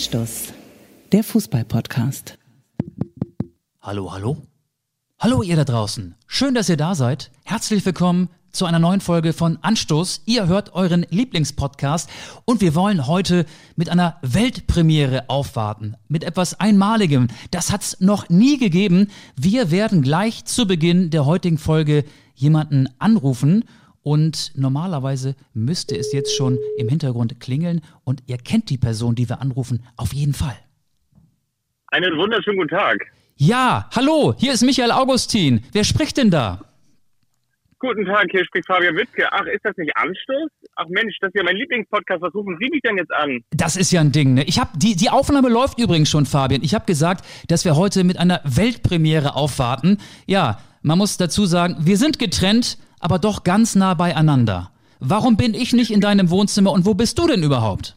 Anstoß, 0.00 0.54
der 1.12 1.22
Fußball-Podcast. 1.22 2.38
Hallo, 3.82 4.10
hallo? 4.10 4.38
Hallo 5.18 5.42
ihr 5.42 5.56
da 5.56 5.64
draußen. 5.64 6.14
Schön, 6.26 6.54
dass 6.54 6.70
ihr 6.70 6.78
da 6.78 6.94
seid. 6.94 7.30
Herzlich 7.44 7.84
willkommen 7.84 8.30
zu 8.50 8.64
einer 8.64 8.78
neuen 8.78 9.02
Folge 9.02 9.34
von 9.34 9.58
Anstoß. 9.60 10.22
Ihr 10.24 10.46
hört 10.46 10.72
euren 10.72 11.04
Lieblingspodcast 11.10 12.08
und 12.46 12.62
wir 12.62 12.74
wollen 12.74 13.06
heute 13.08 13.44
mit 13.76 13.90
einer 13.90 14.16
Weltpremiere 14.22 15.28
aufwarten. 15.28 15.96
Mit 16.08 16.24
etwas 16.24 16.58
Einmaligem. 16.58 17.28
Das 17.50 17.70
hat's 17.70 18.00
noch 18.00 18.30
nie 18.30 18.56
gegeben. 18.56 19.08
Wir 19.36 19.70
werden 19.70 20.00
gleich 20.00 20.46
zu 20.46 20.66
Beginn 20.66 21.10
der 21.10 21.26
heutigen 21.26 21.58
Folge 21.58 22.06
jemanden 22.34 22.88
anrufen 22.98 23.64
und 24.02 24.52
normalerweise 24.56 25.34
müsste 25.52 25.96
es 25.96 26.12
jetzt 26.12 26.34
schon 26.36 26.58
im 26.78 26.88
Hintergrund 26.88 27.40
klingeln 27.40 27.82
und 28.04 28.22
ihr 28.26 28.38
kennt 28.38 28.70
die 28.70 28.78
Person, 28.78 29.14
die 29.14 29.28
wir 29.28 29.40
anrufen, 29.40 29.84
auf 29.96 30.12
jeden 30.12 30.34
Fall. 30.34 30.56
Einen 31.88 32.16
wunderschönen 32.16 32.58
guten 32.58 32.70
Tag. 32.70 32.98
Ja, 33.36 33.88
hallo, 33.94 34.34
hier 34.38 34.52
ist 34.52 34.62
Michael 34.62 34.92
Augustin. 34.92 35.64
Wer 35.72 35.84
spricht 35.84 36.18
denn 36.18 36.30
da? 36.30 36.60
Guten 37.78 38.04
Tag, 38.04 38.26
hier 38.30 38.44
spricht 38.44 38.66
Fabian 38.66 38.94
Wittke. 38.94 39.26
Ach, 39.32 39.46
ist 39.46 39.64
das 39.64 39.74
nicht 39.78 39.90
Anstoß? 39.96 40.50
Ach 40.76 40.84
Mensch, 40.90 41.16
das 41.22 41.28
ist 41.28 41.36
ja 41.36 41.42
mein 41.42 41.56
Lieblingspodcast. 41.56 42.20
Was 42.20 42.34
rufen 42.34 42.58
Sie 42.60 42.68
mich 42.68 42.82
denn 42.82 42.98
jetzt 42.98 43.10
an? 43.10 43.40
Das 43.52 43.76
ist 43.76 43.90
ja 43.90 44.02
ein 44.02 44.12
Ding, 44.12 44.34
ne? 44.34 44.44
Ich 44.44 44.58
habe 44.58 44.70
die 44.76 44.96
die 44.96 45.08
Aufnahme 45.08 45.48
läuft 45.48 45.80
übrigens 45.80 46.10
schon, 46.10 46.26
Fabian. 46.26 46.62
Ich 46.62 46.74
habe 46.74 46.84
gesagt, 46.84 47.24
dass 47.48 47.64
wir 47.64 47.76
heute 47.76 48.04
mit 48.04 48.18
einer 48.18 48.42
Weltpremiere 48.44 49.34
aufwarten. 49.34 49.96
Ja, 50.26 50.58
man 50.82 50.98
muss 50.98 51.16
dazu 51.16 51.46
sagen, 51.46 51.76
wir 51.80 51.96
sind 51.96 52.18
getrennt, 52.18 52.76
aber 53.00 53.18
doch 53.18 53.42
ganz 53.42 53.74
nah 53.74 53.94
beieinander. 53.94 54.70
Warum 55.00 55.36
bin 55.36 55.54
ich 55.54 55.72
nicht 55.72 55.90
in 55.90 56.00
deinem 56.00 56.30
Wohnzimmer 56.30 56.72
und 56.72 56.84
wo 56.84 56.94
bist 56.94 57.18
du 57.18 57.26
denn 57.26 57.42
überhaupt? 57.42 57.96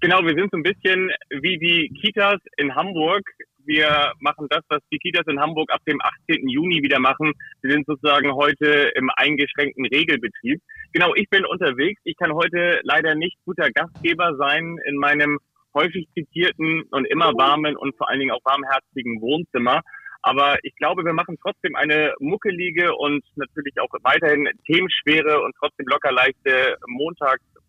Genau, 0.00 0.24
wir 0.24 0.34
sind 0.34 0.50
so 0.50 0.56
ein 0.56 0.62
bisschen 0.62 1.10
wie 1.28 1.58
die 1.58 1.92
Kitas 2.00 2.40
in 2.56 2.74
Hamburg. 2.74 3.22
Wir 3.66 4.12
machen 4.18 4.46
das, 4.48 4.62
was 4.70 4.80
die 4.90 4.98
Kitas 4.98 5.26
in 5.26 5.38
Hamburg 5.38 5.70
ab 5.70 5.82
dem 5.86 6.00
18. 6.00 6.48
Juni 6.48 6.82
wieder 6.82 6.98
machen. 6.98 7.32
Wir 7.60 7.72
sind 7.72 7.86
sozusagen 7.86 8.32
heute 8.32 8.90
im 8.94 9.10
eingeschränkten 9.14 9.84
Regelbetrieb. 9.84 10.58
Genau, 10.94 11.14
ich 11.14 11.28
bin 11.28 11.44
unterwegs. 11.44 12.00
Ich 12.04 12.16
kann 12.16 12.32
heute 12.32 12.80
leider 12.82 13.14
nicht 13.14 13.36
guter 13.44 13.70
Gastgeber 13.70 14.36
sein 14.38 14.78
in 14.86 14.96
meinem 14.96 15.38
häufig 15.74 16.08
zitierten 16.14 16.82
und 16.90 17.04
immer 17.04 17.32
warmen 17.34 17.76
und 17.76 17.94
vor 17.96 18.08
allen 18.08 18.20
Dingen 18.20 18.32
auch 18.32 18.44
warmherzigen 18.44 19.20
Wohnzimmer. 19.20 19.82
Aber 20.22 20.58
ich 20.62 20.74
glaube, 20.76 21.04
wir 21.04 21.14
machen 21.14 21.38
trotzdem 21.42 21.74
eine 21.76 22.14
muckelige 22.20 22.94
und 22.94 23.24
natürlich 23.36 23.74
auch 23.80 23.88
weiterhin 24.02 24.48
themenschwere 24.66 25.40
und 25.42 25.54
trotzdem 25.58 25.86
locker 25.86 26.12
leichte 26.12 26.76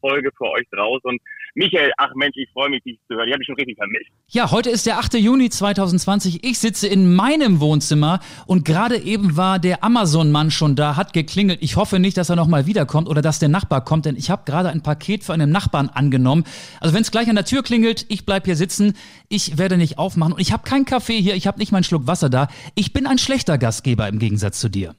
Montagsfolge 0.01 0.31
für 0.37 0.49
euch 0.49 0.67
draus. 0.71 0.99
Und 1.03 1.21
Michael, 1.55 1.91
ach 1.97 2.11
Mensch, 2.15 2.35
ich 2.35 2.49
freue 2.51 2.69
mich, 2.69 2.83
dich 2.83 2.99
zu 3.07 3.15
hören. 3.15 3.27
Ich 3.27 3.33
habe 3.33 3.39
dich 3.39 3.47
schon 3.47 3.55
richtig 3.55 3.77
vermisst. 3.77 4.05
Ja, 4.27 4.51
heute 4.51 4.69
ist 4.69 4.85
der 4.85 4.99
8. 4.99 5.15
Juni 5.15 5.49
2020. 5.49 6.43
Ich 6.43 6.59
sitze 6.59 6.87
in 6.87 7.13
meinem 7.13 7.59
Wohnzimmer 7.59 8.19
und 8.45 8.65
gerade 8.65 8.97
eben 8.97 9.37
war 9.37 9.59
der 9.59 9.83
Amazon-Mann 9.83 10.51
schon 10.51 10.75
da, 10.75 10.95
hat 10.95 11.13
geklingelt. 11.13 11.59
Ich 11.61 11.75
hoffe 11.75 11.99
nicht, 11.99 12.17
dass 12.17 12.29
er 12.29 12.35
nochmal 12.35 12.65
wiederkommt 12.65 13.07
oder 13.07 13.21
dass 13.21 13.39
der 13.39 13.49
Nachbar 13.49 13.83
kommt, 13.83 14.05
denn 14.05 14.15
ich 14.15 14.29
habe 14.29 14.43
gerade 14.45 14.69
ein 14.69 14.83
Paket 14.83 15.23
für 15.23 15.33
einen 15.33 15.51
Nachbarn 15.51 15.89
angenommen. 15.89 16.45
Also 16.79 16.95
wenn 16.95 17.01
es 17.01 17.11
gleich 17.11 17.29
an 17.29 17.35
der 17.35 17.45
Tür 17.45 17.63
klingelt, 17.63 18.05
ich 18.09 18.25
bleib 18.25 18.45
hier 18.45 18.55
sitzen, 18.55 18.93
ich 19.29 19.57
werde 19.57 19.77
nicht 19.77 19.97
aufmachen 19.97 20.33
und 20.33 20.41
ich 20.41 20.53
habe 20.53 20.63
keinen 20.63 20.85
Kaffee 20.85 21.19
hier, 21.19 21.35
ich 21.35 21.47
habe 21.47 21.59
nicht 21.59 21.71
meinen 21.71 21.83
Schluck 21.83 22.07
Wasser 22.07 22.29
da. 22.29 22.47
Ich 22.75 22.93
bin 22.93 23.05
ein 23.05 23.17
schlechter 23.17 23.57
Gastgeber 23.57 24.07
im 24.07 24.19
Gegensatz 24.19 24.59
zu 24.59 24.69
dir. 24.69 24.95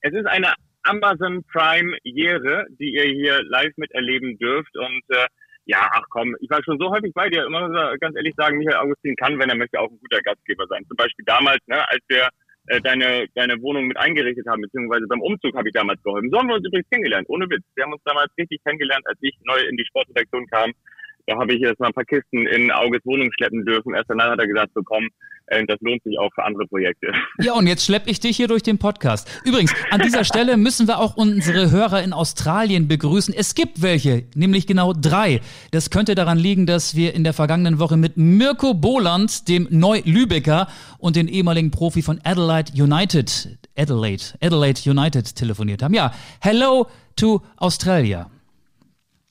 Es 0.00 0.12
ist 0.12 0.26
eine 0.26 0.52
Amazon 0.84 1.44
Prime 1.52 1.96
Jere, 2.02 2.66
die 2.78 2.94
ihr 2.94 3.04
hier 3.04 3.42
live 3.44 3.72
miterleben 3.76 4.38
dürft 4.38 4.76
und 4.76 5.02
äh, 5.08 5.26
ja, 5.66 5.88
ach 5.92 6.04
komm, 6.10 6.36
ich 6.40 6.50
war 6.50 6.62
schon 6.62 6.78
so 6.78 6.90
häufig 6.90 7.12
bei 7.14 7.30
dir. 7.30 7.46
Immer 7.46 7.96
ganz 7.98 8.16
ehrlich 8.16 8.34
sagen, 8.36 8.58
Michael 8.58 8.84
Augustin 8.84 9.16
kann, 9.16 9.38
wenn 9.38 9.48
er 9.48 9.56
möchte, 9.56 9.80
auch 9.80 9.90
ein 9.90 9.98
guter 9.98 10.20
Gastgeber 10.20 10.66
sein. 10.68 10.84
Zum 10.86 10.96
Beispiel 10.96 11.24
damals, 11.24 11.60
ne, 11.66 11.88
als 11.88 12.04
wir 12.08 12.28
äh, 12.66 12.80
deine, 12.80 13.26
deine 13.34 13.60
Wohnung 13.62 13.86
mit 13.88 13.96
eingerichtet 13.96 14.46
haben, 14.46 14.62
beziehungsweise 14.62 15.06
beim 15.08 15.20
Umzug 15.20 15.56
habe 15.56 15.68
ich 15.68 15.74
damals 15.74 16.02
geholfen. 16.02 16.30
So 16.30 16.38
haben 16.38 16.48
wir 16.48 16.56
uns 16.56 16.66
übrigens 16.66 16.88
kennengelernt, 16.90 17.28
ohne 17.28 17.48
Witz. 17.48 17.64
Wir 17.74 17.84
haben 17.84 17.92
uns 17.92 18.02
damals 18.04 18.30
richtig 18.38 18.62
kennengelernt, 18.64 19.06
als 19.06 19.18
ich 19.20 19.36
neu 19.44 19.60
in 19.68 19.76
die 19.76 19.86
Sportredaktion 19.86 20.46
kam. 20.48 20.72
Da 21.26 21.38
habe 21.38 21.54
ich 21.54 21.60
jetzt 21.60 21.80
mal 21.80 21.86
ein 21.86 21.92
paar 21.94 22.04
Kisten 22.04 22.46
in 22.46 22.70
Auges 22.70 23.00
Wohnung 23.04 23.30
schleppen 23.32 23.64
dürfen. 23.64 23.94
Erst 23.94 24.10
danach 24.10 24.30
hat 24.30 24.38
er 24.38 24.46
gesagt, 24.46 24.72
so 24.74 24.82
komm, 24.82 25.08
äh, 25.46 25.64
das 25.66 25.78
lohnt 25.80 26.02
sich 26.02 26.18
auch 26.18 26.30
für 26.34 26.44
andere 26.44 26.66
Projekte. 26.66 27.12
Ja, 27.40 27.54
und 27.54 27.66
jetzt 27.66 27.84
schlepp 27.84 28.04
ich 28.06 28.20
dich 28.20 28.36
hier 28.36 28.48
durch 28.48 28.62
den 28.62 28.78
Podcast. 28.78 29.28
Übrigens, 29.44 29.74
an 29.90 30.00
dieser 30.00 30.24
Stelle 30.24 30.56
müssen 30.56 30.86
wir 30.86 30.98
auch 30.98 31.16
unsere 31.16 31.70
Hörer 31.70 32.02
in 32.02 32.12
Australien 32.12 32.88
begrüßen. 32.88 33.34
Es 33.34 33.54
gibt 33.54 33.82
welche, 33.82 34.24
nämlich 34.34 34.66
genau 34.66 34.92
drei. 34.92 35.40
Das 35.70 35.90
könnte 35.90 36.14
daran 36.14 36.38
liegen, 36.38 36.66
dass 36.66 36.94
wir 36.94 37.14
in 37.14 37.24
der 37.24 37.32
vergangenen 37.32 37.78
Woche 37.78 37.96
mit 37.96 38.16
Mirko 38.16 38.74
Boland, 38.74 39.48
dem 39.48 39.66
Neu-Lübecker 39.70 40.68
und 40.98 41.16
den 41.16 41.28
ehemaligen 41.28 41.70
Profi 41.70 42.02
von 42.02 42.20
Adelaide 42.24 42.72
United, 42.74 43.58
Adelaide, 43.76 44.24
Adelaide 44.40 44.90
United 44.90 45.34
telefoniert 45.34 45.82
haben. 45.82 45.94
Ja, 45.94 46.12
hello 46.40 46.86
to 47.16 47.42
Australia. 47.56 48.30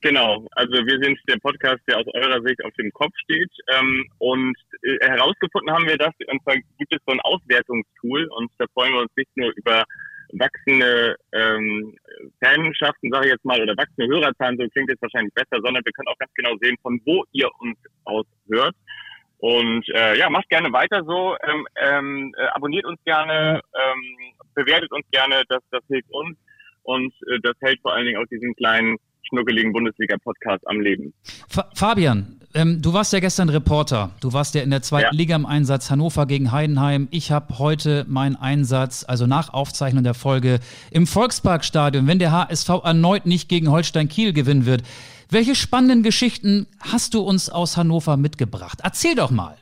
Genau, 0.04 0.46
also 0.52 0.74
wir 0.74 1.00
sind 1.02 1.18
der 1.30 1.38
Podcast, 1.38 1.80
der 1.88 1.98
aus 1.98 2.06
eurer 2.14 2.42
Sicht 2.42 2.62
auf 2.66 2.74
dem 2.74 2.92
Kopf 2.92 3.14
steht. 3.24 3.50
Ähm, 3.74 4.06
und 4.18 4.54
äh, 4.82 5.00
herausgefunden 5.00 5.74
haben 5.74 5.88
wir 5.88 5.98
das, 5.98 6.12
und 6.28 6.44
zwar 6.44 6.56
gibt 6.78 6.94
es 6.94 7.00
so 7.08 7.14
ein 7.14 7.22
Auswertungstool 7.22 8.28
und 8.36 8.52
da 8.58 8.66
freuen 8.74 8.92
wir 8.92 9.02
uns 9.04 9.12
nicht 9.16 9.32
nur 9.38 9.54
über 9.56 9.86
wachsende 10.34 11.16
ähm, 11.32 11.96
Fanschaften, 12.44 13.12
sage 13.14 13.28
ich 13.28 13.32
jetzt 13.32 13.46
mal, 13.46 13.62
oder 13.62 13.78
wachsende 13.78 14.14
Hörerzahlen, 14.14 14.58
so 14.58 14.68
klingt 14.68 14.92
es 14.92 15.02
wahrscheinlich 15.02 15.34
besser, 15.36 15.62
sondern 15.64 15.86
wir 15.86 15.94
können 15.94 16.10
auch 16.10 16.20
ganz 16.20 16.34
genau 16.34 16.58
sehen, 16.60 16.76
von 16.82 17.00
wo 17.06 17.24
ihr 17.32 17.50
uns 17.60 17.78
aus 18.04 18.26
hört. 18.50 18.76
Und 19.38 19.88
äh, 19.88 20.18
ja, 20.18 20.30
macht 20.30 20.50
gerne 20.50 20.74
weiter 20.74 21.02
so, 21.06 21.38
ähm, 21.48 21.66
ähm, 21.78 22.36
äh, 22.38 22.48
abonniert 22.48 22.84
uns 22.84 23.02
gerne, 23.06 23.62
ähm, 23.74 24.34
bewertet 24.54 24.92
uns 24.92 25.06
gerne, 25.12 25.44
das, 25.48 25.64
das 25.72 25.84
hilft 25.88 26.12
uns 26.12 26.38
und 26.84 27.14
äh, 27.32 27.40
das 27.42 27.56
hält 27.62 27.80
vor 27.82 27.94
allen 27.94 28.06
Dingen 28.06 28.22
auch 28.22 28.28
diesen 28.28 28.54
kleinen 28.56 28.98
schnuckeligen 29.28 29.74
Bundesliga-Podcast 29.74 30.68
am 30.68 30.82
Leben. 30.82 31.14
Fa 31.48 31.70
Fabian, 31.74 32.40
ähm, 32.54 32.82
du 32.82 32.94
warst 32.94 33.14
ja 33.14 33.20
gestern 33.20 33.50
Reporter. 33.50 34.12
Du 34.22 34.32
warst 34.34 34.54
ja 34.54 34.62
in 34.62 34.70
der 34.70 34.82
zweiten 34.82 35.16
ja. 35.16 35.18
Liga 35.18 35.36
im 35.36 35.46
Einsatz 35.46 35.90
Hannover 35.90 36.26
gegen 36.28 36.52
Heidenheim. 36.52 37.08
Ich 37.10 37.32
habe 37.32 37.58
heute 37.58 38.06
meinen 38.08 38.36
Einsatz, 38.36 39.04
also 39.08 39.26
nach 39.26 39.54
Aufzeichnung 39.54 40.04
der 40.04 40.14
Folge, 40.14 40.60
im 40.92 41.08
Volksparkstadion, 41.08 42.06
wenn 42.08 42.20
der 42.20 42.32
HSV 42.32 42.70
erneut 42.84 43.26
nicht 43.26 43.50
gegen 43.50 43.72
Holstein 43.72 44.08
Kiel 44.08 44.34
gewinnen 44.34 44.66
wird. 44.66 44.84
Welche 45.30 45.56
spannenden 45.56 46.04
Geschichten 46.04 46.68
hast 46.80 47.16
du 47.16 47.22
uns 47.22 47.50
aus 47.50 47.76
Hannover 47.76 48.18
mitgebracht? 48.18 48.80
Erzähl 48.84 49.16
doch 49.16 49.32
mal. 49.32 49.58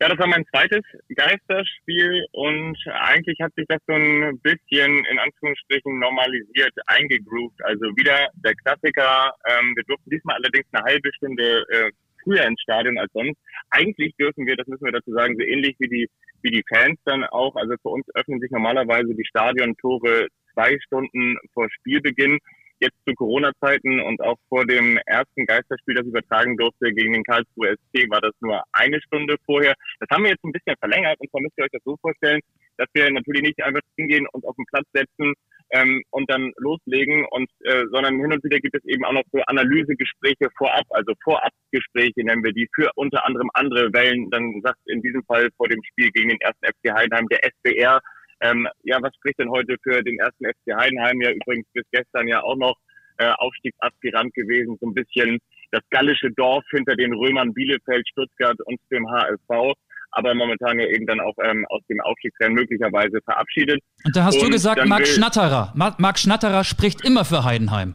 Ja, 0.00 0.08
das 0.08 0.18
war 0.18 0.28
mein 0.28 0.46
zweites 0.46 0.84
Geisterspiel 1.08 2.24
und 2.30 2.76
eigentlich 2.86 3.40
hat 3.40 3.52
sich 3.56 3.66
das 3.68 3.80
so 3.86 3.94
ein 3.94 4.38
bisschen 4.42 5.04
in 5.04 5.18
Anführungsstrichen 5.18 5.98
normalisiert, 5.98 6.72
eingegroovt. 6.86 7.58
Also 7.64 7.84
wieder 7.96 8.28
der 8.44 8.54
Klassiker. 8.54 9.34
Ähm, 9.50 9.74
wir 9.74 9.82
durften 9.88 10.10
diesmal 10.10 10.36
allerdings 10.36 10.66
eine 10.70 10.84
halbe 10.84 11.10
Stunde 11.14 11.64
äh, 11.70 11.90
früher 12.22 12.44
ins 12.46 12.60
Stadion 12.62 12.96
als 12.98 13.12
sonst. 13.12 13.38
Eigentlich 13.70 14.14
dürfen 14.16 14.46
wir, 14.46 14.54
das 14.54 14.68
müssen 14.68 14.84
wir 14.84 14.92
dazu 14.92 15.10
sagen, 15.12 15.34
so 15.36 15.42
ähnlich 15.42 15.74
wie 15.80 15.88
die 15.88 16.08
wie 16.42 16.50
die 16.50 16.64
Fans 16.68 16.98
dann 17.04 17.24
auch. 17.24 17.56
Also 17.56 17.74
für 17.82 17.88
uns 17.88 18.06
öffnen 18.14 18.40
sich 18.40 18.50
normalerweise 18.50 19.14
die 19.14 19.26
Stadiontore 19.26 20.28
zwei 20.52 20.78
Stunden 20.80 21.36
vor 21.52 21.68
Spielbeginn 21.70 22.38
jetzt 22.80 22.96
zu 23.06 23.14
Corona-Zeiten 23.14 24.00
und 24.00 24.20
auch 24.22 24.36
vor 24.48 24.64
dem 24.66 24.98
ersten 25.06 25.46
Geisterspiel, 25.46 25.94
das 25.94 26.06
übertragen 26.06 26.56
durfte 26.56 26.92
gegen 26.92 27.12
den 27.12 27.24
Karlsruhe 27.24 27.74
SC, 27.74 28.10
war 28.10 28.20
das 28.20 28.32
nur 28.40 28.62
eine 28.72 29.00
Stunde 29.02 29.36
vorher. 29.44 29.74
Das 30.00 30.08
haben 30.10 30.24
wir 30.24 30.30
jetzt 30.30 30.44
ein 30.44 30.52
bisschen 30.52 30.76
verlängert 30.78 31.18
und 31.20 31.30
zwar 31.30 31.40
müsst 31.40 31.58
ihr 31.58 31.64
euch 31.64 31.72
das 31.72 31.82
so 31.84 31.96
vorstellen, 32.00 32.40
dass 32.76 32.88
wir 32.94 33.10
natürlich 33.10 33.42
nicht 33.42 33.62
einfach 33.62 33.80
hingehen 33.96 34.26
und 34.32 34.46
auf 34.46 34.56
den 34.56 34.64
Platz 34.66 34.86
setzen 34.92 35.34
ähm, 35.70 36.02
und 36.10 36.30
dann 36.30 36.52
loslegen 36.56 37.26
und 37.30 37.50
äh, 37.64 37.84
sondern 37.90 38.18
hin 38.18 38.32
und 38.32 38.42
wieder 38.44 38.58
gibt 38.58 38.76
es 38.76 38.84
eben 38.84 39.04
auch 39.04 39.12
noch 39.12 39.24
so 39.32 39.40
Analysegespräche 39.46 40.48
vorab, 40.56 40.84
also 40.90 41.12
Vorabgespräche 41.22 42.24
nennen 42.24 42.44
wir 42.44 42.52
die 42.52 42.68
für 42.74 42.90
unter 42.94 43.26
anderem 43.26 43.50
andere 43.54 43.92
Wellen. 43.92 44.30
Dann 44.30 44.60
sagt 44.62 44.78
in 44.86 45.02
diesem 45.02 45.22
Fall 45.24 45.48
vor 45.56 45.68
dem 45.68 45.82
Spiel 45.84 46.10
gegen 46.12 46.30
den 46.30 46.40
ersten 46.40 46.66
FC 46.66 46.94
Heidenheim 46.94 47.26
der 47.28 47.44
SBR 47.44 48.00
ähm, 48.40 48.68
ja, 48.82 48.98
was 49.00 49.14
spricht 49.16 49.38
denn 49.38 49.50
heute 49.50 49.76
für 49.82 50.02
den 50.02 50.18
ersten 50.18 50.44
FC 50.44 50.76
Heidenheim? 50.76 51.20
Ja, 51.20 51.30
übrigens 51.30 51.66
bis 51.72 51.84
gestern 51.90 52.28
ja 52.28 52.42
auch 52.42 52.56
noch 52.56 52.76
äh, 53.18 53.30
Aufstiegsaspirant 53.38 54.32
gewesen, 54.34 54.76
so 54.80 54.88
ein 54.88 54.94
bisschen 54.94 55.38
das 55.70 55.82
gallische 55.90 56.30
Dorf 56.32 56.64
hinter 56.70 56.96
den 56.96 57.12
Römern 57.12 57.52
Bielefeld, 57.52 58.08
Stuttgart 58.08 58.56
und 58.64 58.78
dem 58.90 59.08
HSV 59.10 59.74
aber 60.12 60.34
momentan 60.34 60.78
ja 60.78 60.86
eben 60.86 61.06
dann 61.06 61.20
auch 61.20 61.34
ähm, 61.42 61.66
aus 61.68 61.82
dem 61.88 62.00
Aufstiegsrennen 62.00 62.54
möglicherweise 62.54 63.20
verabschiedet. 63.24 63.80
Und 64.04 64.16
da 64.16 64.24
hast 64.24 64.36
und 64.36 64.46
du 64.46 64.50
gesagt, 64.50 64.84
Marc 64.86 65.06
Schnatterer. 65.06 65.72
Marc 65.74 66.18
Schnatterer 66.18 66.64
spricht 66.64 67.04
immer 67.04 67.24
für 67.24 67.44
Heidenheim. 67.44 67.94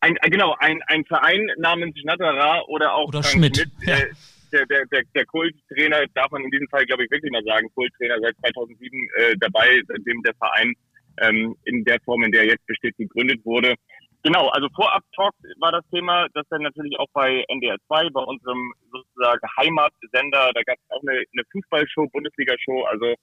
Ein, 0.00 0.16
äh, 0.20 0.30
genau, 0.30 0.54
ein, 0.58 0.82
ein 0.86 1.04
Verein 1.04 1.46
namens 1.58 1.98
Schnatterer 1.98 2.68
oder 2.68 2.94
auch 2.94 3.08
oder 3.08 3.22
Schmidt. 3.22 3.56
Schmidt 3.56 3.70
ja. 3.86 3.96
äh, 3.96 4.06
der, 4.54 4.66
der, 4.66 4.86
der, 4.86 5.02
der 5.14 5.26
Kulttrainer, 5.26 6.04
darf 6.14 6.30
man 6.30 6.44
in 6.44 6.50
diesem 6.50 6.68
Fall, 6.68 6.86
glaube 6.86 7.04
ich, 7.04 7.10
wirklich 7.10 7.32
mal 7.32 7.42
sagen, 7.44 7.68
Kulttrainer 7.74 8.18
seit 8.20 8.36
2007 8.38 9.08
äh, 9.16 9.36
dabei, 9.38 9.82
seitdem 9.88 10.22
der 10.22 10.34
Verein 10.34 10.72
ähm, 11.20 11.56
in 11.64 11.84
der 11.84 11.98
Form, 12.04 12.22
in 12.22 12.32
der 12.32 12.42
er 12.42 12.50
jetzt 12.50 12.66
besteht, 12.66 12.96
gegründet 12.96 13.44
wurde. 13.44 13.74
Genau, 14.22 14.48
also 14.48 14.68
Vorab-Talk 14.74 15.34
war 15.58 15.72
das 15.72 15.84
Thema, 15.92 16.26
das 16.32 16.46
dann 16.48 16.62
natürlich 16.62 16.98
auch 16.98 17.08
bei 17.12 17.44
NDR 17.48 17.76
2, 17.88 18.08
bei 18.10 18.22
unserem 18.22 18.72
sozusagen 18.90 19.46
Heimatsender, 19.58 20.50
da 20.54 20.62
gab 20.62 20.76
es 20.76 20.96
auch 20.96 21.02
eine, 21.02 21.18
eine 21.18 21.44
Fußballshow, 21.52 22.08
Bundesliga-Show, 22.08 22.84
also 22.84 23.14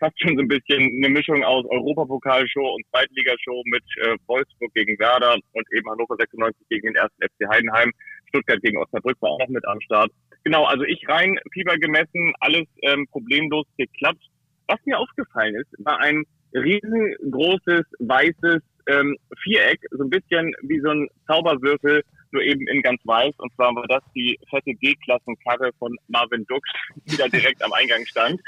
fast 0.00 0.20
schon 0.20 0.36
so 0.36 0.42
ein 0.42 0.48
bisschen 0.48 0.80
eine 0.80 1.08
Mischung 1.08 1.44
aus 1.44 1.64
Europapokalshow 1.66 2.74
und 2.74 2.84
Zweitligashow 2.90 3.62
mit 3.66 3.84
äh, 4.02 4.16
Wolfsburg 4.26 4.72
gegen 4.74 4.98
Werder 4.98 5.34
und 5.34 5.66
eben 5.72 5.88
Hannover 5.88 6.16
96 6.18 6.66
gegen 6.68 6.88
den 6.88 6.96
ersten 6.96 7.22
FC 7.22 7.48
Heidenheim. 7.48 7.92
Stuttgart 8.28 8.60
gegen 8.62 8.78
Osnabrück 8.78 9.16
war 9.20 9.30
auch 9.30 9.38
noch 9.38 9.48
mit 9.48 9.66
am 9.66 9.80
Start. 9.80 10.10
Genau, 10.44 10.64
also 10.64 10.84
ich 10.84 11.06
rein 11.08 11.38
Fieber 11.52 11.76
gemessen, 11.76 12.32
alles 12.40 12.66
ähm, 12.82 13.06
problemlos 13.10 13.66
geklappt. 13.76 14.24
Was 14.66 14.78
mir 14.84 14.98
aufgefallen 14.98 15.54
ist, 15.56 15.68
war 15.84 15.98
ein 15.98 16.24
riesengroßes 16.54 17.84
weißes 17.98 18.62
ähm, 18.86 19.16
Viereck, 19.42 19.80
so 19.90 20.04
ein 20.04 20.10
bisschen 20.10 20.54
wie 20.62 20.80
so 20.80 20.90
ein 20.90 21.08
Zauberwürfel, 21.26 22.02
nur 22.32 22.42
eben 22.42 22.66
in 22.68 22.82
ganz 22.82 23.00
weiß. 23.04 23.34
Und 23.38 23.52
zwar 23.54 23.74
war 23.74 23.86
das 23.88 24.02
die 24.14 24.38
fette 24.48 24.72
G-Klassenkarre 24.74 25.70
von 25.78 25.96
Marvin 26.08 26.44
Dux, 26.46 26.68
die 27.06 27.16
da 27.16 27.28
direkt 27.28 27.62
am 27.62 27.72
Eingang 27.72 28.06
stand. 28.06 28.40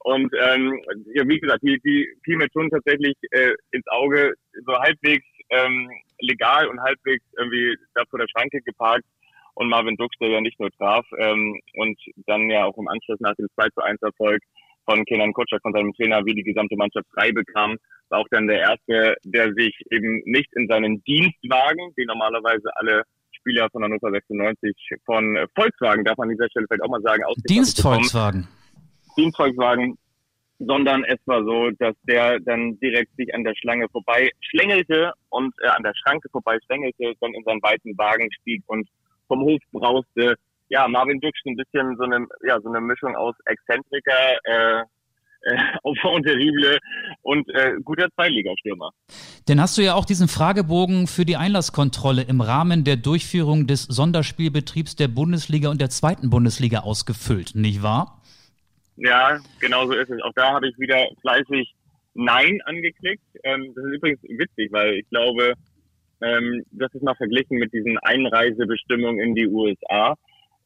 Und 0.00 0.32
ähm, 0.34 0.80
ja, 1.14 1.26
wie 1.26 1.40
gesagt, 1.40 1.62
die, 1.62 1.78
die 1.84 2.08
fiel 2.24 2.36
mir 2.36 2.48
schon 2.52 2.70
tatsächlich 2.70 3.16
äh, 3.30 3.52
ins 3.72 3.86
Auge, 3.88 4.34
so 4.64 4.78
halbwegs 4.78 5.26
ähm, 5.50 5.90
legal 6.20 6.66
und 6.68 6.80
halbwegs 6.80 7.24
irgendwie 7.36 7.76
da 7.94 8.02
vor 8.08 8.18
der 8.18 8.28
Schranke 8.28 8.60
geparkt. 8.62 9.04
Und 9.54 9.68
Marvin 9.68 9.96
Dux, 9.96 10.16
der 10.20 10.30
ja 10.30 10.40
nicht 10.40 10.58
nur 10.58 10.70
traf 10.72 11.06
ähm, 11.18 11.60
und 11.74 11.98
dann 12.26 12.50
ja 12.50 12.64
auch 12.64 12.76
im 12.76 12.88
Anschluss 12.88 13.20
nach 13.20 13.34
dem 13.36 13.48
2 13.54 13.68
zu 13.70 13.82
1 13.82 14.02
Erfolg 14.02 14.42
von 14.84 15.04
Kenan 15.04 15.32
Kutscher, 15.32 15.58
von 15.62 15.72
seinem 15.72 15.92
Trainer, 15.94 16.24
wie 16.24 16.34
die 16.34 16.42
gesamte 16.42 16.76
Mannschaft 16.76 17.06
frei 17.14 17.32
bekam, 17.32 17.76
war 18.08 18.20
auch 18.20 18.28
dann 18.30 18.46
der 18.46 18.60
Erste, 18.60 19.16
der 19.24 19.52
sich 19.54 19.74
eben 19.90 20.22
nicht 20.24 20.48
in 20.54 20.66
seinen 20.68 21.02
Dienstwagen, 21.04 21.94
die 21.96 22.04
normalerweise 22.04 22.68
alle 22.76 23.02
Spieler 23.32 23.68
von 23.70 23.82
Hannover 23.82 24.10
96 24.10 24.74
von 25.04 25.38
Volkswagen, 25.54 26.04
darf 26.04 26.16
man 26.16 26.28
an 26.28 26.34
dieser 26.34 26.48
Stelle 26.50 26.66
vielleicht 26.68 26.82
auch 26.82 26.90
mal 26.90 27.02
sagen, 27.02 27.22
Dienstvolkswagen. 27.48 28.48
Dienstvolkswagen, 29.16 29.96
sondern 30.58 31.04
es 31.04 31.18
war 31.26 31.44
so, 31.44 31.70
dass 31.78 31.94
der 32.04 32.40
dann 32.40 32.78
direkt 32.80 33.14
sich 33.16 33.34
an 33.34 33.44
der 33.44 33.54
Schlange 33.54 33.88
vorbei 33.88 34.30
schlängelte 34.40 35.12
und 35.30 35.54
äh, 35.62 35.68
an 35.68 35.82
der 35.82 35.92
Schranke 35.94 36.28
vorbei 36.30 36.58
schlängelte, 36.66 37.14
dann 37.20 37.34
in 37.34 37.44
seinen 37.44 37.62
weiten 37.62 37.96
Wagen 37.98 38.28
stieg 38.40 38.62
und 38.66 38.88
vom 39.28 39.42
Hof 39.42 39.60
brauste 39.72 40.36
ja, 40.68 40.88
Marvin 40.88 41.20
Dux 41.20 41.38
ein 41.46 41.56
bisschen 41.56 41.96
so 41.96 42.04
eine, 42.04 42.26
ja, 42.46 42.60
so 42.60 42.68
eine 42.68 42.80
Mischung 42.80 43.14
aus 43.16 43.34
Exzentriker, 43.44 44.38
äh, 44.44 44.82
äh, 45.44 45.56
Enfant 45.84 46.26
terrible 46.26 46.78
und 47.22 47.48
äh, 47.54 47.74
guter 47.84 48.08
Zweitligastürmer. 48.14 48.90
Denn 49.48 49.60
hast 49.60 49.76
du 49.76 49.82
ja 49.82 49.94
auch 49.94 50.04
diesen 50.04 50.28
Fragebogen 50.28 51.06
für 51.06 51.24
die 51.24 51.36
Einlasskontrolle 51.36 52.22
im 52.22 52.40
Rahmen 52.40 52.84
der 52.84 52.96
Durchführung 52.96 53.66
des 53.66 53.82
Sonderspielbetriebs 53.84 54.96
der 54.96 55.08
Bundesliga 55.08 55.70
und 55.70 55.80
der 55.80 55.90
zweiten 55.90 56.30
Bundesliga 56.30 56.80
ausgefüllt, 56.80 57.54
nicht 57.54 57.82
wahr? 57.82 58.22
Ja, 58.96 59.38
genau 59.60 59.86
so 59.86 59.92
ist 59.92 60.10
es. 60.10 60.22
Auch 60.22 60.32
da 60.34 60.54
habe 60.54 60.68
ich 60.68 60.78
wieder 60.78 61.06
fleißig 61.20 61.74
Nein 62.14 62.60
angeklickt. 62.64 63.24
Ähm, 63.42 63.72
das 63.74 63.84
ist 63.84 63.94
übrigens 63.94 64.22
witzig, 64.22 64.72
weil 64.72 64.94
ich 64.94 65.08
glaube, 65.10 65.54
ähm, 66.24 66.64
das 66.72 66.92
ist 66.94 67.02
mal 67.02 67.14
verglichen 67.14 67.58
mit 67.58 67.72
diesen 67.72 67.98
Einreisebestimmungen 67.98 69.20
in 69.20 69.34
die 69.34 69.46
USA 69.46 70.16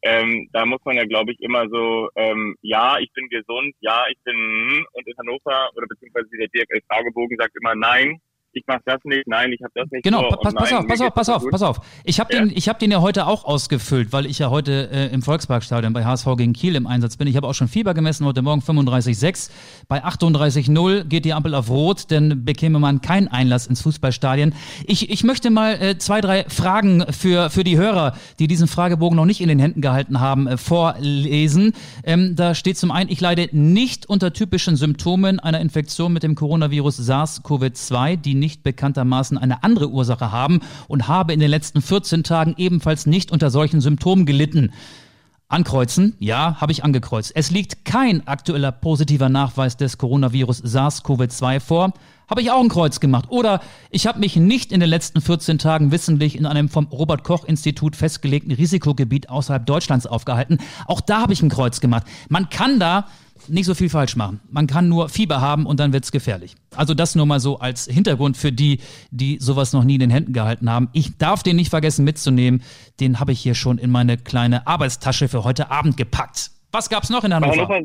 ähm, 0.02 0.48
da 0.52 0.64
muss 0.64 0.80
man 0.84 0.96
ja, 0.96 1.04
glaube 1.04 1.32
ich, 1.32 1.40
immer 1.40 1.68
so, 1.68 2.08
ähm, 2.14 2.56
ja, 2.62 2.98
ich 2.98 3.12
bin 3.14 3.28
gesund, 3.28 3.74
ja, 3.80 4.04
ich 4.10 4.18
bin, 4.22 4.36
hm, 4.36 4.86
und 4.92 5.06
in 5.06 5.16
Hannover 5.18 5.70
oder 5.74 5.86
beziehungsweise 5.88 6.28
der 6.38 6.48
DFL-Fragebogen 6.48 7.36
sagt 7.36 7.56
immer 7.60 7.74
nein, 7.74 8.20
ich 8.52 8.64
mache 8.66 8.80
das 8.84 8.98
nicht, 9.04 9.26
nein, 9.26 9.52
ich 9.52 9.62
habe 9.62 9.72
das 9.74 9.90
nicht. 9.90 10.02
Genau, 10.02 10.28
pass, 10.30 10.54
pass, 10.54 10.72
auf, 10.72 10.86
pass 10.86 11.00
auf, 11.00 11.14
pass 11.14 11.28
auf, 11.28 11.44
pass 11.50 11.62
auf. 11.62 11.80
Ich 12.04 12.18
habe 12.18 12.32
ja. 12.32 12.40
den, 12.40 12.52
ich 12.54 12.68
habe 12.68 12.78
den 12.78 12.90
ja 12.90 13.00
heute 13.00 13.26
auch 13.26 13.44
ausgefüllt, 13.44 14.12
weil 14.12 14.26
ich 14.26 14.38
ja 14.38 14.50
heute 14.50 14.90
äh, 14.90 15.12
im 15.12 15.22
Volksparkstadion 15.22 15.92
bei 15.92 16.04
HSV 16.04 16.26
gegen 16.36 16.52
Kiel 16.54 16.74
im 16.74 16.86
Einsatz 16.86 17.16
bin. 17.16 17.28
Ich 17.28 17.36
habe 17.36 17.46
auch 17.46 17.54
schon 17.54 17.68
Fieber 17.68 17.94
gemessen 17.94 18.24
heute 18.24 18.42
Morgen 18.42 18.60
35,6. 18.60 19.50
Bei 19.86 20.04
38,0 20.04 21.04
geht 21.04 21.24
die 21.24 21.34
Ampel 21.34 21.54
auf 21.54 21.68
Rot, 21.68 22.10
denn 22.10 22.44
bekäme 22.44 22.78
man 22.78 23.00
keinen 23.00 23.28
Einlass 23.28 23.66
ins 23.66 23.82
Fußballstadion. 23.82 24.54
Ich, 24.86 25.10
ich 25.10 25.24
möchte 25.24 25.50
mal 25.50 25.74
äh, 25.80 25.98
zwei, 25.98 26.20
drei 26.20 26.44
Fragen 26.44 27.04
für 27.12 27.50
für 27.50 27.64
die 27.64 27.76
Hörer, 27.76 28.16
die 28.38 28.46
diesen 28.46 28.66
Fragebogen 28.66 29.16
noch 29.16 29.26
nicht 29.26 29.40
in 29.40 29.48
den 29.48 29.58
Händen 29.58 29.80
gehalten 29.80 30.20
haben, 30.20 30.46
äh, 30.46 30.56
vorlesen. 30.56 31.72
Ähm, 32.04 32.34
da 32.34 32.54
steht 32.54 32.78
zum 32.78 32.90
einen, 32.90 33.10
ich 33.10 33.20
leide 33.20 33.48
nicht 33.52 34.06
unter 34.06 34.32
typischen 34.32 34.76
Symptomen 34.76 35.38
einer 35.38 35.60
Infektion 35.60 36.12
mit 36.12 36.22
dem 36.22 36.34
Coronavirus 36.34 37.00
SARS-CoV-2, 37.00 38.16
die 38.16 38.34
nicht 38.34 38.47
bekanntermaßen 38.56 39.38
eine 39.38 39.62
andere 39.62 39.90
Ursache 39.90 40.32
haben 40.32 40.60
und 40.88 41.08
habe 41.08 41.32
in 41.32 41.40
den 41.40 41.50
letzten 41.50 41.82
14 41.82 42.24
Tagen 42.24 42.54
ebenfalls 42.56 43.06
nicht 43.06 43.30
unter 43.30 43.50
solchen 43.50 43.80
Symptomen 43.80 44.26
gelitten. 44.26 44.72
Ankreuzen, 45.50 46.14
ja, 46.18 46.60
habe 46.60 46.72
ich 46.72 46.84
angekreuzt. 46.84 47.32
Es 47.34 47.50
liegt 47.50 47.86
kein 47.86 48.26
aktueller 48.26 48.70
positiver 48.70 49.30
Nachweis 49.30 49.78
des 49.78 49.96
Coronavirus 49.96 50.62
SARS-CoV-2 50.62 51.60
vor. 51.60 51.94
Habe 52.28 52.42
ich 52.42 52.50
auch 52.50 52.60
ein 52.60 52.68
Kreuz 52.68 53.00
gemacht. 53.00 53.30
Oder 53.30 53.62
ich 53.90 54.06
habe 54.06 54.18
mich 54.18 54.36
nicht 54.36 54.72
in 54.72 54.80
den 54.80 54.90
letzten 54.90 55.22
14 55.22 55.58
Tagen 55.58 55.90
wissentlich 55.90 56.36
in 56.36 56.44
einem 56.44 56.68
vom 56.68 56.86
Robert 56.88 57.24
Koch 57.24 57.44
Institut 57.44 57.96
festgelegten 57.96 58.52
Risikogebiet 58.52 59.30
außerhalb 59.30 59.64
Deutschlands 59.64 60.06
aufgehalten. 60.06 60.58
Auch 60.86 61.00
da 61.00 61.22
habe 61.22 61.32
ich 61.32 61.40
ein 61.40 61.48
Kreuz 61.48 61.80
gemacht. 61.80 62.06
Man 62.28 62.50
kann 62.50 62.78
da 62.78 63.06
nicht 63.48 63.66
so 63.66 63.74
viel 63.74 63.88
falsch 63.88 64.16
machen. 64.16 64.40
Man 64.50 64.66
kann 64.66 64.88
nur 64.88 65.08
Fieber 65.08 65.40
haben 65.40 65.66
und 65.66 65.80
dann 65.80 65.92
wird's 65.92 66.12
gefährlich. 66.12 66.54
Also 66.76 66.94
das 66.94 67.14
nur 67.14 67.26
mal 67.26 67.40
so 67.40 67.58
als 67.58 67.86
Hintergrund 67.86 68.36
für 68.36 68.52
die, 68.52 68.80
die 69.10 69.38
sowas 69.40 69.72
noch 69.72 69.84
nie 69.84 69.94
in 69.94 70.00
den 70.00 70.10
Händen 70.10 70.32
gehalten 70.32 70.70
haben. 70.70 70.88
Ich 70.92 71.18
darf 71.18 71.42
den 71.42 71.56
nicht 71.56 71.70
vergessen 71.70 72.04
mitzunehmen. 72.04 72.62
Den 73.00 73.20
habe 73.20 73.32
ich 73.32 73.40
hier 73.40 73.54
schon 73.54 73.78
in 73.78 73.90
meine 73.90 74.16
kleine 74.16 74.66
Arbeitstasche 74.66 75.28
für 75.28 75.44
heute 75.44 75.70
Abend 75.70 75.96
gepackt. 75.96 76.50
Was 76.72 76.90
gab's 76.90 77.10
noch 77.10 77.24
in 77.24 77.34
Hannover? 77.34 77.80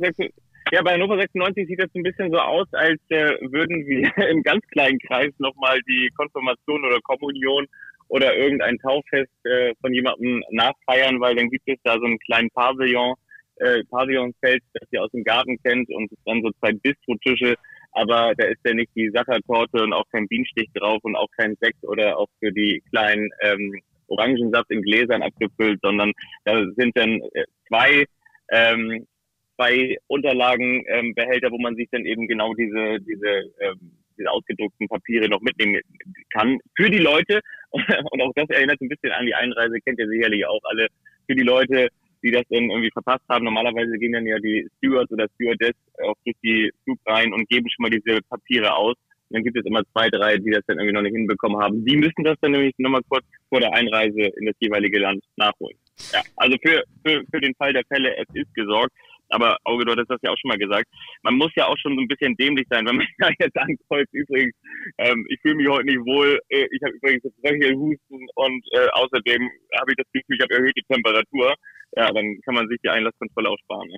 Ja, 0.71 0.81
bei 0.81 0.93
Hannover 0.93 1.17
96 1.17 1.67
sieht 1.67 1.81
das 1.81 1.89
ein 1.93 2.03
bisschen 2.03 2.31
so 2.31 2.39
aus, 2.39 2.67
als 2.71 2.99
äh, 3.09 3.37
würden 3.51 3.85
wir 3.85 4.09
im 4.29 4.43
ganz 4.43 4.65
kleinen 4.67 4.97
Kreis 4.99 5.31
nochmal 5.37 5.79
die 5.87 6.09
Konfirmation 6.15 6.85
oder 6.85 6.99
Kommunion 7.01 7.67
oder 8.07 8.35
irgendein 8.35 8.77
Tauffest 8.79 9.31
äh, 9.43 9.73
von 9.81 9.93
jemandem 9.93 10.43
nachfeiern, 10.51 11.19
weil 11.19 11.35
dann 11.35 11.49
gibt 11.49 11.67
es 11.67 11.77
da 11.83 11.93
so 11.97 12.05
einen 12.05 12.19
kleinen 12.19 12.49
Pavillon 12.51 13.15
äh, 13.57 13.83
Pavillonfeld, 13.89 14.63
das 14.73 14.87
ihr 14.91 15.03
aus 15.03 15.11
dem 15.11 15.23
Garten 15.23 15.57
kennt 15.63 15.89
und 15.89 16.11
dann 16.25 16.41
so 16.41 16.51
zwei 16.59 16.71
Bistrotische, 16.73 17.55
aber 17.91 18.33
da 18.37 18.45
ist 18.45 18.59
ja 18.65 18.73
nicht 18.73 18.91
die 18.95 19.09
Sachertorte 19.09 19.83
und 19.83 19.93
auch 19.93 20.05
kein 20.11 20.27
Bienenstich 20.27 20.69
drauf 20.73 20.99
und 21.03 21.15
auch 21.15 21.29
kein 21.37 21.55
Sekt 21.61 21.83
oder 21.83 22.17
auch 22.17 22.27
für 22.39 22.51
die 22.51 22.81
kleinen 22.89 23.29
ähm, 23.41 23.81
Orangensaft 24.07 24.69
in 24.71 24.81
Gläsern 24.81 25.21
abgefüllt, 25.21 25.79
sondern 25.81 26.11
da 26.45 26.65
sind 26.75 26.97
dann 26.97 27.21
äh, 27.33 27.45
zwei 27.67 28.05
ähm, 28.51 29.05
zwei 29.55 29.97
Unterlagenbehälter, 30.07 31.47
ähm, 31.47 31.53
wo 31.53 31.59
man 31.59 31.75
sich 31.75 31.87
dann 31.91 32.05
eben 32.05 32.27
genau 32.27 32.53
diese 32.53 32.99
diese 33.01 33.51
ähm, 33.59 33.91
diese 34.17 34.29
ausgedruckten 34.29 34.87
Papiere 34.87 35.27
noch 35.27 35.41
mitnehmen 35.41 35.79
kann 36.31 36.59
für 36.75 36.89
die 36.89 36.99
Leute. 36.99 37.39
Und 37.71 38.21
auch 38.21 38.31
das 38.35 38.49
erinnert 38.49 38.79
ein 38.81 38.89
bisschen 38.89 39.11
an 39.11 39.25
die 39.25 39.35
Einreise, 39.35 39.79
kennt 39.81 39.99
ihr 39.99 40.07
sicherlich 40.07 40.45
auch 40.45 40.61
alle. 40.63 40.87
Für 41.25 41.35
die 41.35 41.43
Leute, 41.43 41.87
die 42.23 42.31
das 42.31 42.43
dann 42.49 42.69
irgendwie 42.69 42.91
verpasst 42.91 43.23
haben. 43.29 43.45
Normalerweise 43.45 43.97
gehen 43.97 44.13
dann 44.13 44.25
ja 44.25 44.39
die 44.39 44.67
Stewards 44.77 45.11
oder 45.11 45.27
Stewardess 45.35 45.75
auch 46.03 46.15
durch 46.25 46.37
die 46.43 46.71
Flug 46.83 46.99
rein 47.05 47.33
und 47.33 47.47
geben 47.49 47.69
schon 47.69 47.83
mal 47.83 47.89
diese 47.89 48.21
Papiere 48.29 48.73
aus. 48.73 48.95
Und 49.29 49.37
dann 49.37 49.43
gibt 49.43 49.57
es 49.57 49.65
immer 49.65 49.83
zwei, 49.91 50.09
drei, 50.09 50.37
die 50.37 50.51
das 50.51 50.63
dann 50.67 50.77
irgendwie 50.77 50.93
noch 50.93 51.01
nicht 51.01 51.15
hinbekommen 51.15 51.61
haben. 51.61 51.83
Die 51.85 51.97
müssen 51.97 52.23
das 52.23 52.37
dann 52.41 52.51
nämlich 52.51 52.73
nochmal 52.77 53.01
kurz 53.09 53.25
vor 53.49 53.59
der 53.59 53.73
Einreise 53.73 54.21
in 54.37 54.45
das 54.45 54.55
jeweilige 54.59 54.99
Land 54.99 55.23
nachholen. 55.35 55.77
Ja, 56.11 56.21
also 56.37 56.57
für, 56.63 56.83
für, 57.05 57.23
für 57.31 57.41
den 57.41 57.53
Fall 57.55 57.73
der 57.73 57.83
Fälle, 57.87 58.15
es 58.17 58.27
ist 58.33 58.53
gesorgt. 58.55 58.93
Aber 59.33 59.57
Auge, 59.63 59.85
du 59.85 59.91
hattest 59.91 60.11
das 60.11 60.21
ja 60.23 60.31
auch 60.31 60.37
schon 60.37 60.49
mal 60.49 60.57
gesagt. 60.57 60.85
Man 61.23 61.35
muss 61.35 61.51
ja 61.55 61.65
auch 61.67 61.77
schon 61.77 61.95
so 61.95 62.01
ein 62.01 62.07
bisschen 62.07 62.35
dämlich 62.37 62.67
sein, 62.69 62.85
wenn 62.85 62.97
man 62.97 63.07
da 63.19 63.29
jetzt 63.39 63.57
ankreuzt, 63.57 64.13
übrigens, 64.13 64.53
ähm, 64.97 65.25
ich 65.29 65.39
fühle 65.41 65.55
mich 65.55 65.67
heute 65.67 65.85
nicht 65.85 66.05
wohl, 66.05 66.39
äh, 66.49 66.67
ich 66.71 66.81
habe 66.83 66.93
übrigens 66.95 67.23
Husten 67.23 68.27
und 68.35 68.65
äh, 68.71 68.87
außerdem 68.93 69.41
habe 69.79 69.91
ich 69.91 69.97
das 69.97 70.11
Gefühl, 70.13 70.37
ich 70.37 70.43
habe 70.43 70.53
erhöhte 70.55 70.81
Temperatur 70.91 71.55
ja, 71.95 72.11
dann 72.11 72.39
kann 72.43 72.55
man 72.55 72.67
sich 72.67 72.79
die 72.83 72.89
Einlasskontrolle 72.89 73.49
auch 73.49 73.57
sparen. 73.59 73.87
Ne? 73.89 73.97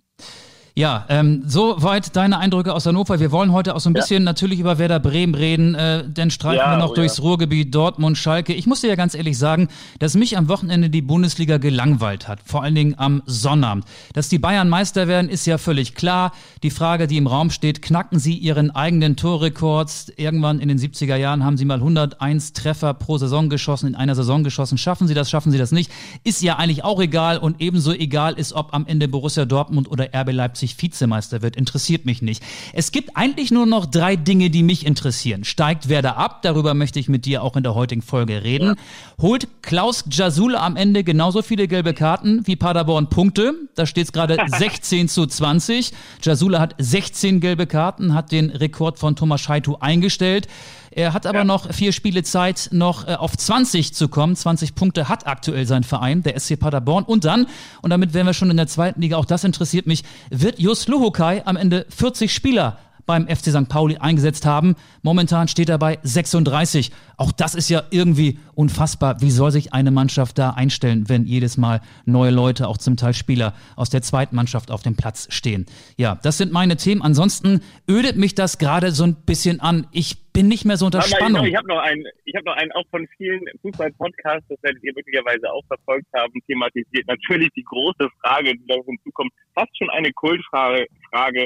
Ja, 0.77 1.05
ähm, 1.08 1.44
soweit 1.48 2.17
deine 2.17 2.38
Eindrücke 2.38 2.74
aus 2.74 2.86
Hannover. 2.86 3.22
Wir 3.22 3.32
wollen 3.32 3.53
heute 3.53 3.75
auch 3.75 3.79
so 3.79 3.89
ein 3.89 3.94
bisschen 3.94 4.24
ja. 4.24 4.25
natürlich 4.25 4.60
über 4.60 4.77
Werder 4.77 5.00
Bremen 5.00 5.34
reden, 5.34 5.74
äh, 5.74 6.03
denn 6.05 6.32
streifen 6.32 6.58
ja, 6.58 6.72
wir 6.72 6.77
noch 6.77 6.91
oh, 6.91 6.96
durchs 6.96 7.15
ja. 7.15 7.24
Ruhrgebiet 7.24 7.74
Dortmund, 7.74 8.17
Schalke. 8.17 8.51
Ich 8.53 8.67
muss 8.67 8.82
dir 8.82 8.89
ja 8.89 8.96
ganz 8.96 9.15
ehrlich 9.15 9.38
sagen, 9.38 9.70
dass 10.00 10.15
mich 10.15 10.38
am 10.38 10.50
Wochenende 10.50 10.89
die 10.89 11.01
Bundesliga 11.01 11.60
gelangweilt 11.60 12.27
hat, 12.27 12.39
vor 12.44 12.62
allen 12.62 12.75
Dingen 12.75 12.96
am 12.98 13.24
Sonnabend. 13.25 13.86
Dass 14.12 14.27
die 14.27 14.38
Bayern 14.38 14.67
Meister 14.67 15.08
werden, 15.08 15.29
ist 15.29 15.46
ja 15.46 15.58
völlig 15.58 15.96
klar. 15.96 16.34
Die 16.62 16.72
Frage, 16.72 17.08
die 17.08 17.15
im 17.15 17.27
Raum 17.27 17.51
steht, 17.51 17.82
knacken 17.82 18.20
sie 18.20 18.34
ihren 18.34 18.70
eigenen 18.70 19.15
Torrekord? 19.15 20.12
Irgendwann 20.17 20.60
in 20.60 20.67
den 20.67 20.77
70er 20.77 21.15
Jahren 21.15 21.46
haben 21.46 21.55
sie 21.55 21.63
mal 21.63 21.77
101 21.77 22.51
Treffer 22.51 22.94
pro 22.94 23.17
Saison 23.17 23.48
geschossen, 23.48 23.88
in 23.88 23.96
einer 23.96 24.15
Saison 24.15 24.44
geschossen. 24.44 24.77
Schaffen 24.77 25.08
sie 25.08 25.13
das, 25.13 25.29
schaffen 25.29 25.53
sie 25.53 25.58
das 25.58 25.72
nicht? 25.72 25.89
Ist 26.25 26.41
ja 26.41 26.58
eigentlich 26.58 26.84
auch 26.84 27.00
egal 27.00 27.38
und 27.38 27.62
ebenso 27.62 27.94
egal 27.94 28.34
ist, 28.34 28.51
ob 28.51 28.74
am 28.74 28.86
Ende 28.86 29.08
Borussia 29.08 29.46
Dortmund 29.46 29.89
oder 29.89 30.10
RB 30.13 30.34
Leipzig 30.34 30.64
Leipzig 30.65 30.81
Vizemeister 30.81 31.41
wird, 31.41 31.55
interessiert 31.55 32.05
mich 32.05 32.22
nicht. 32.22 32.41
Es 32.74 32.91
gibt 32.91 33.15
eigentlich 33.15 33.51
nur 33.51 33.65
noch 33.65 33.86
drei 33.86 34.15
Dinge, 34.15 34.50
die 34.50 34.63
mich 34.63 34.86
interessieren. 34.86 35.43
Steigt 35.43 35.89
Werder 35.89 36.17
ab, 36.17 36.41
darüber 36.41 36.74
möchte 36.74 37.00
ich 37.00 37.07
mit 37.07 37.25
dir 37.25 37.43
auch 37.43 37.55
in 37.55 37.63
der 37.63 37.75
heutigen 37.75 38.01
Folge 38.01 38.43
reden. 38.43 38.75
Holt 39.22 39.48
Klaus 39.62 40.05
Jasula 40.10 40.65
am 40.65 40.75
Ende 40.75 41.03
genauso 41.03 41.41
viele 41.41 41.67
gelbe 41.67 41.93
Karten 41.93 42.45
wie 42.48 42.55
Paderborn 42.55 43.10
Punkte. 43.10 43.53
Da 43.75 43.86
steht 43.86 44.05
es 44.05 44.12
gerade 44.12 44.38
16 44.48 45.07
zu 45.07 45.27
20. 45.27 45.91
Jasula 46.22 46.60
hat 46.60 46.75
16 46.79 47.39
gelbe 47.39 47.67
Karten, 47.67 48.13
hat 48.13 48.31
den 48.31 48.50
Rekord 48.50 48.98
von 48.98 49.15
Thomas 49.15 49.41
Scheitu 49.41 49.77
eingestellt. 49.79 50.48
Er 50.95 51.11
hat 51.11 51.25
aber 51.25 51.39
ja. 51.39 51.43
noch 51.43 51.73
vier 51.73 51.91
Spiele 51.91 52.23
Zeit, 52.23 52.69
noch 52.71 53.05
äh, 53.05 53.15
auf 53.15 53.35
20 53.35 53.93
zu 53.93 54.07
kommen. 54.07 54.33
20 54.33 54.75
Punkte 54.75 55.09
hat 55.09 55.27
aktuell 55.27 55.67
sein 55.67 55.83
Verein, 55.83 56.23
der 56.23 56.39
SC 56.39 56.57
Paderborn. 56.57 57.03
Und 57.03 57.25
dann, 57.25 57.47
und 57.81 57.89
damit 57.89 58.13
wären 58.13 58.25
wir 58.25 58.33
schon 58.33 58.49
in 58.49 58.55
der 58.55 58.67
zweiten 58.67 59.01
Liga, 59.01 59.17
auch 59.17 59.25
das 59.25 59.43
interessiert 59.43 59.87
mich, 59.87 60.03
wird 60.29 60.57
Jus 60.57 60.87
Luhukai 60.87 61.41
am 61.45 61.57
Ende 61.57 61.85
40 61.89 62.33
Spieler 62.33 62.77
beim 63.05 63.27
FC 63.27 63.51
St. 63.51 63.67
Pauli 63.67 63.97
eingesetzt 63.97 64.45
haben. 64.45 64.75
Momentan 65.01 65.49
steht 65.49 65.67
er 65.67 65.77
bei 65.77 65.99
36. 66.01 66.91
Auch 67.17 67.33
das 67.33 67.55
ist 67.55 67.69
ja 67.69 67.83
irgendwie 67.91 68.39
unfassbar. 68.55 69.21
Wie 69.21 69.31
soll 69.31 69.51
sich 69.51 69.73
eine 69.73 69.91
Mannschaft 69.91 70.37
da 70.37 70.51
einstellen, 70.51 71.09
wenn 71.09 71.25
jedes 71.25 71.57
Mal 71.57 71.81
neue 72.05 72.31
Leute, 72.31 72.69
auch 72.69 72.77
zum 72.77 72.95
Teil 72.95 73.13
Spieler 73.13 73.53
aus 73.75 73.89
der 73.89 74.01
zweiten 74.01 74.35
Mannschaft 74.35 74.71
auf 74.71 74.81
dem 74.81 74.95
Platz 74.95 75.27
stehen? 75.29 75.65
Ja, 75.97 76.15
das 76.23 76.37
sind 76.37 76.53
meine 76.53 76.77
Themen. 76.77 77.01
Ansonsten 77.01 77.59
ödet 77.87 78.15
mich 78.15 78.33
das 78.33 78.57
gerade 78.59 78.93
so 78.93 79.03
ein 79.03 79.15
bisschen 79.15 79.59
an. 79.59 79.87
Ich 79.91 80.25
bin 80.35 80.47
nicht 80.47 80.65
mehr 80.65 80.77
so 80.77 80.85
unter 80.85 81.01
Spannung. 81.01 81.45
Ich 81.45 81.55
habe 81.55 81.67
noch 81.67 81.79
einen, 81.79 82.05
ich 82.25 82.35
habe 82.35 82.45
noch 82.45 82.55
einen 82.57 82.71
auch 82.73 82.83
von 82.91 83.07
vielen 83.17 83.41
Fußball-Podcasts, 83.61 84.47
das 84.49 84.61
werdet 84.61 84.83
ihr 84.83 84.93
möglicherweise 84.93 85.51
auch 85.51 85.63
verfolgt 85.67 86.07
haben, 86.13 86.33
thematisiert. 86.45 87.07
Natürlich 87.07 87.49
die 87.55 87.63
große 87.63 88.07
Frage, 88.21 88.53
die 88.53 88.67
da 88.67 88.75
hinzukommt, 88.85 89.31
fast 89.55 89.75
schon 89.77 89.89
eine 89.91 90.11
Kultfrage, 90.11 90.85
Frage, 91.09 91.45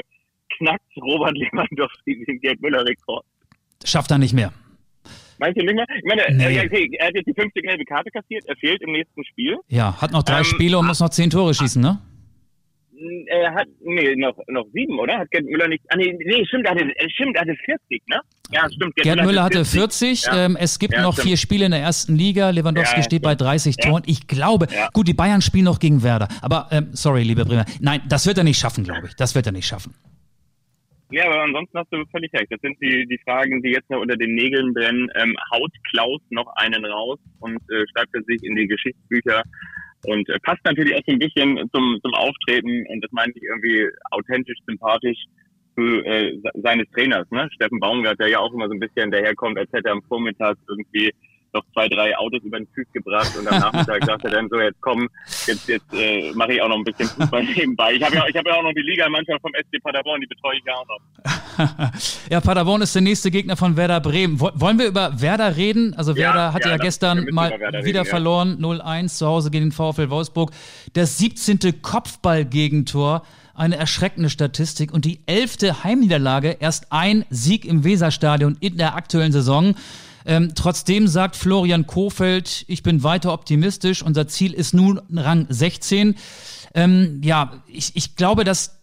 knackt 0.58 0.96
Robert 1.00 1.36
Lewandowski 1.38 2.24
den 2.26 2.40
Gerd 2.40 2.60
Müller-Rekord. 2.60 3.24
Schafft 3.84 4.10
er 4.10 4.18
nicht 4.18 4.34
mehr. 4.34 4.52
Meinst 5.38 5.58
du 5.58 5.64
nicht 5.64 5.74
mehr? 5.74 5.86
Ich 5.96 6.04
meine, 6.04 6.22
nee. 6.36 6.56
er, 6.56 6.70
er 6.70 7.06
hat 7.06 7.14
jetzt 7.14 7.26
die 7.26 7.34
fünfte 7.34 7.62
gelbe 7.62 7.84
Karte 7.84 8.10
kassiert, 8.10 8.44
er 8.46 8.56
fehlt 8.56 8.82
im 8.82 8.92
nächsten 8.92 9.24
Spiel. 9.24 9.56
Ja, 9.68 9.98
hat 10.00 10.10
noch 10.10 10.22
drei 10.22 10.38
ähm, 10.38 10.44
Spiele 10.44 10.78
und 10.78 10.86
muss 10.86 11.00
noch 11.00 11.08
zehn 11.08 11.30
Tore 11.30 11.54
schießen, 11.54 11.80
ne? 11.80 11.98
Er 13.26 13.54
hat, 13.54 13.66
nee, 13.80 14.14
noch, 14.16 14.36
noch 14.48 14.66
sieben, 14.74 14.98
oder? 14.98 15.18
Hat 15.18 15.30
Gerd 15.30 15.44
Müller 15.44 15.68
nicht, 15.68 15.82
ah, 15.88 15.96
nee, 15.96 16.14
nee 16.18 16.44
stimmt, 16.44 16.66
er 16.66 16.72
hatte, 16.72 16.92
stimmt, 17.08 17.34
er 17.36 17.42
hatte 17.42 17.56
40, 17.64 18.02
ne? 18.08 18.20
Ja, 18.52 18.68
stimmt. 18.70 18.94
Gerd, 18.94 19.04
Gerd 19.04 19.16
Müller, 19.16 19.26
Müller 19.26 19.42
hatte 19.44 19.64
40, 19.64 20.20
40 20.20 20.24
ja. 20.26 20.44
ähm, 20.44 20.56
es 20.60 20.78
gibt 20.78 20.92
ja, 20.92 21.02
noch 21.02 21.14
stimmt. 21.14 21.28
vier 21.28 21.36
Spiele 21.38 21.64
in 21.64 21.70
der 21.70 21.80
ersten 21.80 22.14
Liga, 22.14 22.50
Lewandowski 22.50 22.98
ja, 22.98 23.02
steht 23.02 23.22
bei 23.22 23.34
30 23.34 23.76
Toren. 23.76 24.02
Ich 24.06 24.26
glaube, 24.26 24.66
gut, 24.92 25.08
die 25.08 25.14
Bayern 25.14 25.40
spielen 25.40 25.64
noch 25.64 25.78
gegen 25.78 26.02
Werder, 26.02 26.28
aber, 26.42 26.68
ähm, 26.72 26.88
sorry, 26.92 27.22
liebe 27.22 27.44
Bremer, 27.44 27.64
nein, 27.80 28.02
das 28.08 28.26
wird 28.26 28.36
er 28.36 28.44
nicht 28.44 28.58
schaffen, 28.58 28.84
glaube 28.84 29.06
ich, 29.06 29.14
das 29.16 29.34
wird 29.34 29.46
er 29.46 29.52
nicht 29.52 29.66
schaffen. 29.66 29.94
Ja, 31.12 31.24
aber 31.26 31.42
ansonsten 31.42 31.76
hast 31.76 31.92
du 31.92 32.04
völlig 32.12 32.32
recht. 32.32 32.46
Das 32.50 32.60
sind 32.60 32.76
die, 32.80 33.04
die 33.06 33.18
Fragen, 33.24 33.60
die 33.62 33.70
jetzt 33.70 33.90
noch 33.90 34.00
unter 34.00 34.16
den 34.16 34.32
Nägeln 34.34 34.72
brennen. 34.72 35.08
Ähm, 35.16 35.36
haut 35.52 35.72
Klaus 35.90 36.20
noch 36.30 36.46
einen 36.54 36.84
raus 36.84 37.18
und 37.40 37.56
äh, 37.56 37.84
schreibt 37.92 38.14
er 38.14 38.22
sich 38.22 38.44
in 38.44 38.54
die 38.54 38.68
Geschichtsbücher 38.68 39.42
und 40.06 40.28
äh, 40.28 40.38
passt 40.42 40.64
natürlich 40.64 40.94
auch 40.94 41.02
so 41.06 41.12
ein 41.12 41.18
bisschen 41.18 41.56
zum, 41.72 41.98
zum 42.02 42.14
Auftreten 42.14 42.86
und 42.88 43.02
das 43.02 43.10
meine 43.12 43.32
ich 43.34 43.42
irgendwie 43.42 43.86
authentisch, 44.10 44.58
sympathisch 44.66 45.18
zu 45.76 45.82
äh, 46.04 46.38
seines 46.62 46.88
Trainers, 46.90 47.30
ne? 47.30 47.48
Steffen 47.52 47.80
Baumgart, 47.80 48.18
der 48.18 48.28
ja 48.28 48.38
auch 48.38 48.52
immer 48.52 48.66
so 48.66 48.74
ein 48.74 48.80
bisschen 48.80 49.10
daherkommt, 49.10 49.58
als 49.58 49.72
hätte 49.72 49.88
er 49.88 49.92
am 49.92 50.02
Vormittag 50.02 50.56
irgendwie 50.68 51.12
noch 51.54 51.64
zwei, 51.72 51.88
drei 51.88 52.16
Autos 52.16 52.42
über 52.42 52.58
den 52.58 52.66
Füß 52.74 52.86
gebracht 52.92 53.36
und 53.38 53.46
am 53.48 53.60
Nachmittag 53.60 54.04
sagt 54.04 54.24
er 54.24 54.30
dann 54.30 54.48
so, 54.48 54.58
jetzt 54.58 54.80
komm, 54.80 55.08
jetzt, 55.46 55.68
jetzt 55.68 55.92
äh, 55.92 56.32
mache 56.34 56.54
ich 56.54 56.62
auch 56.62 56.68
noch 56.68 56.76
ein 56.76 56.84
bisschen 56.84 57.08
Fußball 57.08 57.44
nebenbei. 57.56 57.94
Ich 57.94 58.02
habe 58.02 58.14
ja, 58.14 58.26
ich 58.28 58.36
hab 58.36 58.46
ja 58.46 58.54
auch 58.54 58.62
noch 58.62 58.72
die 58.72 58.82
Ligamannschaft 58.82 59.40
vom 59.40 59.52
SC 59.52 59.82
Paderborn, 59.82 60.20
die 60.20 60.26
betreue 60.26 60.56
ich 60.56 60.64
ja 60.66 60.74
auch 60.74 60.86
noch. 60.86 61.90
ja, 62.30 62.40
Paderborn 62.40 62.82
ist 62.82 62.94
der 62.94 63.02
nächste 63.02 63.30
Gegner 63.30 63.56
von 63.56 63.76
Werder 63.76 64.00
Bremen. 64.00 64.40
Wollen 64.40 64.78
wir 64.78 64.86
über 64.86 65.20
Werder 65.20 65.56
reden? 65.56 65.94
Also 65.94 66.16
Werder 66.16 66.38
ja, 66.38 66.52
hatte 66.52 66.68
ja, 66.68 66.76
ja 66.76 66.82
gestern 66.82 67.26
mal 67.30 67.50
wieder 67.50 67.84
reden, 67.84 68.04
verloren, 68.04 68.58
ja. 68.60 68.68
0-1 68.68 69.18
zu 69.18 69.26
Hause 69.26 69.50
gegen 69.50 69.66
den 69.66 69.72
VfL 69.72 70.10
Wolfsburg. 70.10 70.52
Das 70.92 71.18
17. 71.18 71.82
Kopfballgegentor 71.82 73.22
eine 73.60 73.76
erschreckende 73.76 74.30
Statistik 74.30 74.90
und 74.90 75.04
die 75.04 75.20
elfte 75.26 75.84
Heimniederlage, 75.84 76.56
erst 76.60 76.92
ein 76.92 77.26
Sieg 77.28 77.66
im 77.66 77.84
Weserstadion 77.84 78.56
in 78.60 78.78
der 78.78 78.94
aktuellen 78.96 79.32
Saison. 79.32 79.74
Ähm, 80.26 80.52
trotzdem 80.54 81.06
sagt 81.06 81.36
Florian 81.36 81.86
Kofeld, 81.86 82.64
ich 82.68 82.82
bin 82.82 83.02
weiter 83.02 83.32
optimistisch. 83.32 84.02
Unser 84.02 84.28
Ziel 84.28 84.52
ist 84.52 84.74
nun 84.74 85.00
Rang 85.14 85.46
16. 85.48 86.16
Ähm, 86.74 87.20
ja, 87.24 87.62
ich, 87.66 87.92
ich 87.94 88.16
glaube, 88.16 88.44
das 88.44 88.80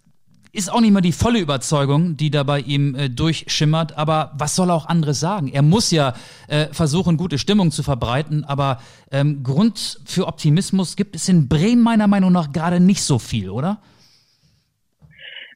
ist 0.51 0.71
auch 0.71 0.81
nicht 0.81 0.91
mehr 0.91 1.01
die 1.01 1.11
volle 1.11 1.39
Überzeugung, 1.39 2.17
die 2.17 2.31
da 2.31 2.43
bei 2.43 2.59
ihm 2.59 2.95
äh, 2.95 3.09
durchschimmert. 3.09 3.97
Aber 3.97 4.31
was 4.37 4.55
soll 4.55 4.71
er 4.71 4.75
auch 4.75 4.87
anderes 4.87 5.19
sagen? 5.19 5.49
Er 5.49 5.61
muss 5.61 5.91
ja 5.91 6.13
äh, 6.47 6.67
versuchen, 6.71 7.17
gute 7.17 7.37
Stimmung 7.37 7.71
zu 7.71 7.83
verbreiten. 7.83 8.43
Aber 8.43 8.81
ähm, 9.11 9.43
Grund 9.43 9.99
für 10.05 10.25
Optimismus 10.25 10.95
gibt 10.95 11.15
es 11.15 11.29
in 11.29 11.47
Bremen 11.47 11.83
meiner 11.83 12.07
Meinung 12.07 12.31
nach 12.31 12.51
gerade 12.51 12.79
nicht 12.79 13.03
so 13.03 13.19
viel, 13.19 13.49
oder? 13.49 13.81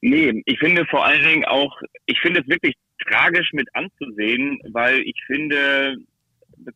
Nee, 0.02 0.42
ich 0.46 0.60
finde 0.60 0.86
vor 0.86 1.06
allen 1.06 1.24
Dingen 1.24 1.46
auch, 1.46 1.76
ich 2.06 2.20
finde 2.22 2.42
es 2.42 2.48
wirklich 2.48 2.76
tragisch 3.08 3.51
mit 3.53 3.67
anzusehen, 3.74 4.60
weil 4.72 5.00
ich 5.01 5.22
finde, 5.25 5.98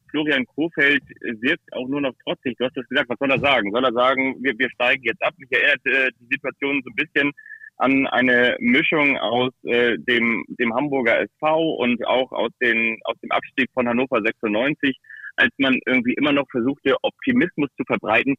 Florian 0.09 0.45
Kofeld 0.45 1.03
wirkt 1.21 1.71
auch 1.73 1.87
nur 1.87 2.01
noch 2.01 2.13
trotzig. 2.23 2.55
Du 2.57 2.65
hast 2.65 2.75
das 2.75 2.87
gesagt, 2.87 3.09
was 3.09 3.19
soll 3.19 3.31
er 3.31 3.39
sagen? 3.39 3.71
Soll 3.71 3.85
er 3.85 3.93
sagen, 3.93 4.35
wir, 4.41 4.57
wir 4.57 4.69
steigen 4.71 5.03
jetzt 5.03 5.23
ab? 5.23 5.33
Mich 5.37 5.51
erinnert 5.51 5.85
äh, 5.85 6.09
die 6.19 6.27
Situation 6.31 6.81
so 6.83 6.89
ein 6.89 6.95
bisschen 6.95 7.31
an 7.77 8.07
eine 8.07 8.55
Mischung 8.59 9.17
aus 9.17 9.51
äh, 9.63 9.97
dem, 9.97 10.45
dem 10.47 10.73
Hamburger 10.73 11.19
SV 11.21 11.75
und 11.75 12.05
auch 12.07 12.31
aus, 12.31 12.51
den, 12.61 12.97
aus 13.03 13.19
dem 13.21 13.31
Abstieg 13.31 13.69
von 13.73 13.87
Hannover 13.87 14.21
96, 14.21 14.97
als 15.35 15.53
man 15.57 15.77
irgendwie 15.85 16.13
immer 16.13 16.31
noch 16.31 16.49
versuchte, 16.49 16.95
Optimismus 17.01 17.69
zu 17.77 17.83
verbreiten, 17.85 18.35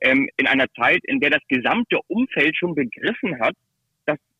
ähm, 0.00 0.28
in 0.36 0.46
einer 0.46 0.66
Zeit, 0.78 1.00
in 1.04 1.20
der 1.20 1.30
das 1.30 1.42
gesamte 1.48 1.98
Umfeld 2.08 2.56
schon 2.56 2.74
begriffen 2.74 3.40
hat, 3.40 3.54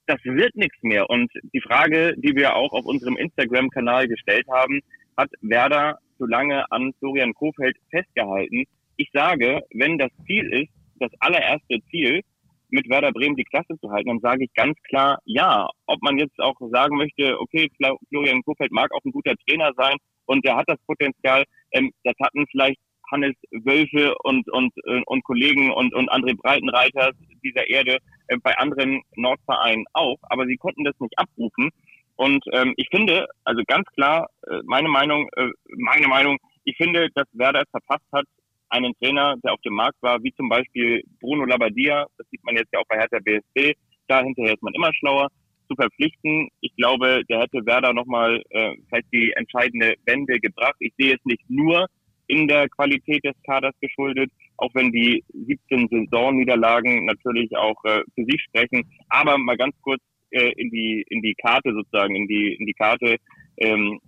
das 0.06 0.18
wird 0.24 0.54
nichts 0.54 0.82
mehr. 0.82 1.08
Und 1.08 1.30
die 1.52 1.60
Frage, 1.60 2.14
die 2.16 2.34
wir 2.34 2.56
auch 2.56 2.72
auf 2.72 2.84
unserem 2.84 3.16
Instagram-Kanal 3.16 4.08
gestellt 4.08 4.46
haben, 4.50 4.80
hat 5.16 5.30
Werder 5.40 5.98
so 6.18 6.26
lange 6.26 6.70
an 6.70 6.92
Florian 6.98 7.34
Kofeld 7.34 7.76
festgehalten. 7.90 8.64
Ich 8.96 9.10
sage, 9.12 9.62
wenn 9.72 9.98
das 9.98 10.10
Ziel 10.26 10.52
ist, 10.52 10.72
das 11.00 11.10
allererste 11.20 11.80
Ziel, 11.90 12.22
mit 12.70 12.88
Werder 12.88 13.12
Bremen 13.12 13.36
die 13.36 13.44
Klasse 13.44 13.78
zu 13.80 13.90
halten, 13.90 14.08
dann 14.08 14.20
sage 14.20 14.44
ich 14.44 14.54
ganz 14.54 14.76
klar 14.88 15.18
ja. 15.24 15.68
Ob 15.86 16.02
man 16.02 16.18
jetzt 16.18 16.38
auch 16.40 16.56
sagen 16.72 16.96
möchte, 16.96 17.38
okay, 17.40 17.70
Florian 18.08 18.42
Kofeld 18.42 18.72
mag 18.72 18.90
auch 18.92 19.04
ein 19.04 19.12
guter 19.12 19.34
Trainer 19.46 19.72
sein 19.76 19.96
und 20.26 20.44
er 20.44 20.56
hat 20.56 20.68
das 20.68 20.78
Potenzial, 20.86 21.44
ähm, 21.72 21.92
das 22.02 22.14
hatten 22.22 22.44
vielleicht 22.50 22.80
Hannes 23.10 23.34
Wölfe 23.50 24.14
und, 24.22 24.48
und, 24.50 24.72
äh, 24.84 25.02
und 25.06 25.24
Kollegen 25.24 25.72
und, 25.72 25.94
und 25.94 26.10
André 26.10 26.36
Breitenreiter 26.36 27.12
dieser 27.42 27.68
Erde 27.68 27.98
äh, 28.28 28.36
bei 28.42 28.56
anderen 28.58 29.02
Nordvereinen 29.16 29.84
auch, 29.92 30.18
aber 30.22 30.46
sie 30.46 30.56
konnten 30.56 30.84
das 30.84 30.98
nicht 31.00 31.18
abrufen. 31.18 31.70
Und 32.16 32.44
ähm, 32.52 32.74
ich 32.76 32.88
finde, 32.90 33.26
also 33.44 33.62
ganz 33.66 33.86
klar, 33.94 34.28
äh, 34.46 34.60
meine 34.64 34.88
Meinung, 34.88 35.28
äh, 35.36 35.48
meine 35.76 36.06
Meinung, 36.06 36.38
ich 36.64 36.76
finde, 36.76 37.08
dass 37.14 37.26
Werder 37.32 37.62
es 37.62 37.70
verpasst 37.70 38.06
hat, 38.12 38.24
einen 38.68 38.94
Trainer, 39.00 39.34
der 39.42 39.52
auf 39.52 39.60
dem 39.60 39.74
Markt 39.74 40.00
war, 40.00 40.22
wie 40.22 40.32
zum 40.34 40.48
Beispiel 40.48 41.02
Bruno 41.20 41.44
Labbadia, 41.44 42.06
das 42.16 42.26
sieht 42.30 42.44
man 42.44 42.56
jetzt 42.56 42.72
ja 42.72 42.80
auch 42.80 42.86
bei 42.88 42.98
Hertha 42.98 43.18
BSC, 43.22 43.74
da 44.08 44.22
hinterher 44.22 44.54
ist 44.54 44.62
man 44.62 44.74
immer 44.74 44.92
schlauer, 44.94 45.28
zu 45.68 45.74
verpflichten. 45.76 46.48
Ich 46.60 46.74
glaube, 46.76 47.22
der 47.28 47.40
hätte 47.40 47.64
Werder 47.64 47.92
nochmal 47.92 48.42
äh, 48.50 48.72
vielleicht 48.88 49.12
die 49.12 49.32
entscheidende 49.32 49.94
Wende 50.04 50.38
gebracht. 50.38 50.76
Ich 50.78 50.92
sehe 50.98 51.14
es 51.14 51.24
nicht 51.24 51.42
nur 51.48 51.86
in 52.26 52.48
der 52.48 52.68
Qualität 52.68 53.24
des 53.24 53.34
Kaders 53.46 53.74
geschuldet, 53.80 54.30
auch 54.56 54.70
wenn 54.74 54.92
die 54.92 55.22
17 55.32 55.88
Saisonniederlagen 55.88 57.04
natürlich 57.04 57.56
auch 57.56 57.82
äh, 57.84 58.02
für 58.14 58.24
sich 58.24 58.42
sprechen. 58.42 58.84
Aber 59.08 59.38
mal 59.38 59.56
ganz 59.56 59.74
kurz 59.82 60.02
äh, 60.30 60.52
in 60.56 60.70
die 60.70 61.04
in 61.08 61.22
die 61.22 61.34
Karte 61.34 61.72
sozusagen, 61.72 62.14
in 62.14 62.26
die 62.26 62.54
in 62.54 62.66
die 62.66 62.74
Karte 62.74 63.16
ähm, 63.58 64.00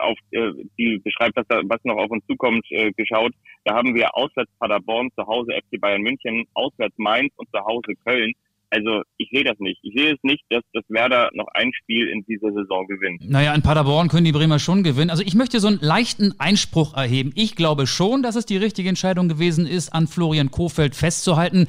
auf 0.00 0.18
äh, 0.30 0.52
die 0.78 0.98
beschreibt, 0.98 1.36
was, 1.36 1.46
da, 1.48 1.60
was 1.64 1.78
noch 1.84 1.96
auf 1.96 2.10
uns 2.10 2.24
zukommt, 2.26 2.64
äh, 2.70 2.90
geschaut. 2.92 3.32
Da 3.64 3.74
haben 3.74 3.94
wir 3.94 4.16
auswärts 4.16 4.50
Paderborn, 4.58 5.10
zu 5.16 5.26
Hause 5.26 5.52
FC 5.52 5.80
Bayern 5.80 6.02
München, 6.02 6.46
auswärts 6.54 6.96
Mainz 6.96 7.32
und 7.36 7.48
zu 7.50 7.60
Hause 7.60 7.94
Köln. 8.04 8.32
Also 8.70 9.02
ich 9.16 9.28
sehe 9.32 9.44
das 9.44 9.58
nicht. 9.58 9.80
Ich 9.82 9.94
sehe 9.94 10.12
es 10.12 10.18
nicht, 10.22 10.44
dass 10.48 10.62
das 10.72 10.84
Werder 10.88 11.30
noch 11.34 11.48
ein 11.54 11.72
Spiel 11.74 12.08
in 12.08 12.24
dieser 12.24 12.52
Saison 12.52 12.86
gewinnt. 12.86 13.28
Naja, 13.28 13.52
in 13.54 13.62
Paderborn 13.62 14.08
können 14.08 14.24
die 14.24 14.32
Bremer 14.32 14.58
schon 14.60 14.84
gewinnen. 14.84 15.10
Also 15.10 15.24
ich 15.24 15.34
möchte 15.34 15.58
so 15.58 15.66
einen 15.66 15.80
leichten 15.80 16.34
Einspruch 16.38 16.94
erheben. 16.94 17.32
Ich 17.34 17.56
glaube 17.56 17.86
schon, 17.86 18.22
dass 18.22 18.36
es 18.36 18.46
die 18.46 18.56
richtige 18.56 18.88
Entscheidung 18.88 19.28
gewesen 19.28 19.66
ist, 19.66 19.92
an 19.92 20.06
Florian 20.06 20.50
Kofeld 20.52 20.94
festzuhalten. 20.94 21.66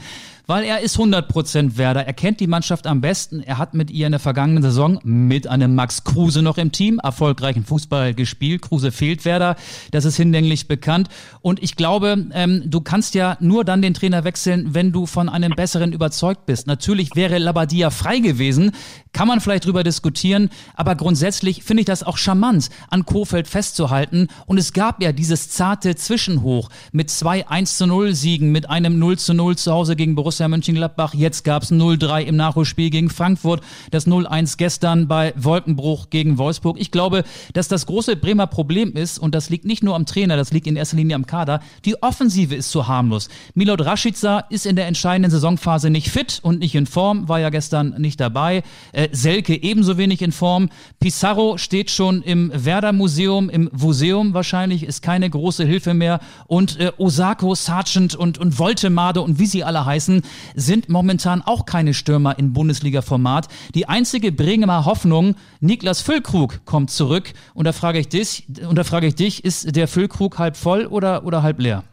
Weil 0.47 0.63
er 0.63 0.81
ist 0.81 0.97
100% 0.97 1.77
Werder. 1.77 2.05
Er 2.05 2.13
kennt 2.13 2.39
die 2.39 2.47
Mannschaft 2.47 2.87
am 2.87 3.01
besten. 3.01 3.41
Er 3.41 3.57
hat 3.57 3.73
mit 3.73 3.91
ihr 3.91 4.05
in 4.05 4.11
der 4.11 4.19
vergangenen 4.19 4.63
Saison 4.63 4.99
mit 5.03 5.47
einem 5.47 5.75
Max 5.75 6.03
Kruse 6.03 6.41
noch 6.41 6.57
im 6.57 6.71
Team 6.71 6.99
erfolgreichen 6.99 7.63
Fußball 7.63 8.13
gespielt. 8.13 8.61
Kruse 8.63 8.91
fehlt 8.91 9.25
Werder. 9.25 9.55
Das 9.91 10.05
ist 10.05 10.17
hinlänglich 10.17 10.67
bekannt. 10.67 11.09
Und 11.41 11.61
ich 11.63 11.75
glaube, 11.75 12.25
ähm, 12.33 12.63
du 12.65 12.81
kannst 12.81 13.15
ja 13.15 13.37
nur 13.39 13.63
dann 13.63 13.81
den 13.81 13.93
Trainer 13.93 14.23
wechseln, 14.23 14.73
wenn 14.73 14.91
du 14.91 15.05
von 15.05 15.29
einem 15.29 15.53
besseren 15.55 15.93
überzeugt 15.93 16.45
bist. 16.45 16.67
Natürlich 16.67 17.15
wäre 17.15 17.37
Labadia 17.37 17.89
frei 17.89 18.19
gewesen. 18.19 18.71
Kann 19.13 19.27
man 19.27 19.39
vielleicht 19.39 19.65
drüber 19.65 19.83
diskutieren. 19.83 20.49
Aber 20.75 20.95
grundsätzlich 20.95 21.63
finde 21.63 21.81
ich 21.81 21.87
das 21.87 22.03
auch 22.03 22.17
charmant, 22.17 22.69
an 22.89 23.05
Kofeld 23.05 23.47
festzuhalten. 23.47 24.27
Und 24.47 24.57
es 24.57 24.73
gab 24.73 25.01
ja 25.01 25.11
dieses 25.11 25.49
zarte 25.49 25.95
Zwischenhoch 25.95 26.69
mit 26.91 27.09
zwei 27.09 27.47
1 27.47 27.77
zu 27.77 27.87
0 27.87 28.15
Siegen, 28.15 28.51
mit 28.51 28.69
einem 28.69 28.99
0 28.99 29.17
zu 29.17 29.33
0 29.33 29.57
zu 29.57 29.71
Hause 29.71 29.95
gegen 29.95 30.15
Borussia 30.15 30.30
Mönchengladbach. 30.39 31.13
Jetzt 31.13 31.43
gab 31.43 31.63
es 31.63 31.71
0-3 31.71 32.21
im 32.23 32.35
Nachholspiel 32.35 32.89
gegen 32.89 33.09
Frankfurt, 33.09 33.61
das 33.91 34.07
0-1 34.07 34.57
gestern 34.57 35.07
bei 35.07 35.33
Wolkenbruch 35.35 36.09
gegen 36.09 36.37
Wolfsburg. 36.37 36.77
Ich 36.79 36.91
glaube, 36.91 37.23
dass 37.53 37.67
das 37.67 37.85
große 37.85 38.15
Bremer 38.15 38.47
Problem 38.47 38.93
ist, 38.93 39.19
und 39.19 39.35
das 39.35 39.49
liegt 39.49 39.65
nicht 39.65 39.83
nur 39.83 39.95
am 39.95 40.05
Trainer, 40.05 40.37
das 40.37 40.51
liegt 40.51 40.67
in 40.67 40.75
erster 40.75 40.97
Linie 40.97 41.15
am 41.15 41.25
Kader, 41.25 41.61
die 41.85 42.01
Offensive 42.01 42.55
ist 42.55 42.71
zu 42.71 42.87
harmlos. 42.87 43.29
Milot 43.53 43.81
Rashica 43.81 44.39
ist 44.49 44.65
in 44.65 44.75
der 44.75 44.87
entscheidenden 44.87 45.31
Saisonphase 45.31 45.89
nicht 45.89 46.09
fit 46.09 46.39
und 46.41 46.59
nicht 46.59 46.75
in 46.75 46.85
Form, 46.85 47.27
war 47.27 47.39
ja 47.39 47.49
gestern 47.49 47.95
nicht 47.97 48.19
dabei. 48.19 48.63
Äh, 48.91 49.09
Selke 49.11 49.61
ebenso 49.61 49.97
wenig 49.97 50.21
in 50.21 50.31
Form. 50.31 50.69
Pizarro 50.99 51.57
steht 51.57 51.91
schon 51.91 52.21
im 52.21 52.51
Werder 52.53 52.93
Museum, 52.93 53.49
im 53.49 53.69
Museum 53.71 54.33
wahrscheinlich, 54.33 54.83
ist 54.83 55.01
keine 55.01 55.29
große 55.29 55.65
Hilfe 55.65 55.93
mehr. 55.93 56.19
Und 56.47 56.79
äh, 56.79 56.91
Osako, 56.97 57.55
Sargent 57.55 58.15
und, 58.15 58.37
und 58.37 58.59
Voltemade 58.59 59.21
und 59.21 59.39
wie 59.39 59.45
sie 59.45 59.63
alle 59.63 59.85
heißen, 59.85 60.20
sind 60.55 60.89
momentan 60.89 61.41
auch 61.41 61.65
keine 61.65 61.93
Stürmer 61.93 62.37
in 62.37 62.53
Bundesliga-Format. 62.53 63.47
Die 63.75 63.87
einzige 63.87 64.31
Bremer 64.31 64.85
Hoffnung, 64.85 65.35
Niklas 65.59 66.01
Füllkrug 66.01 66.65
kommt 66.65 66.91
zurück. 66.91 67.33
Und 67.53 67.65
da 67.65 67.73
frage 67.73 67.99
ich 67.99 68.09
dich, 68.09 68.47
und 68.67 68.77
da 68.77 68.83
frage 68.83 69.07
ich 69.07 69.15
dich, 69.15 69.43
ist 69.43 69.75
der 69.75 69.87
Füllkrug 69.87 70.39
halb 70.39 70.57
voll 70.57 70.85
oder, 70.85 71.25
oder 71.25 71.43
halb 71.43 71.59
leer? 71.59 71.83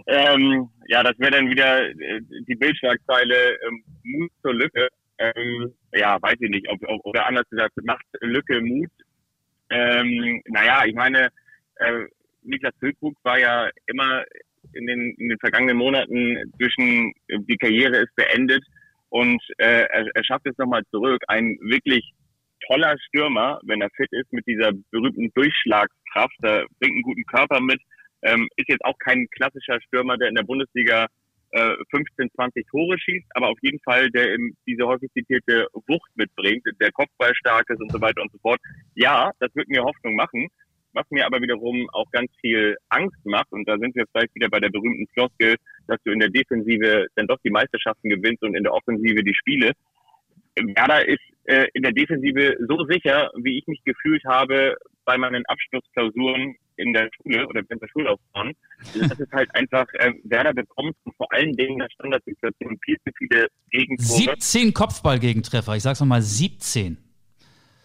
ähm, 0.07 0.69
ja, 0.87 1.03
das 1.03 1.17
wäre 1.19 1.31
dann 1.31 1.49
wieder 1.49 1.89
äh, 1.89 2.21
die 2.47 2.55
Bildschlagzeile 2.55 3.57
ähm, 3.67 3.83
Mut 4.03 4.31
zur 4.41 4.53
Lücke. 4.53 4.87
Ähm, 5.17 5.73
ja, 5.93 6.21
weiß 6.21 6.35
ich 6.39 6.49
nicht, 6.49 6.67
ob, 6.69 6.79
ob, 6.87 7.05
oder 7.05 7.25
anders 7.25 7.49
gesagt, 7.49 7.73
macht 7.83 8.05
Lücke 8.21 8.61
Mut. 8.61 8.91
Ähm, 9.69 10.41
naja, 10.45 10.83
ich 10.85 10.95
meine, 10.95 11.29
äh, 11.75 12.05
Niklas 12.43 12.73
Füllkrug 12.79 13.15
war 13.23 13.39
ja 13.39 13.69
immer 13.87 14.23
in 14.73 14.87
den, 14.87 15.15
in 15.17 15.29
den 15.29 15.39
vergangenen 15.39 15.77
Monaten 15.77 16.37
zwischen 16.57 17.13
äh, 17.27 17.39
die 17.39 17.57
Karriere 17.57 17.97
ist 17.97 18.15
beendet 18.15 18.63
und 19.09 19.41
äh, 19.57 19.85
er, 19.89 20.07
er 20.13 20.23
schafft 20.23 20.47
es 20.47 20.57
nochmal 20.57 20.83
zurück. 20.91 21.21
Ein 21.27 21.57
wirklich 21.61 22.13
toller 22.67 22.95
Stürmer, 23.07 23.59
wenn 23.63 23.81
er 23.81 23.89
fit 23.95 24.11
ist, 24.11 24.31
mit 24.31 24.45
dieser 24.47 24.71
berühmten 24.91 25.31
Durchschlagskraft, 25.33 26.35
er 26.41 26.65
bringt 26.79 26.93
einen 26.93 27.03
guten 27.03 27.25
Körper 27.25 27.59
mit, 27.59 27.79
ähm, 28.23 28.47
ist 28.55 28.69
jetzt 28.69 28.85
auch 28.85 28.97
kein 28.99 29.27
klassischer 29.31 29.79
Stürmer, 29.81 30.17
der 30.17 30.29
in 30.29 30.35
der 30.35 30.43
Bundesliga 30.43 31.07
äh, 31.51 31.75
15, 31.91 32.31
20 32.35 32.67
Tore 32.67 32.97
schießt, 32.97 33.27
aber 33.35 33.49
auf 33.49 33.57
jeden 33.61 33.79
Fall, 33.81 34.09
der 34.09 34.33
eben 34.33 34.55
diese 34.65 34.85
häufig 34.87 35.11
zitierte 35.13 35.67
Wucht 35.87 36.09
mitbringt, 36.15 36.63
der 36.81 36.91
Kopfball 36.91 37.35
stark 37.35 37.69
ist 37.69 37.81
und 37.81 37.91
so 37.91 38.01
weiter 38.01 38.21
und 38.21 38.31
so 38.31 38.39
fort. 38.39 38.59
Ja, 38.95 39.31
das 39.39 39.53
wird 39.53 39.67
mir 39.67 39.83
Hoffnung 39.83 40.15
machen. 40.15 40.47
Was 40.93 41.05
mir 41.09 41.25
aber 41.25 41.41
wiederum 41.41 41.89
auch 41.91 42.09
ganz 42.11 42.31
viel 42.39 42.77
Angst 42.89 43.17
macht, 43.25 43.51
und 43.51 43.67
da 43.67 43.77
sind 43.77 43.95
wir 43.95 44.05
vielleicht 44.11 44.33
wieder 44.35 44.49
bei 44.49 44.59
der 44.59 44.69
berühmten 44.69 45.07
Floskel, 45.13 45.55
dass 45.87 45.97
du 46.05 46.11
in 46.11 46.19
der 46.19 46.29
Defensive 46.29 47.07
dann 47.15 47.27
doch 47.27 47.39
die 47.43 47.49
Meisterschaften 47.49 48.09
gewinnst 48.09 48.43
und 48.43 48.55
in 48.55 48.63
der 48.63 48.73
Offensive 48.73 49.23
die 49.23 49.35
Spiele. 49.35 49.71
Werder 50.55 51.07
ist 51.07 51.21
äh, 51.45 51.65
in 51.73 51.83
der 51.83 51.91
Defensive 51.91 52.55
so 52.67 52.85
sicher, 52.85 53.31
wie 53.41 53.57
ich 53.57 53.67
mich 53.67 53.83
gefühlt 53.83 54.23
habe 54.25 54.75
bei 55.05 55.17
meinen 55.17 55.45
Abschlussklausuren 55.47 56.55
in 56.77 56.93
der 56.93 57.09
Schule 57.15 57.47
oder 57.47 57.61
in 57.67 57.79
der 57.79 57.87
Schulaufbahn. 57.87 58.53
Das 59.09 59.19
ist 59.19 59.31
halt 59.31 59.53
einfach, 59.55 59.85
äh, 59.93 60.13
Werder 60.23 60.53
bekommt 60.53 60.95
vor 61.17 61.31
allen 61.31 61.53
Dingen 61.53 61.73
in 61.73 61.79
der 61.79 61.89
Standardsituation 61.91 62.77
viel 62.83 62.97
zu 62.97 63.11
viele 63.17 63.47
Gegentore. 63.71 64.35
17 64.35 64.73
Kopfballgegentreffer, 64.73 65.75
ich 65.75 65.83
sag's 65.83 65.99
nochmal 65.99 66.21
17. 66.21 66.97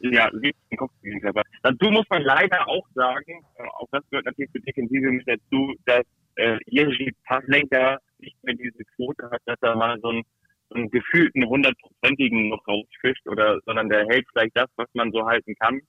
Ja, 0.00 0.30
17 0.32 0.52
Kopfballgegentreffer. 0.76 1.42
Dazu 1.62 1.90
muss 1.90 2.06
man 2.10 2.22
leider 2.22 2.68
auch 2.68 2.86
sagen, 2.94 3.44
äh, 3.56 3.62
auch 3.62 3.88
das 3.90 4.02
gehört 4.10 4.26
natürlich 4.26 4.50
zur 4.52 4.60
Defensive 4.62 5.10
mit 5.10 5.28
dazu, 5.28 5.74
dass 5.86 6.04
äh, 6.36 6.58
Jerzy 6.66 7.12
Passlenker 7.24 7.98
nicht 8.18 8.36
mehr 8.44 8.54
diese 8.54 8.84
Quote 8.96 9.30
hat, 9.30 9.40
dass 9.46 9.58
er 9.60 9.76
mal 9.76 9.98
so 10.00 10.08
einen, 10.08 10.22
so 10.70 10.76
einen 10.76 10.90
gefühlten 10.90 11.44
hundertprozentigen 11.46 12.48
noch 12.48 12.66
rausfischt 12.66 13.26
oder, 13.26 13.58
sondern 13.66 13.88
der 13.88 14.06
hält 14.06 14.26
vielleicht 14.32 14.56
das, 14.56 14.68
was 14.76 14.88
man 14.94 15.10
so 15.12 15.26
halten 15.26 15.54
kann. 15.58 15.80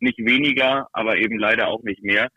Nicht 0.00 0.18
weniger, 0.18 0.86
aber 0.92 1.16
eben 1.16 1.38
leider 1.38 1.68
auch 1.68 1.82
nicht 1.82 2.02
mehr. 2.02 2.28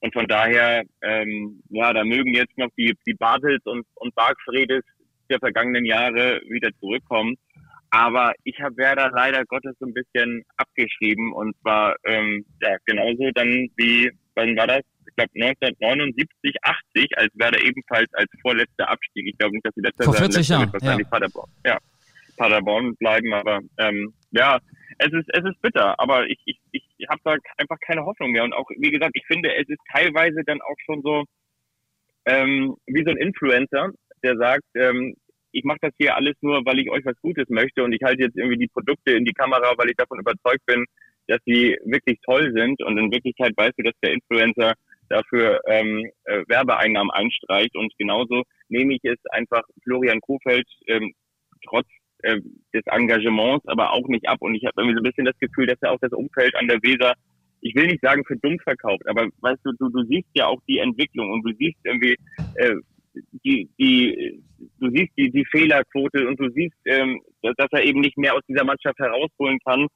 Und 0.00 0.12
von 0.12 0.26
daher, 0.26 0.84
ähm, 1.02 1.62
ja, 1.70 1.92
da 1.92 2.04
mögen 2.04 2.34
jetzt 2.34 2.56
noch 2.58 2.68
die, 2.76 2.94
die 3.06 3.14
Bartels 3.14 3.64
und, 3.64 3.86
und 3.94 4.14
Bargfredes 4.14 4.84
der 5.30 5.38
vergangenen 5.38 5.84
Jahre 5.84 6.40
wieder 6.48 6.70
zurückkommen. 6.80 7.36
Aber 7.90 8.32
ich 8.44 8.60
habe 8.60 8.76
Werder 8.76 9.10
leider 9.14 9.44
Gottes 9.44 9.74
so 9.78 9.86
ein 9.86 9.94
bisschen 9.94 10.44
abgeschrieben 10.56 11.32
und 11.32 11.56
zwar 11.60 11.96
ähm, 12.04 12.44
ja, 12.60 12.76
genauso 12.84 13.30
dann 13.34 13.68
wie, 13.76 14.10
wann 14.34 14.56
war 14.56 14.66
das? 14.66 14.82
Ich 15.08 15.14
glaube 15.16 15.30
1979, 15.34 16.56
80, 16.62 17.18
als 17.18 17.32
Werder 17.34 17.60
ebenfalls 17.62 18.12
als 18.14 18.30
vorletzter 18.42 18.88
Abstieg. 18.88 19.28
Ich 19.28 19.38
glaube 19.38 19.54
nicht, 19.54 19.64
dass 19.64 19.74
sie 19.74 19.82
letzte 19.82 20.04
Vor 20.04 20.14
40 20.14 20.48
Jahren, 20.48 20.72
wahrscheinlich 20.72 21.06
ja. 21.06 21.10
Paderborn. 21.10 21.50
Ja, 21.64 21.78
Paderborn 22.36 22.96
bleiben, 22.96 23.32
aber 23.32 23.60
ähm, 23.78 24.12
ja, 24.32 24.58
es 24.98 25.12
ist, 25.12 25.28
es 25.32 25.44
ist 25.44 25.60
bitter, 25.62 25.98
aber 25.98 26.26
ich, 26.26 26.38
ich, 26.44 26.58
ich 26.72 27.08
habe 27.08 27.20
da 27.24 27.36
einfach 27.58 27.78
keine 27.80 28.04
Hoffnung 28.04 28.32
mehr. 28.32 28.44
Und 28.44 28.52
auch, 28.52 28.68
wie 28.78 28.90
gesagt, 28.90 29.12
ich 29.14 29.24
finde, 29.26 29.54
es 29.54 29.68
ist 29.68 29.80
teilweise 29.92 30.42
dann 30.44 30.60
auch 30.60 30.76
schon 30.84 31.02
so 31.02 31.24
ähm, 32.26 32.76
wie 32.86 33.04
so 33.04 33.10
ein 33.10 33.16
Influencer, 33.16 33.90
der 34.22 34.36
sagt, 34.36 34.64
ähm, 34.74 35.14
ich 35.56 35.64
mache 35.64 35.78
das 35.80 35.92
hier 35.98 36.14
alles 36.14 36.34
nur, 36.42 36.64
weil 36.66 36.78
ich 36.78 36.90
euch 36.90 37.04
was 37.04 37.18
Gutes 37.22 37.48
möchte 37.48 37.82
und 37.82 37.92
ich 37.92 38.02
halte 38.04 38.24
jetzt 38.24 38.36
irgendwie 38.36 38.58
die 38.58 38.68
Produkte 38.68 39.12
in 39.12 39.24
die 39.24 39.32
Kamera, 39.32 39.72
weil 39.76 39.88
ich 39.88 39.96
davon 39.96 40.20
überzeugt 40.20 40.64
bin, 40.66 40.84
dass 41.28 41.40
sie 41.46 41.76
wirklich 41.84 42.18
toll 42.24 42.52
sind. 42.54 42.82
Und 42.82 42.98
in 42.98 43.10
Wirklichkeit 43.10 43.52
weißt 43.56 43.72
du, 43.78 43.82
dass 43.82 43.94
der 44.02 44.12
Influencer 44.12 44.74
dafür 45.08 45.60
ähm, 45.66 46.04
äh, 46.24 46.42
Werbeeinnahmen 46.46 47.10
einstreicht. 47.10 47.74
Und 47.74 47.92
genauso 47.98 48.42
nehme 48.68 48.94
ich 48.94 49.00
es 49.04 49.18
einfach 49.30 49.62
Florian 49.82 50.20
Kofeld 50.20 50.66
ähm, 50.88 51.14
trotz 51.66 51.86
äh, 52.22 52.40
des 52.74 52.82
Engagements 52.86 53.66
aber 53.66 53.92
auch 53.92 54.08
nicht 54.08 54.28
ab. 54.28 54.38
Und 54.40 54.54
ich 54.54 54.64
habe 54.66 54.74
irgendwie 54.76 54.96
so 54.96 55.00
ein 55.00 55.08
bisschen 55.08 55.24
das 55.24 55.38
Gefühl, 55.38 55.66
dass 55.66 55.80
er 55.80 55.92
auch 55.92 56.00
das 56.00 56.12
Umfeld 56.12 56.54
an 56.56 56.68
der 56.68 56.82
Weser, 56.82 57.14
ich 57.62 57.74
will 57.74 57.86
nicht 57.86 58.02
sagen 58.02 58.24
für 58.26 58.36
dumm 58.36 58.58
verkauft, 58.58 59.08
aber 59.08 59.28
weißt 59.40 59.60
du, 59.64 59.72
du, 59.78 59.88
du 59.88 60.04
siehst 60.04 60.28
ja 60.34 60.46
auch 60.46 60.60
die 60.68 60.78
Entwicklung 60.78 61.30
und 61.30 61.42
du 61.42 61.54
siehst 61.58 61.78
irgendwie 61.84 62.16
äh, 62.56 62.74
die, 63.44 63.68
die, 63.78 64.42
du 64.80 64.90
siehst 64.90 65.12
die, 65.16 65.30
die 65.30 65.44
Fehlerquote 65.50 66.26
und 66.28 66.38
du 66.38 66.50
siehst, 66.50 66.76
ähm, 66.84 67.20
dass 67.42 67.68
er 67.72 67.84
eben 67.84 68.00
nicht 68.00 68.18
mehr 68.18 68.34
aus 68.34 68.42
dieser 68.48 68.64
Mannschaft 68.64 68.98
herausholen 68.98 69.58
kann. 69.64 69.86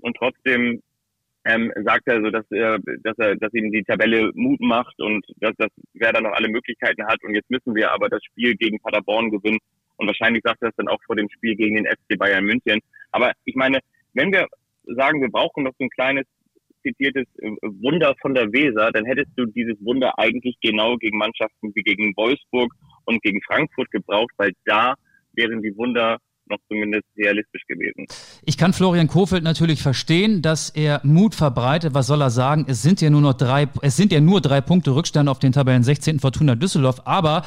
Und 0.00 0.16
trotzdem 0.16 0.82
ähm, 1.44 1.72
sagt 1.84 2.06
er 2.06 2.22
so, 2.22 2.30
dass 2.30 2.44
er, 2.50 2.78
dass 3.02 3.18
er, 3.18 3.36
dass 3.36 3.52
ihm 3.54 3.70
die 3.70 3.84
Tabelle 3.84 4.30
Mut 4.34 4.60
macht 4.60 4.98
und 5.00 5.24
dass 5.40 5.52
das 5.58 5.68
wer 5.92 6.12
da 6.12 6.20
noch 6.20 6.32
alle 6.32 6.48
Möglichkeiten 6.48 7.06
hat. 7.06 7.22
Und 7.22 7.34
jetzt 7.34 7.50
müssen 7.50 7.74
wir 7.74 7.92
aber 7.92 8.08
das 8.08 8.24
Spiel 8.24 8.54
gegen 8.56 8.80
Paderborn 8.80 9.30
gewinnen. 9.30 9.58
Und 9.96 10.06
wahrscheinlich 10.06 10.42
sagt 10.44 10.62
er 10.62 10.68
das 10.68 10.76
dann 10.76 10.88
auch 10.88 11.02
vor 11.06 11.16
dem 11.16 11.28
Spiel 11.30 11.54
gegen 11.54 11.76
den 11.76 11.86
FC 11.86 12.18
Bayern 12.18 12.44
München. 12.44 12.80
Aber 13.12 13.32
ich 13.44 13.54
meine, 13.54 13.78
wenn 14.14 14.32
wir 14.32 14.46
sagen, 14.86 15.20
wir 15.20 15.30
brauchen 15.30 15.64
noch 15.64 15.74
so 15.78 15.84
ein 15.84 15.90
kleines 15.90 16.24
zitiertes 16.86 17.26
äh, 17.38 17.50
Wunder 17.82 18.14
von 18.20 18.34
der 18.34 18.52
Weser, 18.52 18.90
dann 18.92 19.04
hättest 19.04 19.30
du 19.36 19.46
dieses 19.46 19.76
Wunder 19.80 20.12
eigentlich 20.18 20.56
genau 20.60 20.96
gegen 20.96 21.18
Mannschaften 21.18 21.72
wie 21.74 21.82
gegen 21.82 22.14
Wolfsburg 22.16 22.72
und 23.06 23.22
gegen 23.22 23.40
Frankfurt 23.42 23.90
gebraucht, 23.90 24.32
weil 24.36 24.52
da 24.64 24.94
wären 25.32 25.62
die 25.62 25.76
Wunder 25.76 26.18
noch 26.46 26.58
zumindest 26.68 27.04
realistisch 27.16 27.62
gewesen. 27.66 28.06
Ich 28.44 28.58
kann 28.58 28.72
Florian 28.72 29.08
Kofeld 29.08 29.42
natürlich 29.42 29.82
verstehen, 29.82 30.42
dass 30.42 30.70
er 30.70 31.00
Mut 31.02 31.34
verbreitet. 31.34 31.94
Was 31.94 32.06
soll 32.06 32.20
er 32.20 32.30
sagen? 32.30 32.66
Es 32.68 32.82
sind 32.82 33.00
ja 33.00 33.10
nur 33.10 33.22
noch 33.22 33.34
drei, 33.34 33.68
es 33.82 33.96
sind 33.96 34.12
ja 34.12 34.20
nur 34.20 34.40
drei 34.40 34.60
Punkte 34.60 34.94
Rückstand 34.94 35.28
auf 35.28 35.38
den 35.38 35.52
Tabellen 35.52 35.82
16. 35.82 36.20
Fortuna 36.20 36.54
Düsseldorf, 36.54 37.00
aber 37.06 37.44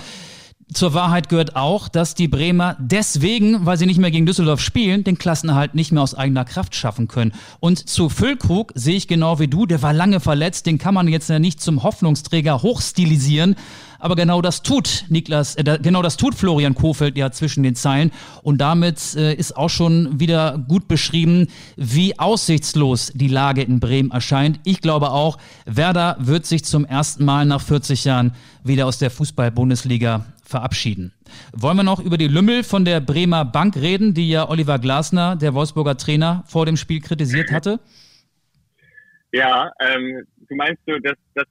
zur 0.74 0.94
Wahrheit 0.94 1.30
gehört 1.30 1.56
auch, 1.56 1.88
dass 1.88 2.14
die 2.14 2.28
Bremer 2.28 2.76
deswegen, 2.80 3.66
weil 3.66 3.78
sie 3.78 3.86
nicht 3.86 4.00
mehr 4.00 4.12
gegen 4.12 4.26
Düsseldorf 4.26 4.60
spielen, 4.60 5.06
den 5.06 5.18
Klassenerhalt 5.18 5.76
nicht 5.76 5.94
mehr 5.94 6.04
aus 6.04 6.14
eigener 6.14 6.44
Kraft 6.44 6.76
schaffen 6.76 7.08
können. 7.08 7.34
Und 7.62 7.90
zu 7.90 8.10
Füllkrug 8.10 8.74
sehe 8.76 8.98
ich 8.98 9.08
genau 9.08 9.40
wie 9.40 9.48
du, 9.48 9.66
der 9.66 9.82
war 9.82 9.94
lange 9.94 10.20
verletzt, 10.20 10.66
den 10.66 10.78
kann 10.78 10.94
man 10.94 11.08
jetzt 11.08 11.30
ja 11.30 11.40
nicht 11.40 11.62
zum 11.62 11.84
Hoffnungsträger 11.84 12.62
hochstilisieren. 12.62 13.56
Aber 14.00 14.16
genau 14.16 14.42
das 14.42 14.64
tut 14.64 15.06
Niklas, 15.10 15.56
äh, 15.56 15.80
genau 15.82 16.02
das 16.02 16.18
tut 16.18 16.36
Florian 16.36 16.76
Kofeld 16.76 17.18
ja 17.18 17.32
zwischen 17.32 17.64
den 17.64 17.76
Zeilen. 17.76 18.12
Und 18.44 18.60
damit 18.60 19.16
äh, 19.16 19.34
ist 19.34 19.56
auch 19.56 19.70
schon 19.70 20.20
wieder 20.20 20.58
gut 20.68 20.88
beschrieben, 20.88 21.48
wie 21.76 22.18
aussichtslos 22.20 23.12
die 23.14 23.28
Lage 23.28 23.62
in 23.62 23.80
Bremen 23.80 24.12
erscheint. 24.12 24.60
Ich 24.64 24.82
glaube 24.82 25.12
auch, 25.12 25.38
Werder 25.66 26.18
wird 26.20 26.46
sich 26.46 26.64
zum 26.64 26.86
ersten 26.86 27.26
Mal 27.26 27.46
nach 27.46 27.62
40 27.62 28.06
Jahren 28.06 28.34
wieder 28.64 28.86
aus 28.86 28.98
der 29.00 29.12
Fußball-Bundesliga 29.12 30.26
verabschieden. 30.44 31.14
Wollen 31.54 31.78
wir 31.78 31.84
noch 31.84 32.00
über 32.00 32.18
die 32.18 32.28
Lümmel 32.28 32.64
von 32.64 32.86
der 32.86 33.02
Bremer 33.02 33.46
Bank 33.46 33.76
reden, 33.76 34.14
die 34.14 34.30
ja 34.30 34.50
Oliver 34.50 34.80
Glasner, 34.80 35.36
der 35.36 35.54
Wolfsburger 35.54 35.98
Trainer, 35.98 36.44
vor 36.48 36.66
dem 36.66 36.78
Spiel 36.78 37.02
kritisiert 37.02 37.52
hatte? 37.52 37.80
Ja, 39.32 39.72
ähm, 39.82 40.26
du 40.48 40.56
meinst 40.56 40.82
du, 40.86 41.00
dass, 41.02 41.18
dass 41.36 41.46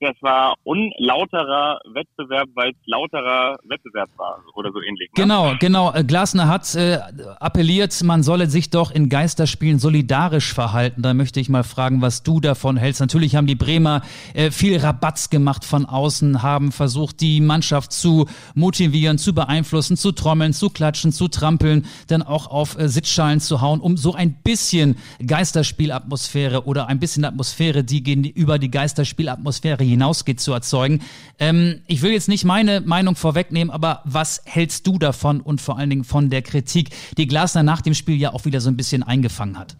das 0.00 0.14
war 0.20 0.54
unlauterer 0.64 1.80
Wettbewerb, 1.92 2.48
weil 2.54 2.70
es 2.70 2.76
lauterer 2.86 3.56
Wettbewerb 3.64 4.10
war 4.16 4.38
oder 4.54 4.70
so 4.72 4.80
ähnlich. 4.80 5.10
Ne? 5.16 5.22
Genau, 5.22 5.54
genau. 5.58 5.92
Äh, 5.92 6.04
Glasner 6.04 6.48
hat 6.48 6.74
äh, 6.74 6.98
appelliert, 7.40 8.02
man 8.02 8.22
solle 8.22 8.46
sich 8.48 8.70
doch 8.70 8.90
in 8.90 9.08
Geisterspielen 9.08 9.78
solidarisch 9.78 10.52
verhalten. 10.52 11.02
Da 11.02 11.14
möchte 11.14 11.40
ich 11.40 11.48
mal 11.48 11.64
fragen, 11.64 12.02
was 12.02 12.22
du 12.22 12.40
davon 12.40 12.76
hältst. 12.76 13.00
Natürlich 13.00 13.36
haben 13.36 13.46
die 13.46 13.54
Bremer 13.54 14.02
äh, 14.34 14.50
viel 14.50 14.78
Rabatz 14.78 15.30
gemacht 15.30 15.64
von 15.64 15.86
außen, 15.86 16.42
haben 16.42 16.72
versucht, 16.72 17.20
die 17.20 17.40
Mannschaft 17.40 17.92
zu 17.92 18.26
motivieren, 18.54 19.18
zu 19.18 19.34
beeinflussen, 19.34 19.96
zu 19.96 20.12
trommeln, 20.12 20.52
zu 20.52 20.70
klatschen, 20.70 21.12
zu 21.12 21.28
trampeln, 21.28 21.86
dann 22.08 22.22
auch 22.22 22.46
auf 22.46 22.78
äh, 22.78 22.88
Sitzschalen 22.88 23.40
zu 23.40 23.60
hauen, 23.60 23.80
um 23.80 23.96
so 23.96 24.14
ein 24.14 24.34
bisschen 24.34 24.96
Geisterspielatmosphäre 25.24 26.66
oder 26.66 26.88
ein 26.88 26.98
bisschen 26.98 27.24
Atmosphäre, 27.24 27.84
die 27.84 28.02
gegen 28.02 28.22
die, 28.22 28.30
über 28.30 28.58
die 28.58 28.70
Geisterspielatmosphäre 28.70 29.63
Atmosphäre 29.64 29.84
hinausgeht, 29.84 30.40
zu 30.40 30.52
erzeugen. 30.52 31.00
Ähm, 31.38 31.82
ich 31.88 32.02
will 32.02 32.12
jetzt 32.12 32.28
nicht 32.28 32.44
meine 32.44 32.82
Meinung 32.82 33.16
vorwegnehmen, 33.16 33.72
aber 33.72 34.02
was 34.04 34.42
hältst 34.46 34.86
du 34.86 34.98
davon 34.98 35.40
und 35.40 35.60
vor 35.60 35.78
allen 35.78 35.90
Dingen 35.90 36.04
von 36.04 36.28
der 36.28 36.42
Kritik, 36.42 36.90
die 37.16 37.26
Glasner 37.26 37.62
nach 37.62 37.80
dem 37.80 37.94
Spiel 37.94 38.16
ja 38.16 38.30
auch 38.32 38.44
wieder 38.44 38.60
so 38.60 38.70
ein 38.70 38.76
bisschen 38.76 39.02
eingefangen 39.02 39.58
hat? 39.58 39.76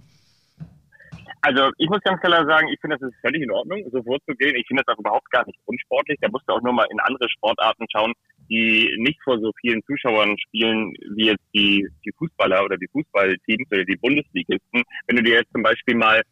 Also 1.42 1.70
ich 1.76 1.90
muss 1.90 2.00
ganz 2.00 2.18
klar 2.22 2.46
sagen, 2.46 2.68
ich 2.68 2.80
finde, 2.80 2.96
das 2.98 3.10
ist 3.10 3.20
völlig 3.20 3.42
in 3.42 3.50
Ordnung, 3.50 3.84
so 3.92 4.02
vorzugehen. 4.02 4.56
Ich 4.56 4.66
finde 4.66 4.82
das 4.86 4.94
auch 4.94 5.00
überhaupt 5.00 5.30
gar 5.30 5.44
nicht 5.46 5.58
unsportlich. 5.66 6.16
Da 6.22 6.28
musst 6.30 6.48
du 6.48 6.54
auch 6.54 6.62
nur 6.62 6.72
mal 6.72 6.86
in 6.90 6.98
andere 7.00 7.28
Sportarten 7.28 7.84
schauen, 7.92 8.14
die 8.48 8.90
nicht 8.98 9.20
vor 9.22 9.38
so 9.38 9.52
vielen 9.60 9.82
Zuschauern 9.84 10.38
spielen, 10.38 10.94
wie 11.14 11.26
jetzt 11.26 11.44
die, 11.54 11.86
die 12.06 12.12
Fußballer 12.16 12.64
oder 12.64 12.78
die 12.78 12.88
Fußballteams 12.88 13.70
oder 13.70 13.84
die 13.84 13.96
Bundesligisten. 13.96 14.82
Wenn 15.06 15.16
du 15.16 15.22
dir 15.22 15.34
jetzt 15.34 15.52
zum 15.52 15.62
Beispiel 15.62 15.96
mal 15.96 16.22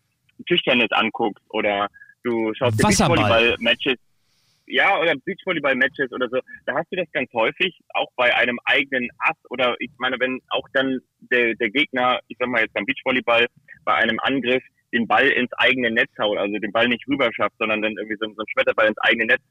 Tischtennis 0.47 0.91
anguckst 0.93 1.45
oder 1.51 1.89
du 2.23 2.53
schaust 2.55 2.79
dir 2.79 2.89
Beachvolleyball-Matches, 2.89 3.97
ja, 4.67 5.01
oder 5.01 5.15
Beachvolleyball-Matches 5.25 6.13
oder 6.13 6.29
so, 6.29 6.39
da 6.67 6.75
hast 6.75 6.91
du 6.91 6.97
das 6.97 7.11
ganz 7.13 7.33
häufig, 7.33 7.79
auch 7.95 8.09
bei 8.17 8.35
einem 8.35 8.59
eigenen 8.65 9.09
Ass 9.19 9.37
oder 9.51 9.75
ich 9.81 9.91
meine, 9.99 10.19
wenn 10.21 10.41
auch 10.51 10.67
dann 10.73 11.01
der, 11.31 11.55
der 11.55 11.71
Gegner, 11.71 12.21
ich 12.29 12.37
sag 12.39 12.49
mal 12.49 12.63
jetzt 12.63 12.75
beim 12.75 12.87
Beachvolleyball, 12.87 13.47
bei 13.85 13.95
einem 13.95 14.19
Angriff 14.21 14.63
den 14.93 15.07
Ball 15.07 15.29
ins 15.29 15.53
eigene 15.55 15.91
Netz 15.91 16.11
haut, 16.19 16.39
also 16.39 16.59
den 16.59 16.73
Ball 16.73 16.89
nicht 16.89 17.07
rüber 17.09 17.31
schafft, 17.33 17.57
sondern 17.59 17.83
dann 17.83 17.97
irgendwie 17.97 18.17
so, 18.21 18.27
so 18.35 18.43
ein 18.43 18.49
Schmetterball 18.53 18.89
ins 18.89 18.99
eigene 18.99 19.27
Netz 19.27 19.43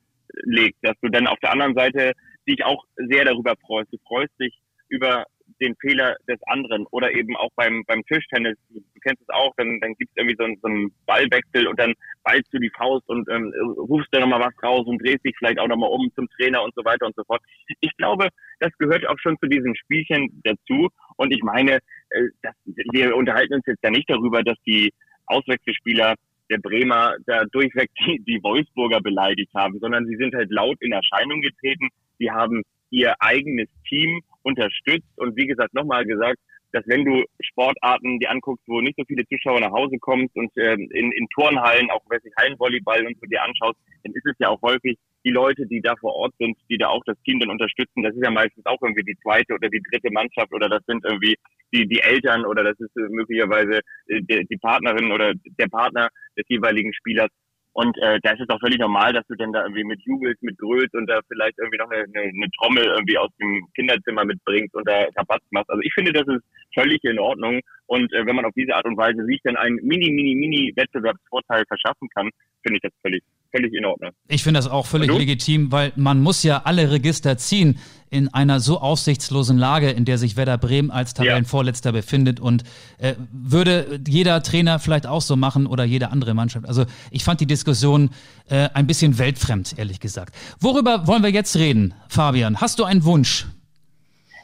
legt, 0.43 0.77
dass 0.81 0.95
du 1.01 1.09
dann 1.09 1.27
auf 1.27 1.39
der 1.39 1.51
anderen 1.51 1.73
Seite 1.73 2.13
dich 2.47 2.63
auch 2.63 2.83
sehr 2.95 3.25
darüber 3.25 3.55
freust. 3.65 3.91
Du 3.91 3.97
freust 4.07 4.31
dich 4.39 4.53
über 4.89 5.25
den 5.61 5.75
Fehler 5.75 6.15
des 6.27 6.39
anderen 6.47 6.85
oder 6.91 7.11
eben 7.11 7.35
auch 7.37 7.49
beim, 7.55 7.83
beim 7.85 8.03
Tischtennis, 8.05 8.57
du 8.69 8.81
kennst 9.01 9.21
es 9.21 9.29
auch, 9.29 9.53
dann, 9.57 9.79
dann 9.79 9.93
gibt 9.95 10.11
es 10.11 10.17
irgendwie 10.17 10.35
so, 10.37 10.45
so 10.61 10.67
einen 10.67 10.91
Ballwechsel 11.05 11.67
und 11.67 11.79
dann 11.79 11.93
ballst 12.23 12.51
du 12.51 12.59
die 12.59 12.71
Faust 12.75 13.07
und 13.07 13.29
ähm, 13.29 13.53
rufst 13.77 14.09
da 14.11 14.19
nochmal 14.19 14.41
was 14.41 14.63
raus 14.63 14.85
und 14.87 15.01
drehst 15.01 15.23
dich 15.23 15.35
vielleicht 15.37 15.59
auch 15.59 15.67
nochmal 15.67 15.91
um 15.91 16.11
zum 16.15 16.27
Trainer 16.29 16.63
und 16.63 16.73
so 16.75 16.83
weiter 16.83 17.05
und 17.05 17.15
so 17.15 17.23
fort. 17.23 17.41
Ich 17.79 17.95
glaube, 17.97 18.29
das 18.59 18.71
gehört 18.77 19.07
auch 19.07 19.17
schon 19.19 19.37
zu 19.39 19.47
diesem 19.47 19.75
Spielchen 19.75 20.41
dazu 20.43 20.89
und 21.17 21.31
ich 21.31 21.43
meine, 21.43 21.79
äh, 22.09 22.27
das, 22.41 22.55
wir 22.65 23.15
unterhalten 23.15 23.55
uns 23.55 23.65
jetzt 23.65 23.83
ja 23.83 23.91
nicht 23.91 24.09
darüber, 24.09 24.43
dass 24.43 24.57
die 24.65 24.91
Auswechselspieler 25.27 26.15
der 26.49 26.57
Bremer 26.57 27.15
da 27.25 27.45
durchweg 27.45 27.89
die, 27.99 28.19
die 28.27 28.43
Wolfsburger 28.43 28.99
beleidigt 28.99 29.53
haben, 29.55 29.79
sondern 29.79 30.05
sie 30.05 30.17
sind 30.17 30.35
halt 30.35 30.51
laut 30.51 30.77
in 30.81 30.91
Erscheinung 30.91 31.41
getreten. 31.41 31.87
Sie 32.19 32.29
haben 32.29 32.63
ihr 32.89 33.15
eigenes 33.19 33.69
Team 33.87 34.21
unterstützt 34.43 35.09
und 35.17 35.35
wie 35.35 35.47
gesagt, 35.47 35.73
nochmal 35.73 36.05
gesagt, 36.05 36.39
dass 36.71 36.87
wenn 36.87 37.05
du 37.05 37.23
Sportarten 37.41 38.19
dir 38.19 38.31
anguckst, 38.31 38.63
wo 38.67 38.81
nicht 38.81 38.97
so 38.97 39.03
viele 39.05 39.27
Zuschauer 39.27 39.59
nach 39.59 39.71
Hause 39.71 39.97
kommst 39.99 40.35
und 40.35 40.51
ähm, 40.57 40.89
in, 40.91 41.11
in 41.11 41.27
Turnhallen, 41.29 41.89
auch 41.91 42.01
weiß 42.09 42.21
ich, 42.23 42.33
Hallenvolleyball 42.37 43.05
und 43.05 43.17
so 43.19 43.25
dir 43.27 43.43
anschaust, 43.43 43.77
dann 44.03 44.13
ist 44.13 44.25
es 44.25 44.35
ja 44.39 44.49
auch 44.49 44.61
häufig 44.61 44.97
die 45.23 45.31
Leute, 45.31 45.67
die 45.67 45.81
da 45.81 45.95
vor 45.97 46.15
Ort 46.15 46.33
sind, 46.39 46.57
die 46.69 46.77
da 46.77 46.87
auch 46.87 47.03
das 47.05 47.17
Team 47.23 47.39
dann 47.39 47.49
unterstützen. 47.49 48.03
Das 48.03 48.15
ist 48.15 48.23
ja 48.23 48.31
meistens 48.31 48.65
auch 48.65 48.81
irgendwie 48.81 49.03
die 49.03 49.17
zweite 49.21 49.53
oder 49.53 49.69
die 49.69 49.83
dritte 49.91 50.11
Mannschaft 50.11 50.51
oder 50.53 50.69
das 50.69 50.83
sind 50.87 51.03
irgendwie 51.05 51.35
die, 51.73 51.87
die 51.87 51.99
Eltern 51.99 52.45
oder 52.45 52.63
das 52.63 52.79
ist 52.79 52.95
äh, 52.97 53.07
möglicherweise 53.09 53.81
äh, 54.07 54.21
die, 54.21 54.45
die 54.49 54.57
Partnerin 54.57 55.11
oder 55.11 55.33
der 55.59 55.67
Partner 55.67 56.09
des 56.37 56.45
jeweiligen 56.47 56.93
Spielers. 56.93 57.29
Und 57.73 57.97
äh, 57.99 58.19
da 58.21 58.31
ist 58.31 58.41
es 58.41 58.49
auch 58.49 58.59
völlig 58.59 58.79
normal, 58.79 59.13
dass 59.13 59.25
du 59.27 59.35
denn 59.35 59.53
da 59.53 59.63
irgendwie 59.63 59.85
mit 59.85 60.01
jubelst, 60.03 60.43
mit 60.43 60.57
grölst 60.57 60.93
und 60.93 61.07
da 61.07 61.19
vielleicht 61.27 61.57
irgendwie 61.57 61.77
noch 61.77 61.89
eine, 61.89 62.03
eine, 62.03 62.27
eine 62.27 62.51
Trommel 62.59 62.83
irgendwie 62.83 63.17
aus 63.17 63.29
dem 63.39 63.65
Kinderzimmer 63.75 64.25
mitbringst 64.25 64.75
und 64.75 64.87
da 64.87 65.05
Rabatz 65.15 65.43
machst. 65.51 65.69
Also 65.69 65.81
ich 65.81 65.93
finde, 65.93 66.11
das 66.11 66.27
ist 66.27 66.43
völlig 66.73 67.01
in 67.03 67.19
Ordnung. 67.19 67.61
Und 67.87 68.11
äh, 68.13 68.25
wenn 68.25 68.35
man 68.35 68.45
auf 68.45 68.53
diese 68.55 68.75
Art 68.75 68.85
und 68.85 68.97
Weise 68.97 69.23
sich 69.25 69.39
dann 69.43 69.55
einen 69.55 69.77
mini, 69.83 70.11
mini, 70.11 70.35
mini 70.35 70.73
Wettbewerbsvorteil 70.75 71.63
verschaffen 71.67 72.09
kann, 72.13 72.29
finde 72.61 72.77
ich 72.77 72.81
das 72.81 72.91
völlig, 73.01 73.23
völlig 73.51 73.73
in 73.73 73.85
Ordnung. 73.85 74.11
Ich 74.27 74.43
finde 74.43 74.57
das 74.57 74.67
auch 74.67 74.85
völlig 74.85 75.11
legitim, 75.11 75.71
weil 75.71 75.91
man 75.95 76.21
muss 76.21 76.43
ja 76.43 76.61
alle 76.63 76.91
Register 76.91 77.37
ziehen 77.37 77.79
in 78.09 78.27
einer 78.33 78.59
so 78.59 78.81
aussichtslosen 78.81 79.57
Lage, 79.57 79.89
in 79.89 80.03
der 80.03 80.17
sich 80.17 80.35
Werder 80.35 80.57
Bremen 80.57 80.91
als 80.91 81.13
Tabellenvorletzter 81.13 81.89
ja. 81.89 81.93
befindet. 81.93 82.39
Und 82.39 82.63
äh, 82.97 83.15
würde 83.31 84.01
jeder 84.05 84.43
Trainer 84.43 84.79
vielleicht 84.79 85.07
auch 85.07 85.21
so 85.21 85.35
machen 85.35 85.65
oder 85.65 85.85
jede 85.85 86.11
andere 86.11 86.33
Mannschaft. 86.33 86.67
Also 86.67 86.85
ich 87.09 87.23
fand 87.23 87.39
die 87.39 87.45
Diskussion 87.45 88.09
äh, 88.49 88.69
ein 88.73 88.85
bisschen 88.85 89.17
weltfremd, 89.17 89.77
ehrlich 89.77 89.99
gesagt. 89.99 90.35
Worüber 90.59 91.07
wollen 91.07 91.23
wir 91.23 91.31
jetzt 91.31 91.55
reden, 91.55 91.93
Fabian? 92.09 92.59
Hast 92.59 92.79
du 92.79 92.83
einen 92.83 93.05
Wunsch? 93.05 93.45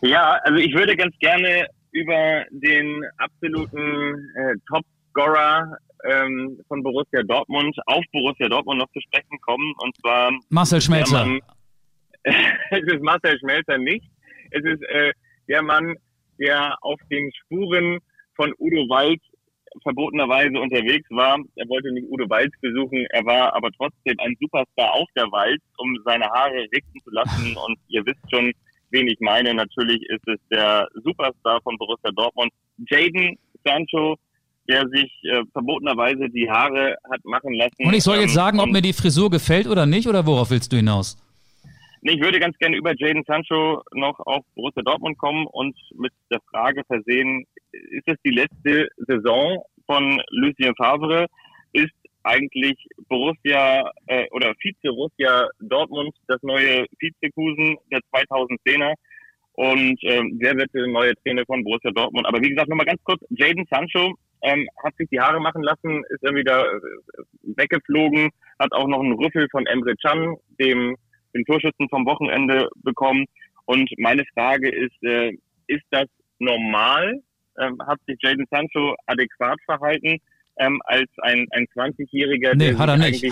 Ja, 0.02 0.40
also 0.44 0.60
ich 0.60 0.74
würde 0.74 0.96
ganz 0.96 1.16
gerne 1.20 1.68
über 1.92 2.46
den 2.52 3.04
absoluten 3.18 4.30
äh, 4.36 4.54
Top-Scorer 4.70 5.78
ähm, 6.08 6.60
von 6.68 6.84
Borussia 6.84 7.22
Dortmund 7.24 7.76
auf 7.86 8.04
Borussia 8.12 8.48
Dortmund 8.50 8.80
noch 8.80 8.92
zu 8.92 9.02
sprechen 9.02 9.40
kommen. 9.42 9.74
Und 9.80 9.96
zwar 9.98 10.32
Marcel 10.50 10.82
Schmelzer. 10.82 11.26
Mann, 11.26 11.40
es 12.24 12.84
ist 12.84 13.02
Marcel 13.02 13.38
Schmelzer 13.40 13.78
nicht. 13.78 14.06
Es 14.52 14.64
ist 14.64 14.82
äh, 14.84 15.12
der 15.48 15.62
Mann, 15.62 15.96
der 16.40 16.76
auf 16.82 17.00
den 17.10 17.32
Spuren 17.34 18.00
von 18.36 18.54
Udo 18.60 18.88
Wald 18.90 19.22
verbotenerweise 19.84 20.60
unterwegs 20.60 21.08
war. 21.10 21.38
Er 21.56 21.70
wollte 21.70 21.92
nicht 21.92 22.08
Udo 22.10 22.30
Walz 22.30 22.52
besuchen, 22.62 23.06
er 23.12 23.26
war 23.26 23.56
aber 23.56 23.70
trotzdem 23.78 24.16
ein 24.20 24.36
Superstar 24.40 24.94
auf 24.94 25.08
der 25.16 25.30
Wald, 25.32 25.62
um 25.78 25.98
seine 26.06 26.26
Haare 26.26 26.66
richten 26.74 27.00
zu 27.04 27.12
lassen. 27.12 27.56
Und 27.68 27.78
ihr 27.88 28.06
wisst 28.06 28.24
schon, 28.32 28.52
wen 28.92 29.08
ich 29.08 29.20
meine. 29.20 29.54
Natürlich 29.54 30.02
ist 30.10 30.28
es 30.28 30.40
der 30.52 30.88
Superstar 31.04 31.62
von 31.62 31.78
Borussia 31.78 32.12
Dortmund, 32.12 32.52
Jaden 32.90 33.38
Sancho, 33.64 34.16
der 34.68 34.88
sich 34.90 35.12
äh, 35.24 35.44
verbotenerweise 35.54 36.30
die 36.30 36.50
Haare 36.50 36.96
hat 37.10 37.24
machen 37.24 37.54
lassen. 37.54 37.86
Und 37.86 37.94
ich 37.94 38.04
soll 38.04 38.18
jetzt 38.18 38.32
ähm, 38.32 38.36
sagen, 38.36 38.60
ob 38.60 38.70
mir 38.70 38.82
die 38.82 38.94
Frisur 38.94 39.30
gefällt 39.30 39.68
oder 39.68 39.86
nicht, 39.86 40.08
oder 40.08 40.26
worauf 40.26 40.52
willst 40.52 40.72
du 40.74 40.78
hinaus? 40.78 41.18
Nee, 42.02 42.14
ich 42.14 42.22
würde 42.22 42.40
ganz 42.40 42.58
gerne 42.58 42.78
über 42.78 42.94
Jaden 42.96 43.24
Sancho 43.26 43.82
noch 43.94 44.20
auf 44.20 44.46
Borussia 44.56 44.84
Dortmund 44.84 45.18
kommen 45.18 45.48
und 45.48 45.76
mit 45.96 46.14
der 46.32 46.40
Frage 46.52 46.84
versehen, 46.86 47.46
ist 47.72 48.08
es 48.08 48.16
die 48.24 48.32
letzte 48.32 48.88
Saison 49.08 49.64
von 49.86 50.22
Lucien 50.30 50.76
Favre? 50.76 51.26
Ist 51.74 51.92
eigentlich 52.24 52.76
Borussia 53.08 53.90
äh, 54.08 54.28
oder 54.32 54.54
Vize-Borussia 54.60 55.48
Dortmund 55.60 56.14
das 56.28 56.42
neue 56.44 56.86
Vizekusen 57.00 57.78
der 57.92 58.00
2010er? 58.14 58.94
Und 59.54 60.00
ähm, 60.04 60.38
wer 60.40 60.56
wird 60.56 60.72
der 60.74 60.88
neue 60.88 61.16
Trainer 61.24 61.44
von 61.48 61.64
Borussia 61.64 61.92
Dortmund? 61.92 62.28
Aber 62.28 62.40
wie 62.42 62.50
gesagt, 62.50 62.70
nochmal 62.70 62.86
ganz 62.86 63.04
kurz, 63.04 63.22
Jaden 63.30 63.66
Sancho 63.72 64.14
ähm, 64.42 64.68
hat 64.84 64.96
sich 64.98 65.10
die 65.10 65.20
Haare 65.20 65.40
machen 65.40 65.64
lassen, 65.64 66.04
ist 66.10 66.24
irgendwie 66.24 66.44
da 66.44 66.64
äh, 66.64 66.80
weggeflogen, 67.44 68.30
hat 68.60 68.72
auch 68.72 68.88
noch 68.88 69.00
einen 69.00 69.14
Rüffel 69.14 69.48
von 69.50 69.66
Emre 69.66 69.96
Can, 69.98 70.36
dem, 70.60 70.96
dem 71.34 71.46
Torschützen 71.46 71.90
vom 71.90 72.06
Wochenende 72.06 72.70
bekommen. 72.84 73.26
Und 73.66 73.90
meine 73.98 74.24
Frage 74.34 74.70
ist, 74.70 75.04
äh, 75.04 75.38
ist 75.68 75.86
das 75.92 76.08
normal? 76.40 77.22
Ähm, 77.60 77.80
hat 77.88 78.00
sich 78.06 78.18
Jaden 78.22 78.46
Sancho 78.52 78.96
adäquat 79.08 79.60
verhalten? 79.66 80.20
ähm, 80.60 80.82
als 80.86 81.10
ein, 81.22 81.48
ein 81.52 81.66
20-Jähriger. 81.76 82.56
Nee, 82.56 82.76
hat 82.76 82.90
er 82.90 82.98
nicht. 82.98 83.24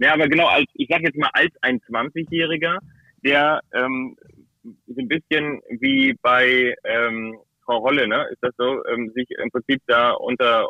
Ja, 0.00 0.14
aber 0.14 0.28
genau, 0.28 0.48
als, 0.48 0.66
ich 0.74 0.88
sag 0.90 1.00
jetzt 1.02 1.16
mal 1.16 1.30
als 1.32 1.52
ein 1.62 1.80
20-Jähriger, 1.80 2.78
der 3.24 3.60
ähm, 3.72 4.16
so 4.64 5.00
ein 5.00 5.08
bisschen 5.08 5.60
wie 5.78 6.14
bei 6.22 6.74
ähm, 6.84 7.38
Frau 7.70 7.78
Rolle, 7.78 8.06
ne? 8.08 8.26
Ist 8.32 8.42
das 8.42 8.52
so, 8.58 8.84
ähm, 8.86 9.12
sich 9.14 9.28
im 9.30 9.50
Prinzip 9.50 9.80
da 9.86 10.10
unter 10.12 10.68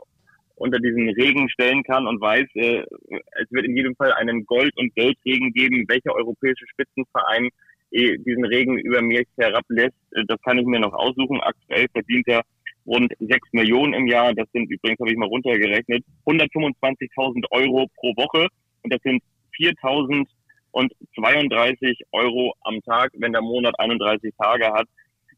unter 0.57 0.79
diesen 0.79 1.09
Regen 1.09 1.49
stellen 1.49 1.83
kann 1.85 2.07
und 2.07 2.21
weiß, 2.21 2.45
äh, 2.57 2.83
es 2.83 3.51
wird 3.51 3.65
in 3.65 3.75
jedem 3.75 3.97
Fall 3.97 4.13
einen 4.13 4.45
Gold- 4.45 4.77
und 4.77 4.95
Geldregen 4.95 5.55
geben. 5.55 5.87
Welcher 5.89 6.15
europäische 6.15 6.67
Spitzenverein 6.69 7.49
äh, 7.93 8.19
diesen 8.19 8.45
Regen 8.45 8.79
über 8.79 9.01
mir 9.01 9.25
herablässt, 9.39 9.97
äh, 10.13 10.23
das 10.29 10.39
kann 10.43 10.59
ich 10.59 10.67
mir 10.67 10.81
noch 10.81 10.93
aussuchen. 10.93 11.41
Aktuell 11.41 11.87
verdient 11.95 12.29
er 12.29 12.43
rund 12.85 13.11
6 13.21 13.49
Millionen 13.53 13.95
im 13.95 14.07
Jahr. 14.07 14.35
Das 14.35 14.53
sind 14.53 14.71
übrigens, 14.71 15.01
habe 15.01 15.11
ich 15.11 15.17
mal 15.17 15.31
runtergerechnet, 15.31 16.05
125.000 16.27 17.47
Euro 17.53 17.87
pro 17.97 18.15
Woche. 18.17 18.49
Und 18.83 18.93
das 18.93 19.01
sind 19.03 19.23
4.032 19.59 22.03
Euro 22.13 22.53
am 22.65 22.83
Tag, 22.83 23.13
wenn 23.15 23.33
der 23.33 23.41
Monat 23.41 23.75
31 23.79 24.35
Tage 24.39 24.67
hat. 24.67 24.87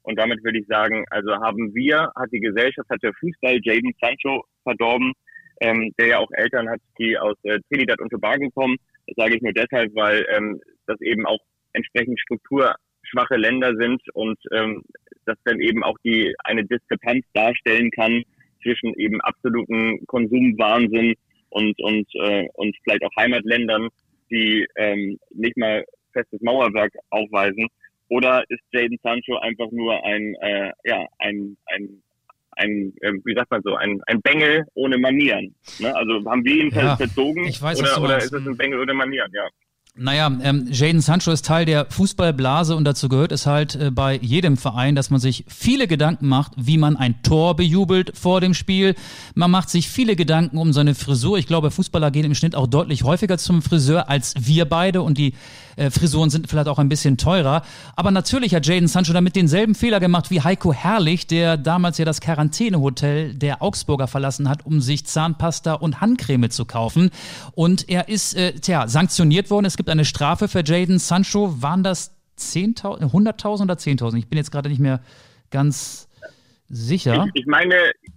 Und 0.02 0.18
damit 0.18 0.42
würde 0.42 0.58
ich 0.58 0.66
sagen, 0.66 1.04
also 1.10 1.32
haben 1.32 1.74
wir, 1.74 2.10
hat 2.16 2.30
die 2.32 2.40
Gesellschaft, 2.40 2.88
hat 2.90 3.02
der 3.02 3.14
Fußball 3.14 3.60
Jaden 3.62 3.92
Sancho 4.00 4.44
verdorben, 4.64 5.12
ähm, 5.60 5.92
der 5.98 6.06
ja 6.08 6.18
auch 6.18 6.30
Eltern 6.32 6.68
hat, 6.68 6.80
die 6.98 7.16
aus 7.16 7.36
äh, 7.44 7.58
Trinidad 7.68 8.00
und 8.00 8.10
Tobago 8.10 8.50
kommen. 8.50 8.76
Das 9.06 9.16
sage 9.16 9.36
ich 9.36 9.42
nur 9.42 9.52
deshalb, 9.52 9.94
weil 9.94 10.24
ähm, 10.30 10.60
das 10.86 11.00
eben 11.00 11.26
auch 11.26 11.38
entsprechend 11.72 12.18
strukturschwache 12.20 13.36
Länder 13.36 13.74
sind 13.76 14.00
und 14.14 14.38
ähm, 14.52 14.82
das 15.24 15.36
dann 15.44 15.60
eben 15.60 15.82
auch 15.84 15.96
die 16.04 16.34
eine 16.44 16.64
Diskrepanz 16.64 17.24
darstellen 17.32 17.90
kann 17.90 18.22
zwischen 18.62 18.94
eben 18.94 19.20
absoluten 19.20 20.04
Konsumwahnsinn 20.06 21.14
und 21.50 21.80
und 21.80 22.08
äh, 22.14 22.48
und 22.54 22.76
vielleicht 22.82 23.04
auch 23.04 23.16
Heimatländern, 23.16 23.88
die 24.30 24.66
ähm, 24.76 25.18
nicht 25.30 25.56
mal 25.56 25.84
festes 26.12 26.40
Mauerwerk 26.40 26.92
aufweisen. 27.10 27.68
Oder 28.12 28.44
ist 28.51 28.61
Jaden 28.72 28.98
Sancho 29.03 29.38
einfach 29.38 29.70
nur 29.70 30.05
ein 30.05 30.35
äh, 30.42 30.70
ja 30.85 31.07
ein 31.18 31.57
ein 31.66 32.03
ein, 32.57 32.92
äh, 33.01 33.12
wie 33.25 33.35
sagt 33.35 33.51
man 33.51 33.62
so, 33.64 33.77
ein, 33.77 33.98
ein 34.07 34.20
Bengel 34.20 34.66
ohne 34.75 34.98
Manieren. 34.98 35.55
Ne? 35.79 35.96
Also 35.96 36.22
haben 36.31 36.44
wir 36.44 36.55
ihn 36.55 36.70
ja, 36.70 36.98
verzogen 36.98 37.46
ich 37.46 37.62
weiß, 37.62 37.81
oder, 37.81 38.03
oder 38.03 38.18
ist 38.18 38.31
es 38.31 38.46
ein 38.46 38.57
Bengel 38.59 38.81
ohne 38.81 38.92
Manieren, 38.92 39.31
ja. 39.33 39.48
Naja, 39.94 40.33
ähm, 40.42 40.68
Jaden 40.70 41.02
Sancho 41.02 41.33
ist 41.33 41.44
Teil 41.44 41.66
der 41.66 41.85
Fußballblase 41.90 42.74
und 42.74 42.85
dazu 42.87 43.11
gehört 43.11 43.31
es 43.31 43.44
halt 43.44 43.74
äh, 43.74 43.90
bei 43.90 44.16
jedem 44.16 44.57
Verein, 44.57 44.94
dass 44.94 45.11
man 45.11 45.20
sich 45.20 45.44
viele 45.48 45.87
Gedanken 45.87 46.28
macht, 46.28 46.52
wie 46.57 46.78
man 46.78 46.96
ein 46.96 47.22
Tor 47.22 47.57
bejubelt 47.57 48.16
vor 48.16 48.40
dem 48.40 48.55
Spiel. 48.55 48.94
Man 49.35 49.50
macht 49.50 49.68
sich 49.68 49.90
viele 49.90 50.16
Gedanken 50.16 50.57
um 50.57 50.72
seine 50.72 50.94
Frisur. 50.94 51.37
Ich 51.37 51.46
glaube, 51.46 51.70
Fußballer 51.70 52.11
gehen 52.11 52.24
im 52.24 52.35
Schnitt 52.35 52.55
auch 52.55 52.68
deutlich 52.68 53.05
häufiger 53.05 53.37
zum 53.37 53.61
Friseur 53.61 54.09
als 54.09 54.33
wir 54.38 54.64
beide 54.64 55.02
und 55.02 55.18
die 55.18 55.35
äh, 55.76 55.90
Frisuren 55.90 56.31
sind 56.31 56.48
vielleicht 56.48 56.68
auch 56.68 56.78
ein 56.78 56.88
bisschen 56.88 57.16
teurer. 57.16 57.62
Aber 57.96 58.11
natürlich 58.11 58.55
hat 58.55 58.66
Jaden 58.66 58.88
Sancho 58.88 59.12
damit 59.12 59.37
denselben 59.37 59.74
Fehler 59.74 60.00
gemacht 60.00 60.31
wie 60.31 60.40
Heiko 60.40 60.72
Herrlich, 60.72 61.26
der 61.26 61.57
damals 61.57 61.98
ja 61.98 62.05
das 62.05 62.20
Quarantänehotel 62.20 63.35
der 63.35 63.62
Augsburger 63.62 64.07
verlassen 64.07 64.48
hat, 64.48 64.64
um 64.66 64.81
sich 64.81 65.05
Zahnpasta 65.07 65.74
und 65.74 66.00
Handcreme 66.00 66.50
zu 66.50 66.64
kaufen. 66.64 67.11
Und 67.52 67.88
er 67.88 68.09
ist, 68.09 68.35
äh, 68.35 68.52
tja, 68.52 68.88
sanktioniert 68.88 69.50
worden. 69.50 69.66
Es 69.66 69.76
gibt 69.82 69.90
eine 69.90 70.04
Strafe 70.04 70.46
für 70.46 70.62
Jaden 70.64 71.00
Sancho. 71.00 71.60
Waren 71.60 71.82
das 71.82 72.16
10.000, 72.38 73.12
100.000 73.12 73.62
oder 73.64 73.74
10.000? 73.74 74.16
Ich 74.16 74.28
bin 74.28 74.36
jetzt 74.36 74.52
gerade 74.52 74.68
nicht 74.68 74.78
mehr 74.78 75.00
ganz 75.50 76.08
sicher. 76.68 77.26
Ich, 77.34 77.40
ich 77.40 77.46
meine, 77.46 77.74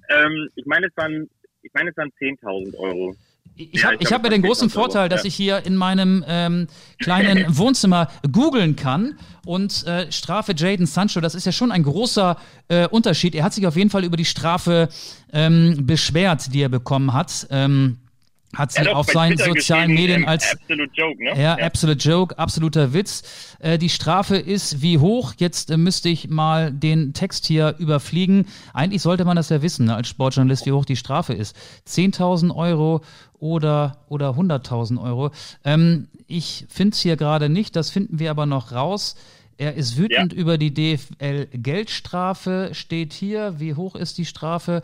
ähm, 0.10 0.48
ich 0.54 0.68
meine, 0.68 0.86
es 0.86 0.94
waren, 0.96 1.28
ich 1.64 1.72
meine, 1.74 1.90
es 1.90 1.98
waren 1.98 2.12
10.000 2.22 2.78
Euro. 2.78 3.16
Ich 3.56 3.82
ja, 3.82 3.94
habe 3.94 3.98
hab 3.98 4.22
mir 4.22 4.30
den 4.30 4.44
großen 4.44 4.70
Vorteil, 4.70 5.10
dass 5.10 5.26
ich 5.26 5.34
hier 5.34 5.66
in 5.66 5.76
meinem 5.76 6.24
ähm, 6.28 6.68
kleinen 7.00 7.46
Wohnzimmer 7.58 8.10
googeln 8.32 8.76
kann 8.76 9.18
und 9.48 9.88
äh, 9.88 10.12
Strafe 10.12 10.54
Jaden 10.56 10.86
Sancho, 10.86 11.20
das 11.20 11.34
ist 11.34 11.48
ja 11.48 11.52
schon 11.52 11.72
ein 11.72 11.82
großer 11.82 12.38
äh, 12.68 12.88
Unterschied. 12.90 13.34
Er 13.34 13.44
hat 13.44 13.54
sich 13.54 13.66
auf 13.66 13.76
jeden 13.76 13.90
Fall 13.90 14.04
über 14.04 14.18
die 14.18 14.26
Strafe 14.26 14.88
ähm, 15.34 15.88
beschwert, 15.88 16.54
die 16.54 16.62
er 16.62 16.70
bekommen 16.70 17.12
hat. 17.14 17.48
Ähm, 17.50 17.98
hat 18.56 18.72
sie 18.72 18.88
auf 18.90 19.08
seinen 19.08 19.38
sozialen 19.38 19.94
Medien 19.94 20.24
ähm, 20.24 20.28
als 20.28 20.54
Absolute 20.54 20.92
Joke, 20.94 21.24
ne? 21.24 21.30
Ja, 21.32 21.58
ja, 21.58 21.66
Absolute 21.66 22.10
Joke, 22.10 22.40
absoluter 22.40 22.94
Witz. 22.94 23.24
Äh, 23.60 23.78
die 23.78 23.90
Strafe 23.90 24.38
ist 24.38 24.82
wie 24.82 24.98
hoch? 24.98 25.34
Jetzt 25.38 25.72
äh, 25.72 25.78
müsste 25.78 26.10
ich 26.10 26.30
mal 26.30 26.72
den 26.72 27.14
Text 27.14 27.46
hier 27.46 27.76
überfliegen. 27.78 28.48
Eigentlich 28.74 29.02
sollte 29.02 29.26
man 29.26 29.36
das 29.36 29.50
ja 29.50 29.62
wissen, 29.62 29.86
ne, 29.86 29.96
als 29.96 30.08
Sportjournalist, 30.08 30.66
wie 30.66 30.72
hoch 30.72 30.86
die 30.86 30.96
Strafe 30.96 31.34
ist. 31.34 31.56
10.000 31.88 32.56
Euro 32.56 33.02
oder, 33.40 33.98
oder 34.08 34.32
100.000 34.32 35.02
Euro. 35.02 35.32
Ähm, 35.64 36.08
ich 36.28 36.66
finde 36.70 36.94
es 36.94 37.02
hier 37.02 37.18
gerade 37.18 37.50
nicht, 37.50 37.76
das 37.76 37.90
finden 37.90 38.20
wir 38.20 38.32
aber 38.32 38.46
noch 38.46 38.72
raus. 38.72 39.16
Er 39.58 39.76
ist 39.76 39.98
wütend 39.98 40.34
ja. 40.34 40.40
über 40.40 40.58
die 40.58 40.74
DFL-Geldstrafe, 40.74 42.72
steht 42.74 43.14
hier. 43.14 43.60
Wie 43.60 43.74
hoch 43.74 43.96
ist 43.96 44.18
die 44.18 44.26
Strafe? 44.26 44.82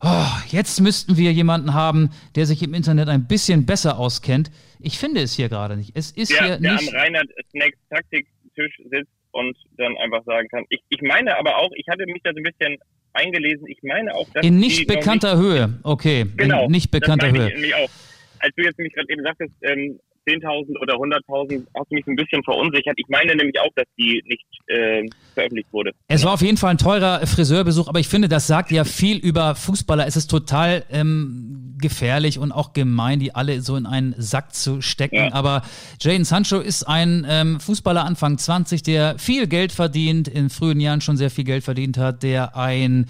Oh, 0.00 0.26
jetzt 0.48 0.80
müssten 0.80 1.16
wir 1.16 1.32
jemanden 1.32 1.74
haben, 1.74 2.10
der 2.34 2.46
sich 2.46 2.62
im 2.62 2.74
Internet 2.74 3.08
ein 3.08 3.26
bisschen 3.26 3.66
besser 3.66 3.98
auskennt. 3.98 4.50
Ich 4.80 4.98
finde 4.98 5.20
es 5.20 5.34
hier 5.34 5.48
gerade 5.48 5.76
nicht. 5.76 5.92
Es 5.94 6.10
ist 6.10 6.32
ja, 6.32 6.44
hier 6.44 6.58
der 6.58 6.72
nicht. 6.72 6.88
am 6.88 7.00
Reinhard 7.00 7.28
Snacks 7.50 7.78
Taktiktisch 7.90 8.76
sitzt 8.90 9.12
und 9.32 9.56
dann 9.76 9.96
einfach 9.98 10.24
sagen 10.24 10.48
kann. 10.48 10.64
Ich, 10.68 10.80
ich 10.88 11.02
meine 11.02 11.36
aber 11.38 11.56
auch, 11.58 11.70
ich 11.74 11.86
hatte 11.88 12.04
mich 12.06 12.22
da 12.22 12.30
so 12.32 12.38
ein 12.38 12.42
bisschen 12.42 12.76
eingelesen. 13.12 13.66
Ich 13.68 13.78
meine 13.82 14.14
auch, 14.14 14.28
dass 14.32 14.44
in 14.44 14.58
nicht 14.58 14.86
bekannter 14.86 15.36
nicht, 15.36 15.44
Höhe. 15.44 15.80
Okay, 15.82 16.26
genau, 16.36 16.64
in 16.64 16.72
nicht 16.72 16.90
bekannter 16.90 17.30
Höhe. 17.30 17.52
Ich, 17.52 17.74
auch. 17.74 17.90
Als 18.38 18.54
du 18.56 18.62
jetzt 18.62 18.78
nämlich 18.78 18.94
gerade 18.94 19.08
eben 19.10 19.22
sagtest, 19.22 19.52
ähm, 19.62 20.00
10.000 20.26 20.78
oder 20.80 20.94
100.000 20.94 21.66
hast 21.76 21.90
du 21.90 21.94
mich 21.94 22.06
ein 22.06 22.16
bisschen 22.16 22.42
verunsichert. 22.44 22.94
Ich 22.96 23.08
meine 23.08 23.34
nämlich 23.34 23.58
auch, 23.60 23.70
dass 23.74 23.86
die 23.98 24.22
nicht 24.26 24.44
äh, 24.66 25.08
veröffentlicht 25.34 25.72
wurde. 25.72 25.92
Es 26.08 26.24
war 26.24 26.34
auf 26.34 26.42
jeden 26.42 26.56
Fall 26.56 26.72
ein 26.72 26.78
teurer 26.78 27.26
Friseurbesuch, 27.26 27.88
aber 27.88 28.00
ich 28.00 28.08
finde, 28.08 28.28
das 28.28 28.46
sagt 28.46 28.70
ja 28.70 28.84
viel 28.84 29.16
über 29.18 29.54
Fußballer. 29.54 30.06
Es 30.06 30.16
ist 30.16 30.28
total 30.28 30.84
ähm, 30.90 31.76
gefährlich 31.80 32.38
und 32.38 32.52
auch 32.52 32.72
gemein, 32.72 33.18
die 33.18 33.34
alle 33.34 33.60
so 33.62 33.76
in 33.76 33.86
einen 33.86 34.14
Sack 34.18 34.54
zu 34.54 34.80
stecken. 34.80 35.16
Ja. 35.16 35.32
Aber 35.32 35.62
Jaden 36.00 36.24
Sancho 36.24 36.60
ist 36.60 36.84
ein 36.84 37.26
ähm, 37.28 37.60
Fußballer 37.60 38.04
Anfang 38.04 38.38
20, 38.38 38.82
der 38.82 39.18
viel 39.18 39.46
Geld 39.46 39.72
verdient, 39.72 40.28
in 40.28 40.50
frühen 40.50 40.80
Jahren 40.80 41.00
schon 41.00 41.16
sehr 41.16 41.30
viel 41.30 41.44
Geld 41.44 41.64
verdient 41.64 41.98
hat, 41.98 42.22
der 42.22 42.56
ein 42.56 43.06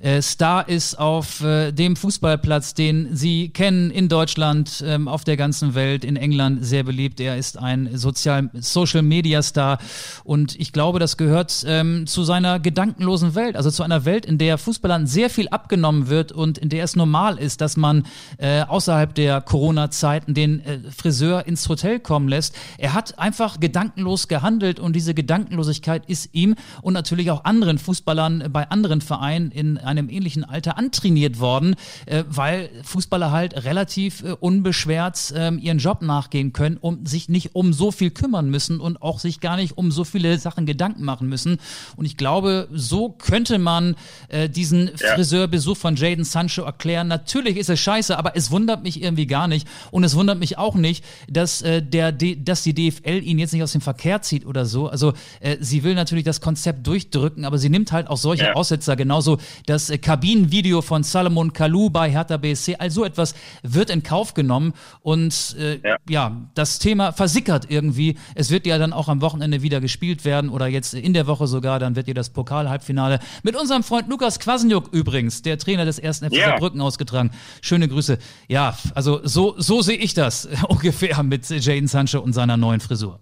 äh, 0.00 0.22
Star 0.22 0.66
ist 0.66 0.98
auf 0.98 1.42
äh, 1.42 1.72
dem 1.72 1.94
Fußballplatz, 1.94 2.72
den 2.72 3.14
Sie 3.14 3.50
kennen 3.50 3.90
in 3.90 4.08
Deutschland, 4.08 4.82
ähm, 4.86 5.08
auf 5.08 5.24
der 5.24 5.36
ganzen 5.36 5.74
Welt, 5.74 6.04
in 6.06 6.16
England 6.16 6.64
sehr 6.64 6.84
beliebt. 6.84 7.20
Er 7.20 7.36
ist 7.36 7.58
ein 7.58 7.90
Sozial 7.98 8.48
Social 8.54 9.02
Media 9.02 9.42
Star 9.42 9.78
und 10.24 10.58
ich 10.58 10.72
glaube, 10.72 11.00
das 11.00 11.18
gehört 11.18 11.64
ähm, 11.66 12.06
zu 12.06 12.24
seiner 12.24 12.60
gedankenlosen 12.60 13.34
Welt, 13.34 13.56
also 13.56 13.70
zu 13.70 13.82
einer 13.82 14.06
Welt, 14.06 14.24
in 14.24 14.38
der 14.38 14.56
Fußballern 14.56 15.06
sehr 15.06 15.28
viel 15.28 15.48
abgenommen 15.48 16.08
wird 16.08 16.32
und 16.32 16.56
in 16.56 16.70
der 16.70 16.84
es 16.84 16.96
normal 16.96 17.38
ist, 17.38 17.60
dass 17.60 17.76
man 17.76 18.04
äh, 18.38 18.62
außerhalb 18.62 19.14
der 19.14 19.42
Corona-Zeiten 19.42 20.32
den 20.32 20.64
äh, 20.64 20.78
Friseur 20.96 21.46
ins 21.46 21.68
Hotel 21.68 22.00
kommen 22.00 22.28
lässt. 22.28 22.56
Er 22.78 22.94
hat 22.94 23.18
einfach 23.18 23.60
gedankenlos 23.60 24.28
gehandelt 24.28 24.80
und 24.80 24.96
diese 24.96 25.12
Gedankenlosigkeit 25.12 26.08
ist 26.08 26.30
ihm 26.32 26.54
und 26.80 26.94
natürlich 26.94 27.30
auch 27.30 27.44
anderen 27.44 27.78
Fußballern 27.78 28.44
bei 28.50 28.70
anderen 28.70 29.02
Vereinen 29.02 29.50
in 29.50 29.76
einem 29.90 30.08
ähnlichen 30.08 30.44
Alter 30.44 30.78
antrainiert 30.78 31.40
worden, 31.40 31.74
äh, 32.06 32.24
weil 32.28 32.70
Fußballer 32.84 33.30
halt 33.30 33.64
relativ 33.64 34.22
äh, 34.22 34.32
unbeschwert 34.38 35.32
äh, 35.36 35.52
ihren 35.54 35.78
Job 35.78 36.02
nachgehen 36.02 36.52
können 36.52 36.76
und 36.76 37.08
sich 37.08 37.28
nicht 37.28 37.54
um 37.54 37.72
so 37.72 37.90
viel 37.90 38.10
kümmern 38.10 38.50
müssen 38.50 38.80
und 38.80 39.02
auch 39.02 39.18
sich 39.18 39.40
gar 39.40 39.56
nicht 39.56 39.76
um 39.76 39.90
so 39.90 40.04
viele 40.04 40.38
Sachen 40.38 40.66
Gedanken 40.66 41.04
machen 41.04 41.28
müssen. 41.28 41.58
Und 41.96 42.04
ich 42.04 42.16
glaube, 42.16 42.68
so 42.72 43.10
könnte 43.10 43.58
man 43.58 43.96
äh, 44.28 44.48
diesen 44.48 44.90
ja. 44.98 45.14
Friseurbesuch 45.14 45.76
von 45.76 45.96
Jaden 45.96 46.24
Sancho 46.24 46.62
erklären. 46.62 47.08
Natürlich 47.08 47.56
ist 47.56 47.68
es 47.68 47.80
scheiße, 47.80 48.16
aber 48.16 48.36
es 48.36 48.50
wundert 48.50 48.82
mich 48.82 49.02
irgendwie 49.02 49.26
gar 49.26 49.48
nicht. 49.48 49.66
Und 49.90 50.04
es 50.04 50.14
wundert 50.14 50.38
mich 50.38 50.58
auch 50.58 50.74
nicht, 50.74 51.04
dass, 51.28 51.62
äh, 51.62 51.82
der, 51.82 52.12
dass 52.12 52.62
die 52.62 52.74
DFL 52.74 53.22
ihn 53.22 53.38
jetzt 53.38 53.52
nicht 53.52 53.62
aus 53.62 53.72
dem 53.72 53.80
Verkehr 53.80 54.22
zieht 54.22 54.46
oder 54.46 54.66
so. 54.66 54.88
Also 54.88 55.12
äh, 55.40 55.56
sie 55.60 55.82
will 55.82 55.94
natürlich 55.94 56.24
das 56.24 56.40
Konzept 56.40 56.86
durchdrücken, 56.86 57.44
aber 57.44 57.58
sie 57.58 57.68
nimmt 57.68 57.92
halt 57.92 58.08
auch 58.08 58.16
solche 58.16 58.44
ja. 58.44 58.52
Aussetzer 58.54 58.96
genauso, 58.96 59.38
dass 59.66 59.79
das 59.88 60.00
Kabinenvideo 60.00 60.82
von 60.82 61.02
Salomon 61.02 61.52
Kalou 61.52 61.90
bei 61.90 62.10
Hertha 62.10 62.36
BSC, 62.36 62.76
all 62.78 62.90
so 62.90 63.04
etwas 63.04 63.34
wird 63.62 63.90
in 63.90 64.02
Kauf 64.02 64.34
genommen 64.34 64.74
und 65.02 65.56
äh, 65.58 65.78
ja. 65.82 65.96
ja. 66.08 66.48
das 66.54 66.78
Thema 66.78 67.12
versickert 67.12 67.70
irgendwie. 67.70 68.16
Es 68.34 68.50
wird 68.50 68.66
ja 68.66 68.78
dann 68.78 68.92
auch 68.92 69.08
am 69.08 69.20
Wochenende 69.20 69.62
wieder 69.62 69.80
gespielt 69.80 70.24
werden 70.24 70.50
oder 70.50 70.66
jetzt 70.66 70.94
in 70.94 71.14
der 71.14 71.26
Woche 71.26 71.46
sogar, 71.46 71.78
dann 71.78 71.96
wird 71.96 72.08
ja 72.08 72.14
das 72.14 72.30
Pokal-Halbfinale 72.30 73.20
mit 73.42 73.56
unserem 73.56 73.82
Freund 73.82 74.08
Lukas 74.08 74.38
Kwasniuk 74.38 74.92
übrigens, 74.92 75.42
der 75.42 75.58
Trainer 75.58 75.84
des 75.84 75.98
ersten 75.98 76.26
FC 76.26 76.36
ja. 76.36 76.46
Saarbrücken 76.46 76.80
ausgetragen. 76.80 77.30
Schöne 77.62 77.88
Grüße. 77.88 78.18
Ja, 78.48 78.76
also 78.94 79.20
so, 79.24 79.54
so 79.58 79.82
sehe 79.82 79.96
ich 79.96 80.14
das 80.14 80.48
ungefähr 80.68 81.22
mit 81.22 81.48
Jaden 81.48 81.88
Sancho 81.88 82.20
und 82.20 82.32
seiner 82.32 82.56
neuen 82.56 82.80
Frisur. 82.80 83.20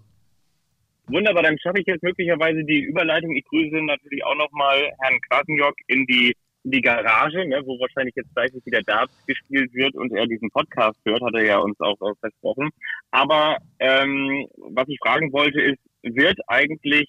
Wunderbar, 1.11 1.41
dann 1.41 1.57
schaffe 1.57 1.79
ich 1.79 1.87
jetzt 1.87 2.03
möglicherweise 2.03 2.63
die 2.63 2.81
Überleitung. 2.81 3.35
Ich 3.35 3.43
grüße 3.45 3.75
natürlich 3.81 4.23
auch 4.23 4.35
nochmal 4.35 4.91
Herrn 4.99 5.19
Quasenjock 5.21 5.75
in 5.87 6.05
die 6.05 6.35
die 6.71 6.81
Garage, 6.81 7.45
ne, 7.45 7.61
wo 7.65 7.79
wahrscheinlich 7.79 8.15
jetzt 8.15 8.33
gleich 8.33 8.51
wieder 8.65 8.81
Darts 8.81 9.13
gespielt 9.25 9.73
wird 9.73 9.95
und 9.95 10.11
er 10.13 10.27
diesen 10.27 10.49
Podcast 10.51 10.97
hört, 11.05 11.21
hat 11.21 11.33
er 11.33 11.45
ja 11.45 11.57
uns 11.57 11.79
auch, 11.79 11.97
versprochen. 12.19 12.69
Aber 13.11 13.57
ähm, 13.79 14.47
was 14.57 14.87
ich 14.87 14.97
fragen 15.01 15.31
wollte 15.33 15.61
ist, 15.61 15.79
wird 16.03 16.37
eigentlich 16.47 17.07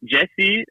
Jesse 0.00 0.64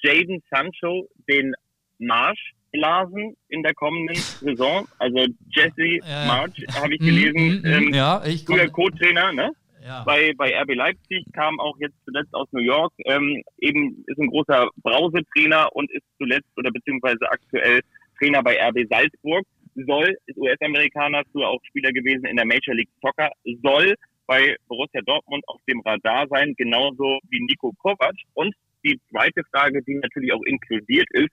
Jaden 0.00 0.42
Sancho 0.50 1.08
den 1.28 1.54
Marsch 1.98 2.52
blasen 2.72 3.36
in 3.48 3.62
der 3.62 3.74
kommenden 3.74 4.16
Saison. 4.16 4.86
Also 4.98 5.26
Jesse 5.50 5.98
ja. 6.06 6.26
March 6.26 6.64
habe 6.74 6.94
ich 6.94 7.00
gelesen, 7.00 7.60
mm, 7.62 7.68
mm, 7.68 7.72
ähm, 7.72 7.94
ja, 7.94 8.22
ich 8.24 8.44
früher 8.44 8.68
Co-Trainer, 8.68 9.32
ne? 9.32 9.50
Ja. 9.84 10.02
Bei, 10.04 10.32
bei 10.36 10.54
RB 10.60 10.74
Leipzig 10.74 11.24
kam 11.32 11.58
auch 11.60 11.76
jetzt 11.78 11.96
zuletzt 12.04 12.34
aus 12.34 12.48
New 12.52 12.62
York, 12.62 12.92
ähm, 13.04 13.42
eben 13.58 14.04
ist 14.06 14.18
ein 14.18 14.28
großer 14.28 14.68
Brausetrainer 14.82 15.68
und 15.74 15.90
ist 15.92 16.04
zuletzt 16.18 16.48
oder 16.56 16.70
beziehungsweise 16.70 17.30
aktuell 17.30 17.80
Trainer 18.18 18.42
bei 18.42 18.58
RB 18.60 18.86
Salzburg. 18.90 19.44
Soll, 19.86 20.16
ist 20.26 20.36
US-Amerikaner, 20.36 21.22
früher 21.30 21.48
auch 21.48 21.60
Spieler 21.64 21.92
gewesen 21.92 22.24
in 22.24 22.36
der 22.36 22.46
Major 22.46 22.74
League 22.74 22.90
Soccer, 23.00 23.30
soll 23.62 23.94
bei 24.26 24.56
Borussia 24.66 25.00
Dortmund 25.02 25.44
auf 25.46 25.60
dem 25.68 25.80
Radar 25.82 26.26
sein, 26.28 26.54
genauso 26.56 27.20
wie 27.30 27.40
Nico 27.40 27.72
Kovac. 27.78 28.14
Und 28.34 28.54
die 28.84 29.00
zweite 29.10 29.42
Frage, 29.52 29.82
die 29.82 29.94
natürlich 29.94 30.32
auch 30.32 30.42
inkludiert 30.44 31.06
ist, 31.12 31.30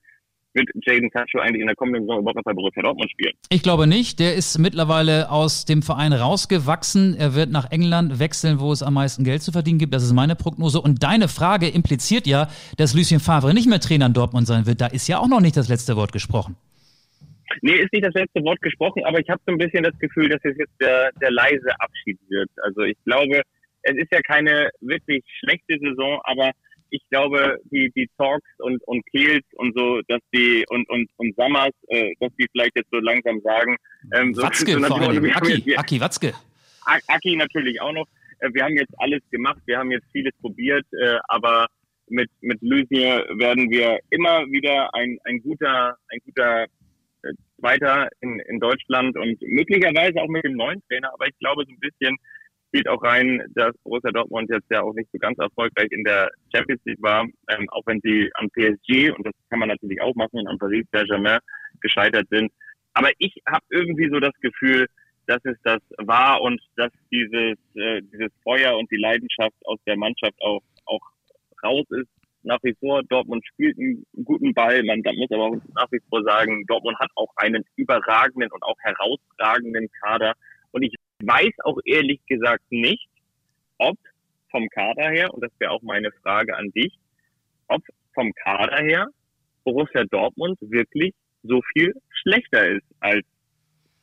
wird 0.55 0.69
Jaden 0.85 1.09
Sancho 1.13 1.39
eigentlich 1.39 1.61
in 1.61 1.67
der 1.67 1.75
kommenden 1.75 2.03
Saison 2.03 2.19
überhaupt 2.19 2.37
noch 2.37 2.43
bei 2.43 2.53
Borussia 2.53 2.81
Dortmund 2.81 3.11
spielen? 3.11 3.33
Ich 3.49 3.61
glaube 3.61 3.87
nicht. 3.87 4.19
Der 4.19 4.35
ist 4.35 4.57
mittlerweile 4.57 5.29
aus 5.29 5.65
dem 5.65 5.81
Verein 5.81 6.13
rausgewachsen. 6.13 7.15
Er 7.17 7.35
wird 7.35 7.51
nach 7.51 7.71
England 7.71 8.19
wechseln, 8.19 8.59
wo 8.59 8.71
es 8.71 8.81
am 8.81 8.93
meisten 8.95 9.23
Geld 9.23 9.41
zu 9.41 9.51
verdienen 9.51 9.79
gibt. 9.79 9.93
Das 9.93 10.03
ist 10.03 10.13
meine 10.13 10.35
Prognose. 10.35 10.81
Und 10.81 11.03
deine 11.03 11.27
Frage 11.27 11.67
impliziert 11.67 12.27
ja, 12.27 12.47
dass 12.77 12.95
Lucien 12.95 13.19
Favre 13.19 13.53
nicht 13.53 13.67
mehr 13.67 13.79
Trainer 13.79 14.07
in 14.07 14.13
Dortmund 14.13 14.47
sein 14.47 14.65
wird. 14.65 14.81
Da 14.81 14.87
ist 14.87 15.07
ja 15.07 15.19
auch 15.19 15.27
noch 15.27 15.41
nicht 15.41 15.57
das 15.57 15.69
letzte 15.69 15.95
Wort 15.95 16.11
gesprochen. 16.11 16.55
Nee, 17.61 17.75
ist 17.75 17.93
nicht 17.93 18.05
das 18.05 18.13
letzte 18.13 18.43
Wort 18.43 18.61
gesprochen, 18.61 19.03
aber 19.05 19.19
ich 19.19 19.29
habe 19.29 19.41
so 19.45 19.53
ein 19.53 19.57
bisschen 19.57 19.83
das 19.83 19.97
Gefühl, 19.99 20.29
dass 20.29 20.41
es 20.43 20.57
jetzt 20.57 20.73
der, 20.81 21.11
der 21.21 21.31
leise 21.31 21.69
Abschied 21.79 22.19
wird. 22.27 22.49
Also 22.63 22.81
ich 22.81 22.97
glaube, 23.05 23.41
es 23.83 23.95
ist 23.95 24.11
ja 24.11 24.19
keine 24.21 24.69
wirklich 24.81 25.23
schlechte 25.39 25.77
Saison, 25.79 26.19
aber 26.23 26.51
ich 26.95 27.09
glaube, 27.09 27.59
die, 27.65 27.91
die 27.95 28.09
Talks 28.17 28.49
und, 28.59 28.81
und 28.87 29.05
Kehls 29.07 29.43
und 29.53 29.75
so, 29.75 30.01
dass 30.07 30.21
die, 30.33 30.65
und, 30.69 30.87
und, 30.89 31.09
und 31.17 31.35
Sammers, 31.35 31.71
äh, 31.87 32.13
dass 32.19 32.31
die 32.37 32.47
vielleicht 32.51 32.75
jetzt 32.75 32.89
so 32.91 32.99
langsam 32.99 33.41
sagen, 33.41 33.75
ähm, 34.13 34.33
so, 34.33 34.43
Watzke 34.43 34.71
so 34.71 34.79
vor 34.79 35.01
allem, 35.01 35.25
Aki, 35.25 35.63
jetzt, 35.65 35.79
Aki 35.79 36.01
Watzke. 36.01 36.33
Aki 37.07 37.35
natürlich 37.35 37.81
auch 37.81 37.91
noch. 37.91 38.07
Äh, 38.39 38.49
wir 38.53 38.63
haben 38.63 38.75
jetzt 38.75 38.93
alles 38.97 39.21
gemacht, 39.31 39.59
wir 39.65 39.77
haben 39.77 39.91
jetzt 39.91 40.05
vieles 40.11 40.33
probiert, 40.41 40.85
äh, 40.93 41.17
aber 41.27 41.67
mit, 42.07 42.29
mit 42.41 42.61
Lucien 42.61 43.23
werden 43.39 43.69
wir 43.69 43.99
immer 44.09 44.45
wieder 44.47 44.93
ein, 44.93 45.17
ein 45.25 45.41
guter, 45.41 45.97
ein 46.09 46.19
guter 46.25 46.63
äh, 46.63 46.67
Zweiter 47.59 48.07
in, 48.21 48.39
in 48.41 48.59
Deutschland 48.59 49.17
und 49.17 49.41
möglicherweise 49.41 50.21
auch 50.21 50.27
mit 50.27 50.43
dem 50.43 50.55
neuen 50.55 50.81
Trainer, 50.87 51.11
aber 51.13 51.27
ich 51.27 51.37
glaube 51.39 51.63
so 51.65 51.71
ein 51.71 51.79
bisschen, 51.79 52.15
spielt 52.75 52.89
auch 52.89 53.01
rein, 53.03 53.41
dass 53.55 53.73
Borussia 53.83 54.11
Dortmund 54.11 54.49
jetzt 54.49 54.69
ja 54.69 54.81
auch 54.81 54.93
nicht 54.93 55.09
so 55.13 55.17
ganz 55.17 55.37
erfolgreich 55.39 55.87
in 55.91 56.03
der 56.03 56.29
Champions 56.53 56.81
League 56.83 57.01
war, 57.01 57.25
ähm, 57.47 57.69
auch 57.69 57.83
wenn 57.85 58.01
sie 58.01 58.29
an 58.33 58.49
PSG, 58.49 59.11
und 59.11 59.25
das 59.25 59.33
kann 59.49 59.59
man 59.59 59.69
natürlich 59.69 60.01
auch 60.01 60.13
machen, 60.15 60.45
an 60.45 60.57
Paris 60.57 60.85
Saint-Germain 60.91 61.39
gescheitert 61.79 62.27
sind. 62.29 62.51
Aber 62.93 63.11
ich 63.17 63.33
habe 63.47 63.63
irgendwie 63.69 64.09
so 64.11 64.19
das 64.19 64.33
Gefühl, 64.41 64.87
dass 65.27 65.39
es 65.45 65.55
das 65.63 65.79
war 65.99 66.41
und 66.41 66.59
dass 66.75 66.91
dieses, 67.11 67.57
äh, 67.75 68.01
dieses 68.11 68.31
Feuer 68.43 68.77
und 68.77 68.91
die 68.91 68.97
Leidenschaft 68.97 69.55
aus 69.63 69.79
der 69.87 69.95
Mannschaft 69.95 70.35
auch, 70.41 70.61
auch 70.85 71.01
raus 71.63 71.85
ist. 71.91 72.09
Nach 72.43 72.59
wie 72.61 72.75
vor, 72.77 73.03
Dortmund 73.03 73.45
spielt 73.47 73.77
einen 73.79 74.05
guten 74.25 74.53
Ball. 74.53 74.83
Man 74.83 75.01
muss 75.15 75.31
aber 75.31 75.45
auch 75.45 75.57
nach 75.75 75.91
wie 75.91 76.01
vor 76.09 76.23
sagen, 76.23 76.65
Dortmund 76.67 76.99
hat 76.99 77.09
auch 77.15 77.31
einen 77.37 77.63
überragenden 77.77 78.51
und 78.51 78.63
auch 78.63 78.77
herausragenden 78.81 79.89
Kader. 80.01 80.33
Und 80.71 80.83
ich 80.83 80.93
weiß 81.23 81.53
auch 81.63 81.79
ehrlich 81.85 82.19
gesagt 82.27 82.63
nicht, 82.69 83.07
ob 83.77 83.97
vom 84.51 84.67
Kader 84.69 85.09
her, 85.09 85.33
und 85.33 85.43
das 85.43 85.51
wäre 85.59 85.71
auch 85.71 85.81
meine 85.81 86.11
Frage 86.23 86.55
an 86.55 86.71
dich, 86.71 86.93
ob 87.67 87.81
vom 88.13 88.31
Kader 88.33 88.83
her 88.83 89.07
Borussia 89.63 90.03
Dortmund 90.05 90.57
wirklich 90.61 91.13
so 91.43 91.61
viel 91.73 91.93
schlechter 92.21 92.67
ist 92.67 92.85
als 92.99 93.25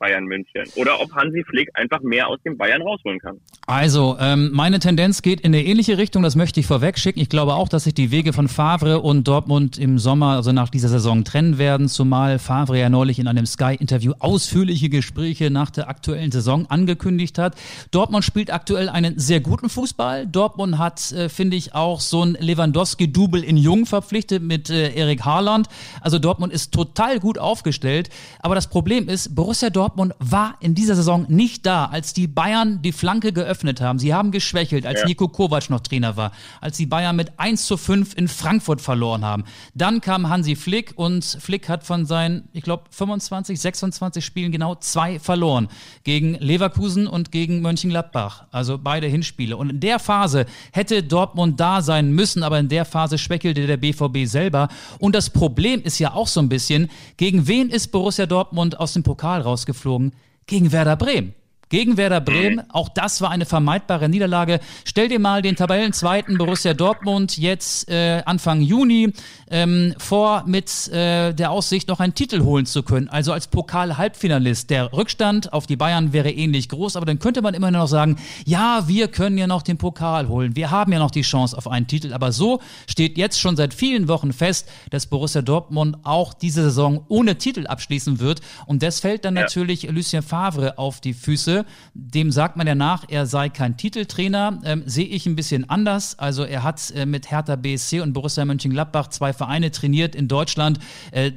Bayern 0.02 0.24
München. 0.24 0.64
Oder 0.74 1.00
ob 1.00 1.14
Hansi 1.14 1.44
Flick 1.48 1.70
einfach 1.74 2.00
mehr 2.02 2.26
aus 2.26 2.40
dem 2.44 2.56
Bayern 2.56 2.82
rausholen 2.82 3.20
kann. 3.20 3.38
Also, 3.68 4.16
ähm, 4.18 4.50
meine 4.52 4.80
Tendenz 4.80 5.22
geht 5.22 5.40
in 5.40 5.54
eine 5.54 5.64
ähnliche 5.64 5.96
Richtung, 5.96 6.24
das 6.24 6.34
möchte 6.34 6.58
ich 6.58 6.66
vorweg 6.66 6.98
schicken. 6.98 7.20
Ich 7.20 7.28
glaube 7.28 7.54
auch, 7.54 7.68
dass 7.68 7.84
sich 7.84 7.94
die 7.94 8.10
Wege 8.10 8.32
von 8.32 8.48
Favre 8.48 9.00
und 9.00 9.28
Dortmund 9.28 9.78
im 9.78 10.00
Sommer, 10.00 10.34
also 10.34 10.50
nach 10.50 10.70
dieser 10.70 10.88
Saison, 10.88 11.22
trennen 11.22 11.56
werden, 11.56 11.88
zumal 11.88 12.40
Favre 12.40 12.80
ja 12.80 12.88
neulich 12.88 13.20
in 13.20 13.28
einem 13.28 13.46
Sky-Interview 13.46 14.14
ausführliche 14.18 14.88
Gespräche 14.88 15.50
nach 15.50 15.70
der 15.70 15.88
aktuellen 15.88 16.32
Saison 16.32 16.66
angekündigt 16.66 17.38
hat. 17.38 17.54
Dortmund 17.92 18.24
spielt 18.24 18.52
aktuell 18.52 18.88
einen 18.88 19.20
sehr 19.20 19.38
guten 19.38 19.68
Fußball. 19.68 20.26
Dortmund 20.26 20.78
hat, 20.78 21.12
äh, 21.12 21.28
finde 21.28 21.56
ich, 21.56 21.76
auch 21.76 22.00
so 22.00 22.24
ein 22.24 22.36
Lewandowski-Double 22.40 23.44
in 23.44 23.56
Jung 23.56 23.86
verpflichtet 23.86 24.42
mit 24.42 24.68
äh, 24.68 24.92
Erik 24.94 25.24
Haaland. 25.24 25.68
Also 26.00 26.18
Dortmund 26.18 26.52
ist 26.52 26.74
total 26.74 27.20
gut 27.20 27.38
aufgestellt. 27.38 28.10
Aber 28.40 28.56
das 28.56 28.66
Problem 28.66 29.08
ist, 29.08 29.36
Borussia 29.36 29.70
Dortmund 29.70 29.91
Dortmund 29.92 30.14
war 30.20 30.54
in 30.60 30.74
dieser 30.74 30.94
Saison 30.94 31.26
nicht 31.28 31.66
da, 31.66 31.84
als 31.84 32.14
die 32.14 32.26
Bayern 32.26 32.80
die 32.80 32.92
Flanke 32.92 33.30
geöffnet 33.34 33.82
haben. 33.82 33.98
Sie 33.98 34.14
haben 34.14 34.30
geschwächelt, 34.30 34.86
als 34.86 35.00
ja. 35.00 35.06
Nico 35.06 35.28
Kovac 35.28 35.68
noch 35.68 35.80
Trainer 35.80 36.16
war, 36.16 36.32
als 36.62 36.78
die 36.78 36.86
Bayern 36.86 37.14
mit 37.14 37.38
1 37.38 37.66
zu 37.66 37.76
5 37.76 38.14
in 38.16 38.26
Frankfurt 38.26 38.80
verloren 38.80 39.22
haben. 39.22 39.44
Dann 39.74 40.00
kam 40.00 40.30
Hansi 40.30 40.56
Flick 40.56 40.94
und 40.96 41.22
Flick 41.24 41.68
hat 41.68 41.84
von 41.84 42.06
seinen, 42.06 42.48
ich 42.54 42.62
glaube, 42.62 42.84
25, 42.88 43.60
26 43.60 44.24
Spielen 44.24 44.50
genau 44.50 44.76
zwei 44.76 45.18
verloren. 45.18 45.68
Gegen 46.04 46.36
Leverkusen 46.36 47.06
und 47.06 47.30
gegen 47.30 47.60
Mönchengladbach. 47.60 48.44
Also 48.50 48.78
beide 48.78 49.08
Hinspiele. 49.08 49.58
Und 49.58 49.68
in 49.68 49.80
der 49.80 49.98
Phase 49.98 50.46
hätte 50.72 51.02
Dortmund 51.02 51.60
da 51.60 51.82
sein 51.82 52.12
müssen, 52.12 52.42
aber 52.42 52.58
in 52.58 52.70
der 52.70 52.86
Phase 52.86 53.18
schwächelte 53.18 53.66
der 53.66 53.76
BVB 53.76 54.24
selber. 54.24 54.68
Und 54.98 55.14
das 55.14 55.28
Problem 55.28 55.82
ist 55.82 55.98
ja 55.98 56.14
auch 56.14 56.28
so 56.28 56.40
ein 56.40 56.48
bisschen, 56.48 56.88
gegen 57.18 57.46
wen 57.46 57.68
ist 57.68 57.88
Borussia 57.88 58.24
Dortmund 58.24 58.80
aus 58.80 58.94
dem 58.94 59.02
Pokal 59.02 59.42
rausgeflogen? 59.42 59.81
Geflogen 59.82 60.12
gegen 60.46 60.72
Werder 60.72 60.96
Bremen 60.96 61.34
gegen 61.72 61.96
Werder 61.96 62.20
Bremen. 62.20 62.56
Mhm. 62.56 62.70
Auch 62.70 62.90
das 62.90 63.22
war 63.22 63.30
eine 63.30 63.46
vermeidbare 63.46 64.08
Niederlage. 64.10 64.60
Stell 64.84 65.08
dir 65.08 65.18
mal 65.18 65.40
den 65.40 65.56
Tabellenzweiten 65.56 66.36
Borussia 66.36 66.74
Dortmund 66.74 67.38
jetzt 67.38 67.88
äh, 67.88 68.22
Anfang 68.26 68.60
Juni 68.60 69.14
ähm, 69.50 69.94
vor 69.96 70.44
mit 70.46 70.88
äh, 70.88 71.32
der 71.32 71.50
Aussicht, 71.50 71.88
noch 71.88 71.98
einen 71.98 72.14
Titel 72.14 72.42
holen 72.42 72.66
zu 72.66 72.82
können. 72.82 73.08
Also 73.08 73.32
als 73.32 73.46
Pokal-Halbfinalist. 73.46 74.68
Der 74.68 74.92
Rückstand 74.92 75.54
auf 75.54 75.66
die 75.66 75.76
Bayern 75.76 76.12
wäre 76.12 76.30
ähnlich 76.30 76.68
groß, 76.68 76.96
aber 76.96 77.06
dann 77.06 77.18
könnte 77.18 77.40
man 77.40 77.54
immer 77.54 77.70
noch 77.70 77.88
sagen, 77.88 78.18
ja, 78.44 78.84
wir 78.86 79.08
können 79.08 79.38
ja 79.38 79.46
noch 79.46 79.62
den 79.62 79.78
Pokal 79.78 80.28
holen. 80.28 80.54
Wir 80.54 80.70
haben 80.70 80.92
ja 80.92 80.98
noch 80.98 81.10
die 81.10 81.22
Chance 81.22 81.56
auf 81.56 81.68
einen 81.68 81.86
Titel. 81.86 82.12
Aber 82.12 82.32
so 82.32 82.60
steht 82.86 83.16
jetzt 83.16 83.40
schon 83.40 83.56
seit 83.56 83.72
vielen 83.72 84.08
Wochen 84.08 84.34
fest, 84.34 84.68
dass 84.90 85.06
Borussia 85.06 85.40
Dortmund 85.40 85.96
auch 86.02 86.34
diese 86.34 86.64
Saison 86.64 87.06
ohne 87.08 87.38
Titel 87.38 87.66
abschließen 87.66 88.20
wird. 88.20 88.42
Und 88.66 88.82
das 88.82 89.00
fällt 89.00 89.24
dann 89.24 89.36
ja. 89.36 89.42
natürlich 89.42 89.90
Lucien 89.90 90.22
Favre 90.22 90.76
auf 90.76 91.00
die 91.00 91.14
Füße. 91.14 91.61
Dem 91.94 92.30
sagt 92.30 92.56
man 92.56 92.66
ja 92.66 92.74
nach, 92.74 93.04
er 93.08 93.26
sei 93.26 93.48
kein 93.48 93.76
Titeltrainer. 93.76 94.60
Ähm, 94.64 94.82
Sehe 94.86 95.06
ich 95.06 95.26
ein 95.26 95.36
bisschen 95.36 95.68
anders. 95.68 96.18
Also 96.18 96.44
er 96.44 96.62
hat 96.62 96.90
äh, 96.90 97.06
mit 97.06 97.30
Hertha 97.30 97.56
BSC 97.56 98.00
und 98.00 98.12
Borussia 98.12 98.44
Mönchengladbach 98.44 99.08
zwei 99.08 99.32
Vereine 99.32 99.70
trainiert 99.70 100.14
in 100.14 100.28
Deutschland. 100.28 100.78
Äh, 101.10 101.32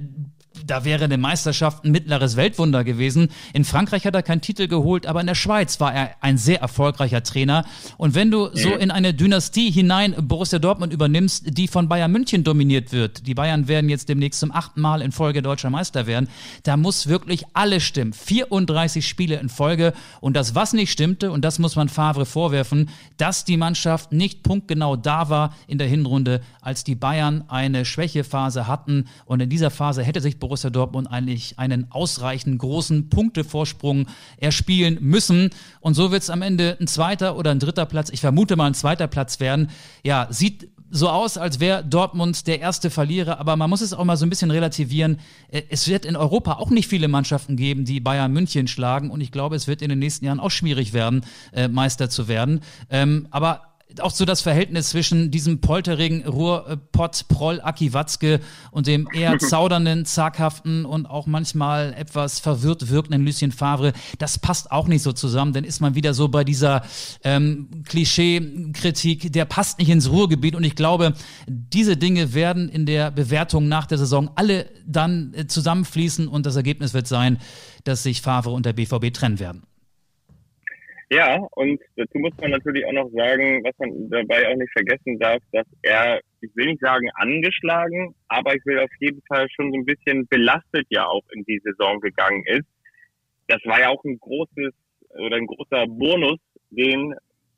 da 0.66 0.84
wäre 0.84 1.06
eine 1.06 1.18
Meisterschaft 1.18 1.84
ein 1.84 1.92
mittleres 1.92 2.36
Weltwunder 2.36 2.84
gewesen. 2.84 3.30
In 3.54 3.66
Frankreich 3.66 4.06
hat 4.06 4.16
er 4.16 4.24
keinen 4.24 4.42
Titel 4.42 4.68
geholt, 4.68 5.06
aber 5.06 5.22
in 5.22 5.28
der 5.28 5.36
Schweiz 5.36 5.80
war 5.80 5.94
er 5.94 6.12
ein 6.22 6.38
sehr 6.38 6.62
erfolgreicher 6.62 7.24
Trainer. 7.24 7.66
Und 7.98 8.16
wenn 8.16 8.32
du 8.32 8.50
so 8.54 8.70
in 8.70 8.92
eine 8.92 9.14
Dynastie 9.14 9.72
hinein 9.72 10.16
Borussia 10.18 10.60
Dortmund 10.60 10.94
übernimmst, 10.94 11.58
die 11.58 11.68
von 11.68 11.88
Bayern 11.88 12.12
München 12.12 12.44
dominiert 12.44 12.92
wird, 12.92 13.28
die 13.28 13.34
Bayern 13.34 13.68
werden 13.68 13.90
jetzt 13.90 14.10
demnächst 14.10 14.40
zum 14.40 14.52
achten 14.52 14.82
Mal 14.82 15.02
in 15.02 15.12
Folge 15.12 15.42
deutscher 15.42 15.70
Meister 15.70 16.08
werden, 16.08 16.30
da 16.64 16.78
muss 16.78 17.08
wirklich 17.08 17.46
alles 17.54 17.84
stimmen. 17.84 18.14
34 18.14 19.08
Spiele 19.08 19.40
in 19.40 19.50
Folge. 19.50 19.94
Und 20.22 20.36
das, 20.36 20.56
was 20.56 20.74
nicht 20.74 20.92
stimmte, 20.92 21.32
und 21.32 21.44
das 21.46 21.60
muss 21.60 21.76
man 21.76 21.90
Favre 21.90 22.26
vorwerfen, 22.26 22.90
dass 23.18 23.46
die 23.46 23.58
Mannschaft 23.58 24.12
nicht 24.12 24.44
punktgenau 24.44 24.96
da 24.96 25.30
war 25.30 25.56
in 25.68 25.78
der 25.78 25.88
Hinrunde, 25.88 26.42
als 26.66 26.84
die 26.84 26.96
Bayern 26.96 27.46
eine 27.48 27.86
Schwächephase 27.86 28.68
hatten. 28.68 29.08
Und 29.26 29.42
in 29.42 29.50
dieser 29.50 29.72
Phase 29.72 30.04
hätte 30.04 30.22
sich 30.22 30.40
Borussia 30.40 30.70
Dortmund 30.70 31.10
eigentlich 31.10 31.60
einen 31.60 31.92
ausreichend 31.92 32.60
großen 32.60 33.10
Punktevorsprung 33.10 34.08
erspielen 34.38 34.98
müssen. 35.02 35.52
Und 35.80 35.94
so 35.94 36.12
wird 36.12 36.24
es 36.24 36.30
am 36.30 36.42
Ende 36.42 36.78
ein 36.80 36.88
zweiter 36.88 37.38
oder 37.38 37.52
ein 37.52 37.60
dritter 37.60 37.86
Platz, 37.86 38.10
ich 38.10 38.22
vermute 38.22 38.56
mal 38.56 38.68
ein 38.68 38.74
zweiter 38.74 39.08
Platz 39.08 39.40
werden. 39.40 39.70
Ja, 40.04 40.28
sieht 40.30 40.70
so 40.90 41.10
aus, 41.10 41.38
als 41.38 41.60
wäre 41.60 41.84
Dortmund 41.84 42.48
der 42.48 42.62
erste 42.62 42.90
Verlierer, 42.90 43.40
aber 43.40 43.56
man 43.56 43.70
muss 43.70 43.82
es 43.82 43.94
auch 43.94 44.06
mal 44.06 44.18
so 44.18 44.26
ein 44.26 44.30
bisschen 44.30 44.52
relativieren. 44.52 45.20
Äh, 45.50 45.64
es 45.70 45.88
wird 45.88 46.06
in 46.06 46.16
Europa 46.16 46.54
auch 46.54 46.70
nicht 46.70 46.88
viele 46.88 47.08
Mannschaften 47.08 47.58
geben, 47.58 47.86
die 47.86 48.00
Bayern 48.00 48.32
München 48.32 48.68
schlagen 48.68 49.12
und 49.12 49.22
ich 49.22 49.32
glaube, 49.32 49.56
es 49.56 49.68
wird 49.68 49.82
in 49.82 49.90
den 49.90 50.00
nächsten 50.00 50.26
Jahren 50.26 50.40
auch 50.40 50.52
schwierig 50.52 50.94
werden, 50.94 51.26
äh, 51.54 51.68
Meister 51.68 52.10
zu 52.10 52.28
werden. 52.28 52.62
Ähm, 52.90 53.28
aber 53.32 53.75
auch 54.02 54.12
so 54.12 54.26
das 54.26 54.42
Verhältnis 54.42 54.90
zwischen 54.90 55.32
diesem 55.32 55.62
polterigen 55.62 56.26
Ruhrpott-Proll 56.26 57.62
Aki 57.62 57.94
Watzke 57.94 58.40
und 58.72 58.88
dem 58.88 59.08
eher 59.14 59.38
zaudernden, 59.40 60.06
zaghaften 60.06 60.86
und 60.86 61.06
auch 61.06 61.28
manchmal 61.28 61.94
etwas 61.94 62.40
verwirrt 62.40 62.90
wirkenden 62.90 63.26
Lucien 63.26 63.52
Favre, 63.52 63.94
das 64.20 64.40
passt 64.40 64.72
auch 64.72 64.88
nicht 64.88 65.02
so 65.02 65.12
zusammen. 65.12 65.54
Dann 65.54 65.64
ist 65.64 65.80
man 65.80 65.96
wieder 65.96 66.14
so 66.14 66.28
bei 66.28 66.44
dieser 66.44 66.84
ähm, 67.24 67.84
Klischee-Kritik, 67.86 69.32
der 69.34 69.46
passt 69.46 69.80
nicht 69.80 69.90
ins 69.90 70.10
Ruhrgebiet. 70.10 70.56
Und 70.56 70.64
ich 70.64 70.76
glaube, 70.76 71.14
diese 71.48 71.98
Dinge 71.98 72.34
werden 72.34 72.70
in 72.70 72.86
der 72.86 73.12
Bewertung 73.12 73.68
nach 73.68 73.86
der 73.86 73.98
Saison 73.98 74.32
alle 74.36 74.68
dann 74.86 75.34
äh, 75.34 75.48
zusammenfließen 75.48 76.28
und 76.28 76.46
das 76.46 76.56
Ergebnis 76.56 76.94
wird 76.94 77.08
sein, 77.08 77.40
dass 77.84 78.04
sich 78.04 78.22
Favre 78.22 78.52
und 78.52 78.66
der 78.66 78.74
BVB 78.74 79.14
trennen 79.14 79.40
werden. 79.40 79.64
Ja, 81.10 81.38
und 81.52 81.80
dazu 81.98 82.18
muss 82.18 82.34
man 82.42 82.52
natürlich 82.52 82.84
auch 82.86 82.94
noch 82.94 83.10
sagen, 83.12 83.64
was 83.64 83.78
man 83.78 84.10
dabei 84.10 84.50
auch 84.50 84.56
nicht 84.56 84.72
vergessen 84.72 85.20
darf, 85.20 85.42
dass 85.52 85.68
er, 85.84 86.20
ich 86.42 86.50
will 86.56 86.66
nicht 86.66 86.82
sagen 86.82 87.10
angeschlagen, 87.14 88.16
aber 88.28 88.56
ich 88.56 88.66
will 88.66 88.80
auf 88.80 88.90
jeden 89.00 89.22
Fall 89.28 89.48
schon 89.52 89.72
so 89.72 89.78
ein 89.78 89.86
bisschen 89.86 90.28
belastet 90.28 90.88
ja 90.90 91.06
auch 91.06 91.24
in 91.34 91.44
die 91.46 91.60
Saison 91.64 92.00
gegangen 92.00 92.44
ist. 92.48 92.66
Das 93.48 93.60
war 93.66 93.80
ja 93.80 93.90
auch 93.90 94.04
ein 94.04 94.18
großes 94.20 94.74
oder 95.10 95.38
ein 95.38 95.46
großer 95.46 95.86
Bonus, 95.88 96.40
den 96.72 97.14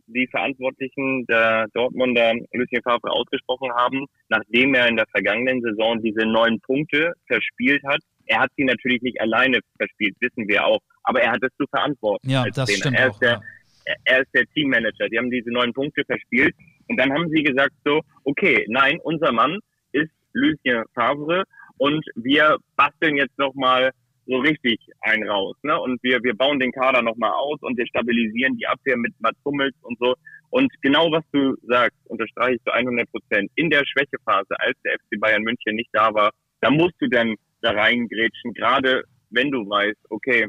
die 0.07 0.27
Verantwortlichen 0.27 1.25
der 1.27 1.67
Dortmunder 1.73 2.33
Lucien 2.53 2.81
Favre 2.81 3.11
ausgesprochen 3.11 3.71
haben, 3.73 4.05
nachdem 4.29 4.73
er 4.73 4.87
in 4.87 4.97
der 4.97 5.07
vergangenen 5.07 5.61
Saison 5.61 6.01
diese 6.01 6.25
neun 6.25 6.59
Punkte 6.61 7.13
verspielt 7.27 7.83
hat. 7.85 7.99
Er 8.25 8.39
hat 8.39 8.51
sie 8.57 8.63
natürlich 8.63 9.01
nicht 9.01 9.21
alleine 9.21 9.59
verspielt, 9.77 10.15
wissen 10.19 10.47
wir 10.47 10.65
auch 10.65 10.79
aber 11.07 11.21
er 11.21 11.31
hat 11.31 11.43
es 11.43 11.55
zu 11.57 11.65
verantworten. 11.69 12.29
Ja, 12.29 12.43
das 12.45 12.67
Trainer. 12.67 12.77
stimmt 12.77 12.97
er 12.97 13.07
auch, 13.07 13.13
ist 13.13 13.21
der, 13.21 13.31
ja. 13.31 13.93
er 14.03 14.21
ist 14.21 14.33
der 14.33 14.45
Teammanager. 14.53 15.07
Die 15.09 15.17
haben 15.17 15.31
diese 15.31 15.51
neun 15.51 15.73
Punkte 15.73 16.03
verspielt 16.05 16.53
und 16.89 16.97
dann 16.99 17.11
haben 17.13 17.29
sie 17.29 17.43
gesagt 17.43 17.73
so, 17.85 18.01
okay, 18.25 18.65
nein, 18.67 18.99
unser 19.03 19.31
Mann 19.31 19.59
ist 19.93 20.11
Lucien 20.33 20.83
Favre 20.93 21.43
und 21.77 22.05
wir 22.15 22.57
basteln 22.75 23.15
jetzt 23.15 23.37
nochmal 23.37 23.91
so 24.25 24.37
richtig 24.39 24.77
einen 25.01 25.29
raus. 25.29 25.55
Ne? 25.63 25.79
Und 25.79 26.03
wir, 26.03 26.21
wir 26.21 26.35
bauen 26.35 26.59
den 26.59 26.73
Kader 26.73 27.01
nochmal 27.01 27.31
aus 27.31 27.59
und 27.61 27.77
wir 27.77 27.87
stabilisieren 27.87 28.57
die 28.57 28.67
Abwehr 28.67 28.97
mit 28.97 29.13
Mats 29.19 29.39
Hummels 29.45 29.75
und 29.83 29.97
so. 29.99 30.13
Und 30.49 30.69
genau 30.81 31.09
was 31.11 31.23
du 31.31 31.55
sagst, 31.63 31.97
unterstreiche 32.05 32.55
ich 32.55 32.63
zu 32.63 32.71
100 32.71 33.09
Prozent. 33.09 33.49
In 33.55 33.69
der 33.69 33.83
Schwächephase, 33.85 34.59
als 34.59 34.77
der 34.83 34.95
FC 34.95 35.19
Bayern 35.21 35.43
München 35.43 35.75
nicht 35.75 35.89
da 35.93 36.13
war, 36.13 36.31
da 36.59 36.69
musst 36.69 36.95
du 36.99 37.07
dann 37.07 37.35
da 37.61 37.71
reingrätschen, 37.71 38.53
gerade 38.53 39.03
wenn 39.29 39.51
du 39.51 39.59
weißt, 39.69 39.99
okay, 40.09 40.47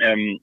ähm, 0.00 0.40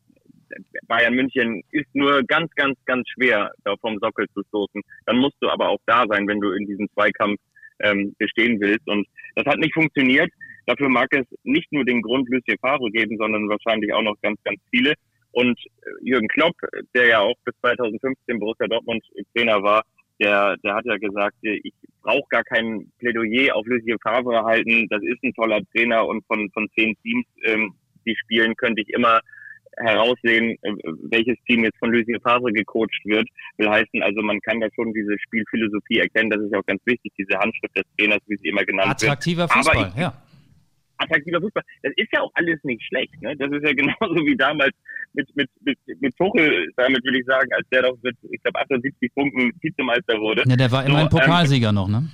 Bayern 0.88 1.16
München 1.16 1.64
ist 1.72 1.88
nur 1.94 2.24
ganz, 2.24 2.52
ganz, 2.56 2.78
ganz 2.86 3.08
schwer, 3.10 3.52
da 3.64 3.76
vom 3.78 3.98
Sockel 4.00 4.28
zu 4.34 4.44
stoßen. 4.50 4.82
Dann 5.06 5.18
musst 5.18 5.38
du 5.42 5.50
aber 5.50 5.70
auch 5.70 5.80
da 5.86 6.06
sein, 6.08 6.28
wenn 6.28 6.40
du 6.40 6.52
in 6.52 6.68
diesem 6.68 6.88
Zweikampf 6.94 7.40
ähm, 7.80 8.16
bestehen 8.18 8.60
willst. 8.60 8.88
Und 8.88 9.08
das 9.36 9.46
hat 9.46 9.58
nicht 9.58 9.74
funktioniert. 9.74 10.32
Dafür 10.66 10.90
mag 10.90 11.08
es 11.12 11.26
nicht 11.44 11.72
nur 11.72 11.84
den 11.84 12.02
Grund 12.02 12.30
Lucien 12.30 12.58
Favre 12.60 12.90
geben, 12.92 13.18
sondern 13.18 13.50
wahrscheinlich 13.50 13.94
auch 13.94 14.02
noch 14.02 14.16
ganz, 14.22 14.40
ganz 14.44 14.60
viele. 14.70 14.94
Und 15.32 15.60
äh, 15.60 15.90
Jürgen 16.02 16.28
Klopp, 16.28 16.56
der 16.96 17.08
ja 17.08 17.20
auch 17.20 17.36
bis 17.44 17.56
2015 17.62 18.40
Borussia 18.40 18.68
Dortmund 18.68 19.04
Trainer 19.36 19.62
war, 19.62 19.84
der, 20.20 20.56
der 20.64 20.76
hat 20.76 20.86
ja 20.86 20.98
gesagt, 20.98 21.36
ich 21.42 21.74
brauche 22.02 22.28
gar 22.30 22.44
kein 22.44 22.92
Plädoyer 23.00 23.56
auf 23.56 23.66
Lucien 23.66 23.98
Favre 24.00 24.44
halten. 24.44 24.88
Das 24.90 25.02
ist 25.02 25.22
ein 25.24 25.34
toller 25.34 25.62
Trainer 25.76 26.06
und 26.08 26.26
von, 26.28 26.50
von 26.52 26.70
zehn 26.76 26.96
Teams, 27.02 27.26
ähm, 27.46 27.74
die 28.06 28.16
spielen, 28.16 28.56
könnte 28.56 28.82
ich 28.82 28.90
immer 28.90 29.20
heraussehen, 29.78 30.58
äh, 30.62 30.74
welches 31.10 31.38
Team 31.46 31.64
jetzt 31.64 31.78
von 31.80 31.92
Lucien 31.92 32.20
Favre 32.22 32.52
gecoacht 32.52 33.06
wird. 33.06 33.28
Will 33.58 33.70
heißen, 33.70 34.02
also 34.02 34.22
man 34.22 34.40
kann 34.42 34.60
da 34.60 34.68
schon 34.76 34.94
diese 34.94 35.18
Spielphilosophie 35.20 36.00
erkennen. 36.00 36.30
Das 36.30 36.42
ist 36.42 36.54
auch 36.56 36.66
ganz 36.66 36.82
wichtig, 36.86 37.12
diese 37.18 37.38
Handschrift 37.40 37.76
des 37.78 37.84
Trainers, 37.98 38.20
wie 38.28 38.38
sie 38.38 38.50
immer 38.50 38.64
genannt 38.66 38.92
Attraktiver 38.92 39.44
wird. 39.44 39.52
Fußball, 39.52 39.92
ich, 39.94 40.02
ja. 40.02 40.14
Attraktiver 40.98 41.42
Fußball. 41.42 41.64
Das 41.82 41.94
ist 41.96 42.10
ja 42.14 42.22
auch 42.22 42.32
alles 42.36 42.60
nicht 42.64 42.84
schlecht. 42.84 43.22
Ne? 43.22 43.36
Das 43.38 43.52
ist 43.52 43.64
ja 43.64 43.74
genauso 43.74 44.26
wie 44.26 44.36
damals 44.36 44.74
mit, 45.14 45.36
mit, 45.36 45.50
mit, 45.62 45.78
mit 46.00 46.18
Tuchel, 46.18 46.72
damit 46.78 47.04
will 47.04 47.16
ich 47.16 47.26
sagen, 47.26 47.50
als 47.54 47.68
der 47.70 47.84
doch 47.84 47.98
mit, 48.02 48.16
ich 48.30 48.42
glaube, 48.42 48.60
78 48.60 49.14
Punkten 49.14 49.52
Vizemeister 49.62 50.20
wurde. 50.20 50.44
Ja, 50.48 50.56
der 50.56 50.72
war 50.72 50.86
immer 50.86 51.00
so, 51.00 51.04
ein 51.04 51.10
Pokalsieger 51.10 51.70
ähm, 51.70 51.76
noch, 51.76 51.88
ne? 51.88 52.10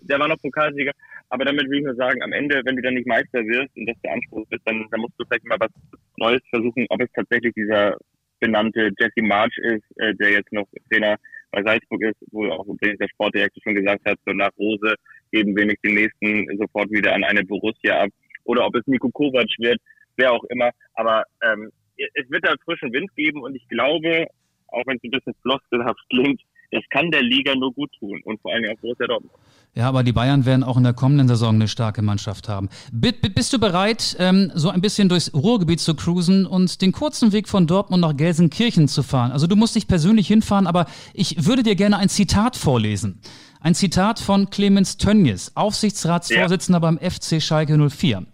Der 0.00 0.18
war 0.18 0.28
noch 0.28 0.40
Pokalsieger. 0.40 0.92
Aber 1.30 1.44
damit 1.44 1.68
will 1.68 1.78
ich 1.78 1.84
nur 1.84 1.94
sagen, 1.94 2.22
am 2.22 2.32
Ende, 2.32 2.62
wenn 2.64 2.76
du 2.76 2.82
dann 2.82 2.94
nicht 2.94 3.06
Meister 3.06 3.44
wirst 3.44 3.76
und 3.76 3.86
das 3.86 3.96
der 4.02 4.12
Anspruch 4.12 4.46
ist, 4.50 4.62
dann, 4.64 4.86
dann 4.90 5.00
musst 5.00 5.14
du 5.18 5.24
vielleicht 5.26 5.44
mal 5.44 5.60
was 5.60 5.70
Neues 6.16 6.40
versuchen, 6.50 6.86
ob 6.88 7.00
es 7.00 7.12
tatsächlich 7.14 7.52
dieser 7.54 7.96
benannte 8.40 8.90
Jesse 8.98 9.22
March 9.22 9.56
ist, 9.58 9.84
äh, 9.96 10.14
der 10.14 10.30
jetzt 10.30 10.52
noch 10.52 10.66
Trainer 10.90 11.16
bei 11.50 11.62
Salzburg 11.62 12.02
ist, 12.02 12.16
wo 12.30 12.46
auch 12.48 12.66
übrigens 12.66 12.98
der 12.98 13.08
Sportdirektor 13.08 13.62
schon 13.62 13.74
gesagt 13.74 14.04
hat, 14.06 14.18
so 14.26 14.32
nach 14.32 14.50
Rose 14.58 14.94
geben 15.32 15.56
wir 15.56 15.66
nicht 15.66 15.84
den 15.84 15.94
nächsten 15.94 16.58
sofort 16.58 16.90
wieder 16.90 17.14
an 17.14 17.24
eine 17.24 17.44
Borussia 17.44 18.02
ab. 18.02 18.10
Oder 18.44 18.66
ob 18.66 18.74
es 18.76 18.86
Nico 18.86 19.10
Kovac 19.10 19.48
wird, 19.58 19.80
wer 20.16 20.32
auch 20.32 20.44
immer. 20.44 20.70
Aber 20.94 21.24
ähm, 21.42 21.70
es 21.96 22.30
wird 22.30 22.46
da 22.46 22.54
frischen 22.64 22.92
Wind 22.92 23.14
geben 23.16 23.42
und 23.42 23.54
ich 23.54 23.66
glaube, 23.68 24.26
auch 24.68 24.86
wenn 24.86 24.96
es 24.96 25.04
ein 25.04 25.10
bisschen 25.10 25.34
floskelhaft 25.42 26.00
klingt, 26.10 26.40
das 26.70 26.82
kann 26.90 27.10
der 27.10 27.22
Liga 27.22 27.54
nur 27.54 27.72
gut 27.72 27.90
tun 27.98 28.20
und 28.24 28.40
vor 28.40 28.52
allem 28.52 28.64
auch 28.70 28.80
Borussia 28.80 29.06
Dortmund. 29.06 29.32
Ja, 29.74 29.88
aber 29.88 30.02
die 30.02 30.12
Bayern 30.12 30.44
werden 30.44 30.64
auch 30.64 30.76
in 30.76 30.82
der 30.82 30.92
kommenden 30.92 31.28
Saison 31.28 31.54
eine 31.54 31.68
starke 31.68 32.02
Mannschaft 32.02 32.48
haben. 32.48 32.68
Bist 32.90 33.52
du 33.52 33.58
bereit, 33.58 34.16
ähm, 34.18 34.50
so 34.54 34.70
ein 34.70 34.80
bisschen 34.80 35.08
durchs 35.08 35.32
Ruhrgebiet 35.32 35.80
zu 35.80 35.94
cruisen 35.94 36.46
und 36.46 36.82
den 36.82 36.92
kurzen 36.92 37.32
Weg 37.32 37.48
von 37.48 37.66
Dortmund 37.66 38.00
nach 38.00 38.16
Gelsenkirchen 38.16 38.88
zu 38.88 39.02
fahren? 39.02 39.30
Also 39.30 39.46
du 39.46 39.56
musst 39.56 39.74
nicht 39.74 39.88
persönlich 39.88 40.26
hinfahren, 40.26 40.66
aber 40.66 40.86
ich 41.14 41.46
würde 41.46 41.62
dir 41.62 41.76
gerne 41.76 41.98
ein 41.98 42.08
Zitat 42.08 42.56
vorlesen. 42.56 43.20
Ein 43.60 43.74
Zitat 43.74 44.20
von 44.20 44.50
Clemens 44.50 44.96
Tönnies, 44.96 45.52
Aufsichtsratsvorsitzender 45.54 46.78
ja. 46.78 46.80
beim 46.80 46.98
FC 46.98 47.42
Schalke 47.42 47.76
04. 47.76 48.26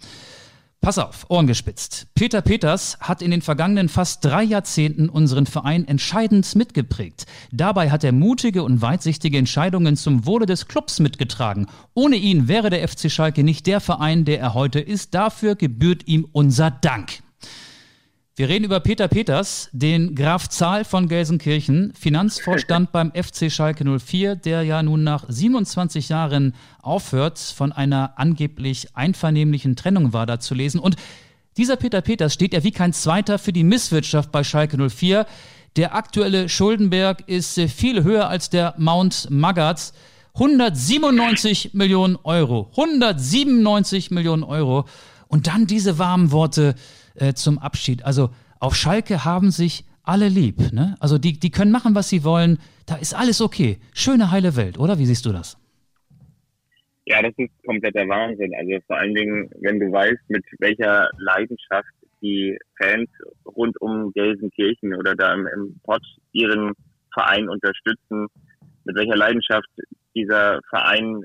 Pass 0.84 0.98
auf, 0.98 1.24
Ohren 1.30 1.46
gespitzt. 1.46 2.08
Peter 2.14 2.42
Peters 2.42 2.98
hat 3.00 3.22
in 3.22 3.30
den 3.30 3.40
vergangenen 3.40 3.88
fast 3.88 4.22
drei 4.22 4.42
Jahrzehnten 4.42 5.08
unseren 5.08 5.46
Verein 5.46 5.88
entscheidend 5.88 6.54
mitgeprägt. 6.56 7.24
Dabei 7.50 7.90
hat 7.90 8.04
er 8.04 8.12
mutige 8.12 8.62
und 8.62 8.82
weitsichtige 8.82 9.38
Entscheidungen 9.38 9.96
zum 9.96 10.26
Wohle 10.26 10.44
des 10.44 10.68
Clubs 10.68 11.00
mitgetragen. 11.00 11.68
Ohne 11.94 12.16
ihn 12.16 12.48
wäre 12.48 12.68
der 12.68 12.86
FC 12.86 13.10
Schalke 13.10 13.44
nicht 13.44 13.66
der 13.66 13.80
Verein, 13.80 14.26
der 14.26 14.40
er 14.40 14.52
heute 14.52 14.78
ist. 14.78 15.14
Dafür 15.14 15.54
gebührt 15.54 16.06
ihm 16.06 16.28
unser 16.32 16.70
Dank. 16.70 17.23
Wir 18.36 18.48
reden 18.48 18.64
über 18.64 18.80
Peter 18.80 19.06
Peters, 19.06 19.68
den 19.70 20.16
Graf 20.16 20.48
Zahl 20.48 20.84
von 20.84 21.06
Gelsenkirchen, 21.06 21.92
Finanzvorstand 21.96 22.90
beim 22.90 23.12
FC 23.14 23.48
Schalke 23.48 23.84
04, 23.84 24.34
der 24.34 24.64
ja 24.64 24.82
nun 24.82 25.04
nach 25.04 25.24
27 25.28 26.08
Jahren 26.08 26.52
aufhört. 26.82 27.38
Von 27.38 27.70
einer 27.70 28.14
angeblich 28.16 28.88
einvernehmlichen 28.96 29.76
Trennung 29.76 30.12
war 30.12 30.26
da 30.26 30.40
zu 30.40 30.56
lesen. 30.56 30.80
Und 30.80 30.96
dieser 31.56 31.76
Peter 31.76 32.00
Peters 32.00 32.34
steht 32.34 32.54
ja 32.54 32.64
wie 32.64 32.72
kein 32.72 32.92
zweiter 32.92 33.38
für 33.38 33.52
die 33.52 33.62
Misswirtschaft 33.62 34.32
bei 34.32 34.42
Schalke 34.42 34.78
04. 34.90 35.26
Der 35.76 35.94
aktuelle 35.94 36.48
Schuldenberg 36.48 37.28
ist 37.28 37.60
viel 37.60 38.02
höher 38.02 38.28
als 38.28 38.50
der 38.50 38.74
Mount 38.78 39.28
Maggats. 39.30 39.92
197 40.34 41.72
Millionen 41.74 42.16
Euro. 42.24 42.66
197 42.72 44.10
Millionen 44.10 44.42
Euro. 44.42 44.86
Und 45.28 45.46
dann 45.46 45.68
diese 45.68 46.00
warmen 46.00 46.32
Worte 46.32 46.74
äh, 47.14 47.34
zum 47.34 47.58
Abschied. 47.58 48.04
Also 48.04 48.30
auf 48.60 48.74
Schalke 48.74 49.24
haben 49.24 49.50
sich 49.50 49.84
alle 50.02 50.28
lieb. 50.28 50.72
Ne? 50.72 50.96
Also 51.00 51.18
die, 51.18 51.38
die 51.38 51.50
können 51.50 51.72
machen, 51.72 51.94
was 51.94 52.08
sie 52.08 52.24
wollen. 52.24 52.58
Da 52.86 52.96
ist 52.96 53.14
alles 53.14 53.40
okay. 53.40 53.78
Schöne, 53.94 54.30
heile 54.30 54.56
Welt, 54.56 54.78
oder? 54.78 54.98
Wie 54.98 55.06
siehst 55.06 55.26
du 55.26 55.32
das? 55.32 55.58
Ja, 57.06 57.20
das 57.20 57.32
ist 57.36 57.50
kompletter 57.64 58.08
Wahnsinn. 58.08 58.54
Also 58.54 58.78
vor 58.86 58.96
allen 58.96 59.14
Dingen, 59.14 59.50
wenn 59.60 59.78
du 59.78 59.92
weißt, 59.92 60.28
mit 60.28 60.44
welcher 60.58 61.10
Leidenschaft 61.18 61.88
die 62.22 62.58
Fans 62.78 63.10
rund 63.44 63.78
um 63.80 64.12
Gelsenkirchen 64.12 64.94
oder 64.94 65.14
da 65.14 65.34
im, 65.34 65.46
im 65.46 65.80
Pott 65.84 66.02
ihren 66.32 66.72
Verein 67.12 67.48
unterstützen, 67.48 68.26
mit 68.84 68.96
welcher 68.96 69.16
Leidenschaft 69.16 69.68
dieser 70.14 70.60
Verein 70.70 71.24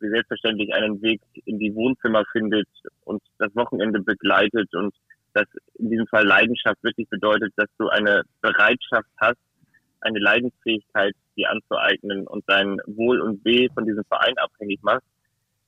wie 0.00 0.08
selbstverständlich 0.08 0.72
einen 0.74 1.00
Weg 1.02 1.20
in 1.44 1.58
die 1.58 1.74
Wohnzimmer 1.74 2.24
findet 2.32 2.68
und 3.04 3.22
das 3.38 3.54
Wochenende 3.54 4.00
begleitet 4.00 4.74
und 4.74 4.94
das 5.34 5.46
in 5.74 5.90
diesem 5.90 6.06
Fall 6.06 6.26
Leidenschaft 6.26 6.82
wirklich 6.82 7.08
bedeutet, 7.08 7.52
dass 7.56 7.68
du 7.78 7.88
eine 7.88 8.22
Bereitschaft 8.40 9.08
hast, 9.18 9.38
eine 10.00 10.18
Leidensfähigkeit 10.18 11.14
dir 11.36 11.50
anzueignen 11.50 12.26
und 12.26 12.44
dein 12.46 12.78
Wohl 12.86 13.20
und 13.20 13.44
Weh 13.44 13.68
von 13.74 13.84
diesem 13.84 14.04
Verein 14.04 14.36
abhängig 14.38 14.82
machst, 14.82 15.06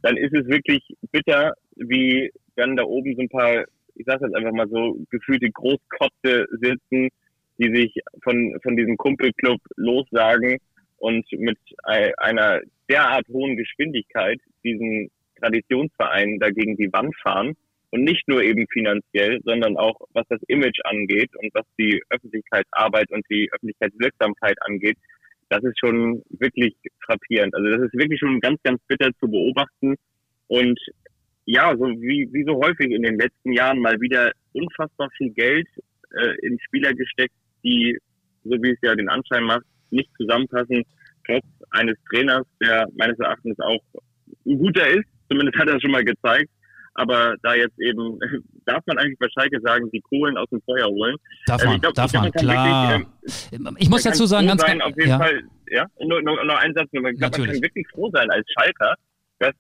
dann 0.03 0.17
ist 0.17 0.35
es 0.35 0.47
wirklich 0.47 0.83
bitter, 1.13 1.55
wie 1.77 2.33
dann 2.57 2.77
da 2.77 2.85
oben 2.85 3.15
so 3.15 3.23
ein 3.23 3.29
paar, 3.29 3.65
ich 3.95 4.07
sage 4.07 4.27
jetzt 4.27 4.37
einfach 4.37 4.53
mal 4.53 4.69
so, 4.69 4.99
gefühlte 5.11 5.51
Großkotze 5.51 6.47
sitzen, 6.61 7.09
die 7.59 7.75
sich 7.75 7.95
von, 8.23 8.59
von 8.63 8.77
diesem 8.77 8.97
Kumpelclub 8.97 9.61
lossagen 9.77 10.59
und 11.01 11.27
mit 11.33 11.59
einer 12.19 12.61
derart 12.89 13.27
hohen 13.29 13.57
Geschwindigkeit 13.57 14.39
diesen 14.63 15.11
Traditionsverein 15.41 16.39
dagegen 16.39 16.77
die 16.77 16.93
Wand 16.93 17.15
fahren 17.23 17.57
und 17.91 18.05
nicht 18.05 18.29
nur 18.29 18.43
eben 18.43 18.67
finanziell, 18.69 19.41
sondern 19.45 19.77
auch 19.77 19.99
was 20.13 20.27
das 20.29 20.41
Image 20.47 20.79
angeht 20.85 21.31
und 21.37 21.53
was 21.55 21.65
die 21.79 22.03
Öffentlichkeitsarbeit 22.11 23.11
und 23.11 23.25
die 23.31 23.49
Öffentlichkeitswirksamkeit 23.53 24.57
angeht, 24.63 24.99
das 25.49 25.65
ist 25.65 25.81
schon 25.81 26.23
wirklich 26.29 26.77
frappierend. 27.05 27.55
Also 27.55 27.69
das 27.71 27.81
ist 27.87 27.95
wirklich 27.95 28.21
schon 28.21 28.39
ganz, 28.41 28.63
ganz 28.63 28.81
bitter 28.87 29.11
zu 29.19 29.29
beobachten. 29.29 29.97
Und 30.47 30.79
ja, 31.47 31.75
so 31.77 31.87
wie, 31.87 32.29
wie 32.33 32.45
so 32.45 32.61
häufig 32.63 32.91
in 32.91 33.03
den 33.03 33.19
letzten 33.19 33.53
Jahren 33.53 33.81
mal 33.81 34.01
wieder 34.01 34.33
unfassbar 34.53 35.09
viel 35.17 35.31
Geld 35.31 35.67
äh, 36.15 36.47
in 36.47 36.61
Spieler 36.61 36.93
gesteckt, 36.93 37.35
die, 37.65 37.99
so 38.45 38.63
wie 38.63 38.71
es 38.71 38.79
ja 38.83 38.95
den 38.95 39.09
Anschein 39.09 39.45
macht, 39.45 39.65
nicht 39.91 40.11
zusammenpassen, 40.17 40.85
trotz 41.27 41.45
eines 41.71 41.97
Trainers, 42.11 42.47
der 42.61 42.87
meines 42.97 43.19
Erachtens 43.19 43.59
auch 43.61 43.83
ein 44.47 44.59
guter 44.59 44.89
ist, 44.89 45.07
zumindest 45.29 45.59
hat 45.59 45.69
er 45.69 45.77
es 45.77 45.83
schon 45.83 45.91
mal 45.91 46.05
gezeigt, 46.05 46.51
aber 46.95 47.35
da 47.43 47.55
jetzt 47.55 47.79
eben, 47.79 48.19
darf 48.67 48.85
man 48.87 48.99
eigentlich 48.99 49.19
bei 49.19 49.29
Schalke 49.31 49.61
sagen, 49.61 49.91
die 49.93 50.01
Kohlen 50.01 50.37
aus 50.37 50.49
dem 50.51 50.61
Feuer 50.63 50.87
holen. 50.87 51.17
Darf 51.47 51.63
man, 51.63 51.69
also 51.69 51.81
glaub, 51.81 51.95
darf 51.95 52.13
man, 52.13 52.33
klar. 52.33 52.99
Wirklich, 52.99 53.53
ähm, 53.53 53.77
ich 53.79 53.89
muss 53.89 54.03
dazu 54.03 54.27
sagen, 54.27 54.47
ganz 54.47 54.63
sein, 54.63 54.81
auf 54.83 54.97
jeden 54.97 55.11
ja. 55.11 55.19
Fall, 55.19 55.43
ja, 55.71 55.87
nur, 56.05 56.21
nur, 56.23 56.45
nur 56.45 56.59
ein 56.59 56.75
Satz, 56.75 56.89
ich 56.93 57.01
glaube, 57.01 57.13
man 57.13 57.31
kann 57.33 57.63
wirklich 57.63 57.87
froh 57.89 58.11
sein 58.13 58.31
als 58.31 58.47
Schalker, 58.53 58.95
dass, 59.39 59.55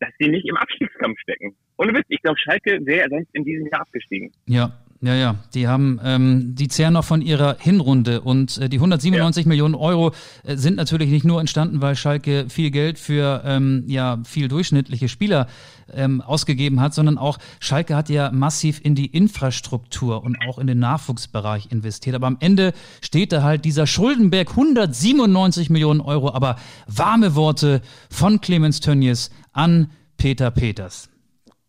dass 0.00 0.10
sie 0.18 0.28
nicht 0.28 0.46
im 0.46 0.56
Abstiegskampf 0.56 1.18
stecken. 1.20 1.56
Ohne 1.78 1.94
Witz, 1.94 2.06
ich 2.08 2.20
glaube, 2.22 2.38
Schalke 2.38 2.78
wäre 2.84 3.08
sonst 3.08 3.28
in 3.32 3.44
diesem 3.44 3.66
Jahr 3.68 3.80
abgestiegen. 3.82 4.30
Ja, 4.46 4.72
ja, 5.06 5.14
ja, 5.14 5.36
die 5.54 5.68
haben, 5.68 6.00
ähm, 6.02 6.56
die 6.56 6.66
zehren 6.66 6.94
noch 6.94 7.04
von 7.04 7.22
ihrer 7.22 7.56
Hinrunde 7.60 8.22
und 8.22 8.58
äh, 8.58 8.68
die 8.68 8.78
197 8.78 9.44
ja. 9.44 9.48
Millionen 9.48 9.76
Euro 9.76 10.10
äh, 10.42 10.56
sind 10.56 10.76
natürlich 10.76 11.10
nicht 11.10 11.24
nur 11.24 11.38
entstanden, 11.38 11.80
weil 11.80 11.94
Schalke 11.94 12.46
viel 12.48 12.72
Geld 12.72 12.98
für 12.98 13.42
ähm, 13.44 13.84
ja 13.86 14.18
viel 14.24 14.48
durchschnittliche 14.48 15.08
Spieler 15.08 15.46
ähm, 15.94 16.20
ausgegeben 16.22 16.80
hat, 16.80 16.92
sondern 16.92 17.18
auch 17.18 17.38
Schalke 17.60 17.94
hat 17.94 18.08
ja 18.08 18.32
massiv 18.32 18.80
in 18.82 18.96
die 18.96 19.06
Infrastruktur 19.06 20.24
und 20.24 20.38
auch 20.48 20.58
in 20.58 20.66
den 20.66 20.80
Nachwuchsbereich 20.80 21.70
investiert. 21.70 22.16
Aber 22.16 22.26
am 22.26 22.38
Ende 22.40 22.72
steht 23.00 23.30
da 23.30 23.44
halt 23.44 23.64
dieser 23.64 23.86
Schuldenberg 23.86 24.50
197 24.50 25.70
Millionen 25.70 26.00
Euro, 26.00 26.32
aber 26.32 26.56
warme 26.88 27.36
Worte 27.36 27.80
von 28.10 28.40
Clemens 28.40 28.80
Tönnies 28.80 29.30
an 29.52 29.90
Peter 30.16 30.50
Peters. 30.50 31.08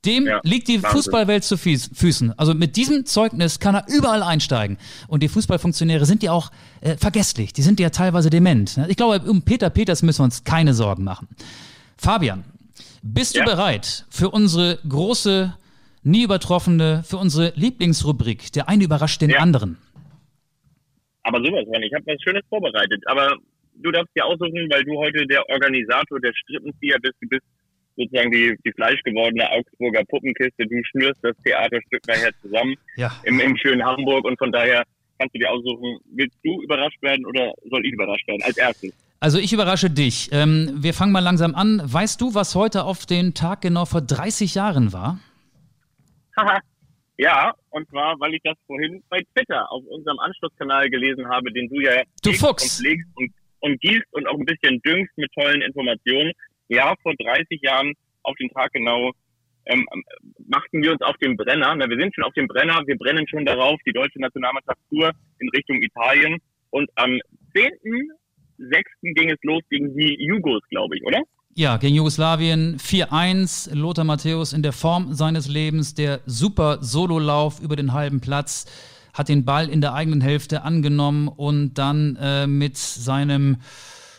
Dem 0.06 0.26
ja, 0.26 0.40
liegt 0.44 0.68
die 0.68 0.82
Wahnsinn. 0.82 0.98
Fußballwelt 0.98 1.44
zu 1.44 1.58
Füßen. 1.58 2.38
Also 2.38 2.54
mit 2.54 2.76
diesem 2.76 3.06
Zeugnis 3.06 3.60
kann 3.60 3.76
er 3.76 3.86
überall 3.88 4.24
einsteigen. 4.24 4.78
Und 5.08 5.24
die 5.24 5.28
Fußballfunktionäre 5.28 6.06
sind 6.06 6.24
ja 6.24 6.32
auch 6.32 6.52
äh, 6.82 6.96
vergesslich. 6.98 7.52
Die 7.52 7.62
sind 7.62 7.80
ja 7.80 7.90
teilweise 7.90 8.30
dement. 8.30 8.80
Ich 8.88 8.96
glaube, 8.96 9.30
um 9.30 9.42
Peter 9.42 9.70
Peters 9.70 10.04
müssen 10.04 10.20
wir 10.20 10.26
uns 10.26 10.44
keine 10.44 10.74
Sorgen 10.74 11.04
machen. 11.04 11.28
Fabian, 11.98 12.46
bist 13.02 13.36
ja. 13.36 13.44
du 13.44 13.52
bereit 13.52 14.06
für 14.10 14.30
unsere 14.30 14.80
große, 14.88 15.56
nie 16.04 16.24
übertroffene, 16.24 17.04
für 17.04 17.18
unsere 17.18 17.54
Lieblingsrubrik? 17.56 18.52
Der 18.54 18.70
eine 18.70 18.84
überrascht 18.84 19.22
den 19.22 19.32
ja. 19.32 19.40
anderen. 19.40 19.78
Aber 21.24 21.40
sowas. 21.40 21.66
Ich 21.82 21.94
habe 21.94 22.06
was 22.06 22.22
Schönes 22.22 22.44
vorbereitet. 22.50 23.04
Aber 23.08 23.36
du 23.76 23.92
darfst 23.92 24.16
dir 24.16 24.26
aussuchen, 24.26 24.68
weil 24.72 24.84
du 24.84 24.98
heute 24.98 25.26
der 25.28 25.48
Organisator, 25.50 26.20
der 26.20 26.34
Strippenzieher 26.34 26.98
bist. 27.02 27.16
Du 27.22 27.28
bist 27.28 27.44
sozusagen 27.98 28.32
die, 28.32 28.56
die 28.64 28.72
fleischgewordene 28.74 29.50
Augsburger 29.52 30.04
Puppenkiste. 30.06 30.66
Du 30.66 30.82
schnürst 30.92 31.20
das 31.24 31.36
Theaterstück 31.44 32.08
nachher 32.08 32.32
zusammen 32.42 32.76
ja. 32.96 33.12
im, 33.24 33.40
im 33.40 33.58
schönen 33.58 33.84
Hamburg 33.84 34.26
und 34.26 34.38
von 34.38 34.52
daher 34.52 34.84
kannst 35.20 35.36
du 35.36 35.40
dir 35.40 35.52
aussuchen, 35.52 36.00
willst 36.14 36.38
du 36.44 36.62
überrascht 36.62 37.02
werden 37.02 37.26
oder 37.26 37.52
soll 37.70 37.86
ich 37.86 37.92
überrascht 37.92 38.28
werden 38.28 38.44
als 38.44 38.58
erstes? 38.58 38.94
Also 39.20 39.40
ich 39.40 39.52
überrasche 39.52 39.90
dich. 39.90 40.30
Ähm, 40.32 40.78
wir 40.78 40.94
fangen 40.94 41.12
mal 41.12 41.24
langsam 41.24 41.56
an. 41.56 41.82
Weißt 41.84 42.22
du, 42.22 42.36
was 42.36 42.54
heute 42.54 42.84
auf 42.84 43.08
den 43.08 43.34
Tag 43.34 43.62
genau 43.62 43.86
vor 43.86 44.02
30 44.02 44.54
Jahren 44.54 44.94
war? 44.94 45.20
Haha. 46.38 46.60
ja, 47.18 47.52
und 47.72 47.90
zwar, 47.90 48.20
weil 48.20 48.36
ich 48.36 48.42
das 48.44 48.56
vorhin 48.68 49.02
bei 49.10 49.20
Twitter 49.34 49.72
auf 49.72 49.84
unserem 49.88 50.20
Anschlusskanal 50.20 50.90
gelesen 50.90 51.28
habe, 51.28 51.52
den 51.52 51.68
du 51.68 51.82
ja 51.82 52.04
du 52.24 52.32
Fuchs. 52.34 52.80
und 52.80 52.86
legst 52.86 53.08
und, 53.16 53.32
und 53.62 53.82
gießt 53.82 54.06
und 54.14 54.28
auch 54.28 54.38
ein 54.38 54.46
bisschen 54.46 54.80
düngst 54.84 55.18
mit 55.18 55.32
tollen 55.34 55.64
Informationen 55.64 56.32
ja, 56.68 56.96
vor 57.02 57.14
30 57.18 57.62
Jahren 57.62 57.94
auf 58.24 58.36
den 58.38 58.50
Tag 58.50 58.72
genau 58.74 59.12
ähm, 59.70 59.86
machten 60.48 60.82
wir 60.82 60.92
uns 60.94 61.02
auf 61.02 61.18
den 61.18 61.36
Brenner. 61.36 61.76
Na, 61.76 61.90
wir 61.90 61.98
sind 61.98 62.14
schon 62.16 62.24
auf 62.24 62.34
dem 62.34 62.48
Brenner, 62.48 62.82
wir 62.86 62.98
brennen 62.98 63.28
schon 63.28 63.46
darauf, 63.46 63.78
die 63.86 63.92
deutsche 63.92 64.20
Nationalmannschaft 64.20 64.80
Tour 64.90 65.12
in 65.40 65.50
Richtung 65.50 65.82
Italien. 65.82 66.38
Und 66.70 66.90
am 66.96 67.20
10.6. 67.56 68.84
ging 69.14 69.30
es 69.30 69.38
los 69.44 69.62
gegen 69.70 69.96
die 69.98 70.16
Jugos, 70.20 70.62
glaube 70.70 70.96
ich, 70.96 71.04
oder? 71.06 71.22
Ja, 71.56 71.78
gegen 71.78 71.96
Jugoslawien 71.96 72.78
4-1. 72.78 73.74
Lothar 73.76 74.06
Matthäus 74.06 74.54
in 74.54 74.62
der 74.62 74.74
Form 74.74 75.14
seines 75.14 75.48
Lebens, 75.48 75.96
der 75.96 76.22
super 76.26 76.78
Sololauf 76.82 77.60
über 77.62 77.76
den 77.76 77.94
halben 77.94 78.22
Platz, 78.22 78.66
hat 79.14 79.30
den 79.30 79.44
Ball 79.44 79.68
in 79.68 79.82
der 79.82 79.94
eigenen 79.94 80.22
Hälfte 80.22 80.62
angenommen 80.62 81.28
und 81.28 81.74
dann 81.74 82.16
äh, 82.22 82.46
mit 82.46 82.78
seinem 82.78 83.58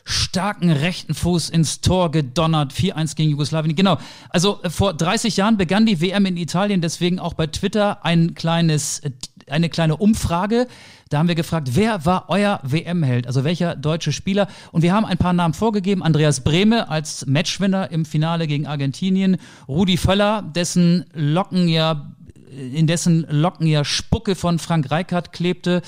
starken 0.09 0.71
rechten 0.71 1.15
Fuß 1.15 1.51
ins 1.51 1.81
Tor 1.81 2.11
gedonnert. 2.11 2.73
4-1 2.73 3.15
gegen 3.15 3.31
Jugoslawien. 3.31 3.77
Genau. 3.77 3.99
Also 4.31 4.61
äh, 4.63 4.71
vor 4.71 4.95
30 4.95 5.37
Jahren 5.37 5.57
begann 5.57 5.87
die 5.87 6.01
WM 6.01 6.27
in 6.27 6.37
Italien, 6.37 6.81
deswegen 6.81 7.19
auch 7.19 7.35
bei 7.35 7.47
Twitter 7.47 8.05
ein 8.05 8.35
kleines, 8.35 9.01
äh, 9.01 9.11
eine 9.49 9.69
kleine 9.69 9.97
Umfrage. 9.97 10.67
Da 11.11 11.19
haben 11.19 11.29
wir 11.29 11.35
gefragt, 11.35 11.71
wer 11.73 12.05
war 12.05 12.27
euer 12.29 12.61
WM-Held? 12.63 13.27
Also 13.27 13.45
welcher 13.45 13.77
deutsche 13.77 14.13
Spieler? 14.13 14.49
Und 14.73 14.83
wir 14.83 14.93
haben 14.93 15.07
ein 15.07 15.19
paar 15.19 15.33
Namen 15.33 15.55
vorgegeben. 15.55 16.03
Andreas 16.03 16.41
Brehme 16.41 16.89
als 16.89 17.27
Matchwinner 17.27 17.91
im 17.91 18.05
Finale 18.05 18.47
gegen 18.47 18.67
Argentinien. 18.67 19.39
Rudi 19.67 19.97
Völler, 19.97 20.43
dessen 20.43 21.05
Locken 21.15 21.69
ja 21.69 22.15
in 22.59 22.87
dessen 22.87 23.27
Locken 23.29 23.67
ja 23.67 23.85
Spucke 23.85 24.35
von 24.35 24.59
Frank 24.59 24.91
Reichardt 24.91 25.33
klebte. 25.33 25.83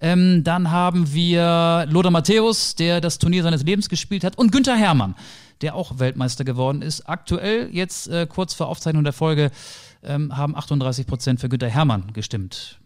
Ähm, 0.00 0.44
dann 0.44 0.70
haben 0.70 1.12
wir 1.12 1.86
Lothar 1.88 2.10
Matthäus, 2.10 2.74
der 2.74 3.00
das 3.00 3.18
Turnier 3.18 3.42
seines 3.42 3.62
Lebens 3.62 3.88
gespielt 3.88 4.24
hat, 4.24 4.36
und 4.38 4.52
Günther 4.52 4.76
Herrmann, 4.76 5.14
der 5.60 5.74
auch 5.74 5.98
Weltmeister 5.98 6.44
geworden 6.44 6.82
ist. 6.82 7.08
Aktuell, 7.08 7.68
jetzt 7.72 8.08
äh, 8.08 8.26
kurz 8.26 8.54
vor 8.54 8.68
Aufzeichnung 8.68 9.04
der 9.04 9.12
Folge, 9.12 9.50
ähm, 10.02 10.36
haben 10.36 10.56
38 10.56 11.06
Prozent 11.06 11.40
für 11.40 11.48
Günther 11.48 11.68
Herrmann 11.68 12.12
gestimmt. 12.12 12.78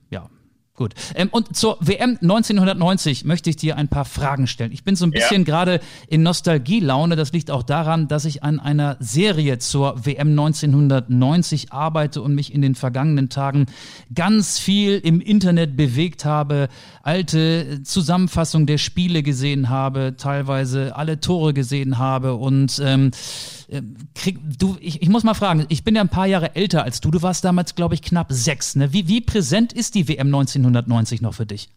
Gut. 0.80 0.94
Ähm, 1.14 1.28
und 1.30 1.54
zur 1.54 1.76
WM 1.82 2.16
1990 2.22 3.26
möchte 3.26 3.50
ich 3.50 3.56
dir 3.56 3.76
ein 3.76 3.88
paar 3.88 4.06
Fragen 4.06 4.46
stellen. 4.46 4.72
Ich 4.72 4.82
bin 4.82 4.96
so 4.96 5.04
ein 5.04 5.10
bisschen 5.10 5.42
ja. 5.42 5.44
gerade 5.44 5.80
in 6.08 6.22
Nostalgielaune. 6.22 7.16
Das 7.16 7.32
liegt 7.32 7.50
auch 7.50 7.62
daran, 7.62 8.08
dass 8.08 8.24
ich 8.24 8.42
an 8.42 8.58
einer 8.58 8.96
Serie 8.98 9.58
zur 9.58 10.06
WM 10.06 10.30
1990 10.30 11.70
arbeite 11.70 12.22
und 12.22 12.34
mich 12.34 12.54
in 12.54 12.62
den 12.62 12.74
vergangenen 12.74 13.28
Tagen 13.28 13.66
ganz 14.14 14.58
viel 14.58 14.96
im 14.96 15.20
Internet 15.20 15.76
bewegt 15.76 16.24
habe, 16.24 16.68
alte 17.02 17.82
Zusammenfassungen 17.82 18.66
der 18.66 18.78
Spiele 18.78 19.22
gesehen 19.22 19.68
habe, 19.68 20.14
teilweise 20.16 20.96
alle 20.96 21.20
Tore 21.20 21.52
gesehen 21.52 21.98
habe 21.98 22.36
und 22.36 22.80
ähm, 22.82 23.10
äh, 23.10 23.59
krieg, 24.14 24.38
du, 24.58 24.76
ich, 24.80 25.02
ich 25.02 25.08
muss 25.08 25.24
mal 25.24 25.34
fragen, 25.34 25.66
ich 25.68 25.84
bin 25.84 25.94
ja 25.94 26.00
ein 26.00 26.08
paar 26.08 26.26
Jahre 26.26 26.54
älter 26.56 26.84
als 26.84 27.00
du. 27.00 27.10
Du 27.10 27.22
warst 27.22 27.44
damals, 27.44 27.74
glaube 27.74 27.94
ich, 27.94 28.02
knapp 28.02 28.32
sechs. 28.32 28.76
Ne? 28.76 28.92
Wie, 28.92 29.08
wie 29.08 29.20
präsent 29.20 29.72
ist 29.72 29.94
die 29.94 30.08
WM 30.08 30.26
1990 30.26 31.20
noch 31.20 31.34
für 31.34 31.46
dich? 31.46 31.68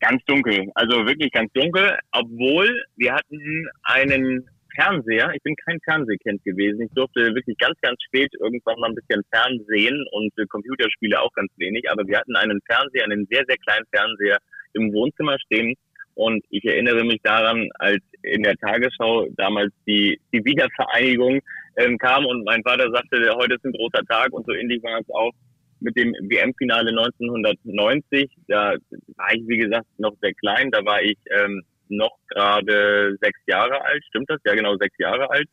Ganz 0.00 0.22
dunkel, 0.26 0.70
also 0.74 1.06
wirklich 1.06 1.30
ganz 1.30 1.52
dunkel, 1.52 1.96
obwohl 2.10 2.84
wir 2.96 3.14
hatten 3.14 3.68
einen 3.84 4.48
Fernseher. 4.74 5.32
Ich 5.34 5.42
bin 5.42 5.54
kein 5.56 5.78
Fernsehkind 5.84 6.42
gewesen. 6.44 6.82
Ich 6.82 6.92
durfte 6.92 7.34
wirklich 7.34 7.56
ganz, 7.58 7.78
ganz 7.80 8.02
spät 8.02 8.32
irgendwann 8.40 8.80
mal 8.80 8.88
ein 8.88 8.94
bisschen 8.94 9.22
Fernsehen 9.30 10.04
und 10.12 10.32
äh, 10.38 10.46
Computerspiele 10.46 11.20
auch 11.20 11.32
ganz 11.34 11.50
wenig. 11.56 11.90
Aber 11.90 12.06
wir 12.06 12.18
hatten 12.18 12.36
einen 12.36 12.60
Fernseher, 12.66 13.04
einen 13.04 13.26
sehr, 13.30 13.44
sehr 13.46 13.58
kleinen 13.58 13.86
Fernseher 13.90 14.38
im 14.72 14.92
Wohnzimmer 14.92 15.38
stehen. 15.46 15.74
Und 16.14 16.44
ich 16.50 16.64
erinnere 16.64 17.04
mich 17.04 17.20
daran, 17.22 17.68
als 17.78 18.00
in 18.22 18.42
der 18.42 18.56
Tagesschau 18.56 19.28
damals 19.36 19.72
die, 19.86 20.20
die 20.32 20.44
Wiedervereinigung 20.44 21.40
ähm, 21.76 21.98
kam 21.98 22.26
und 22.26 22.44
mein 22.44 22.62
Vater 22.62 22.90
sagte, 22.92 23.18
heute 23.34 23.54
ist 23.54 23.64
ein 23.64 23.72
großer 23.72 24.04
Tag 24.08 24.32
und 24.32 24.46
so 24.46 24.52
ähnlich 24.52 24.82
war 24.82 25.00
es 25.00 25.08
auch 25.10 25.32
mit 25.80 25.96
dem 25.96 26.12
WM-Finale 26.12 26.90
1990. 26.90 28.30
Da 28.46 28.74
war 29.16 29.34
ich, 29.34 29.42
wie 29.46 29.58
gesagt, 29.58 29.86
noch 29.98 30.14
sehr 30.20 30.34
klein. 30.34 30.70
Da 30.70 30.84
war 30.84 31.02
ich 31.02 31.18
ähm, 31.30 31.62
noch 31.88 32.16
gerade 32.28 33.16
sechs 33.20 33.40
Jahre 33.46 33.82
alt. 33.84 34.04
Stimmt 34.08 34.30
das? 34.30 34.40
Ja, 34.44 34.54
genau, 34.54 34.76
sechs 34.76 34.96
Jahre 34.98 35.28
alt. 35.30 35.48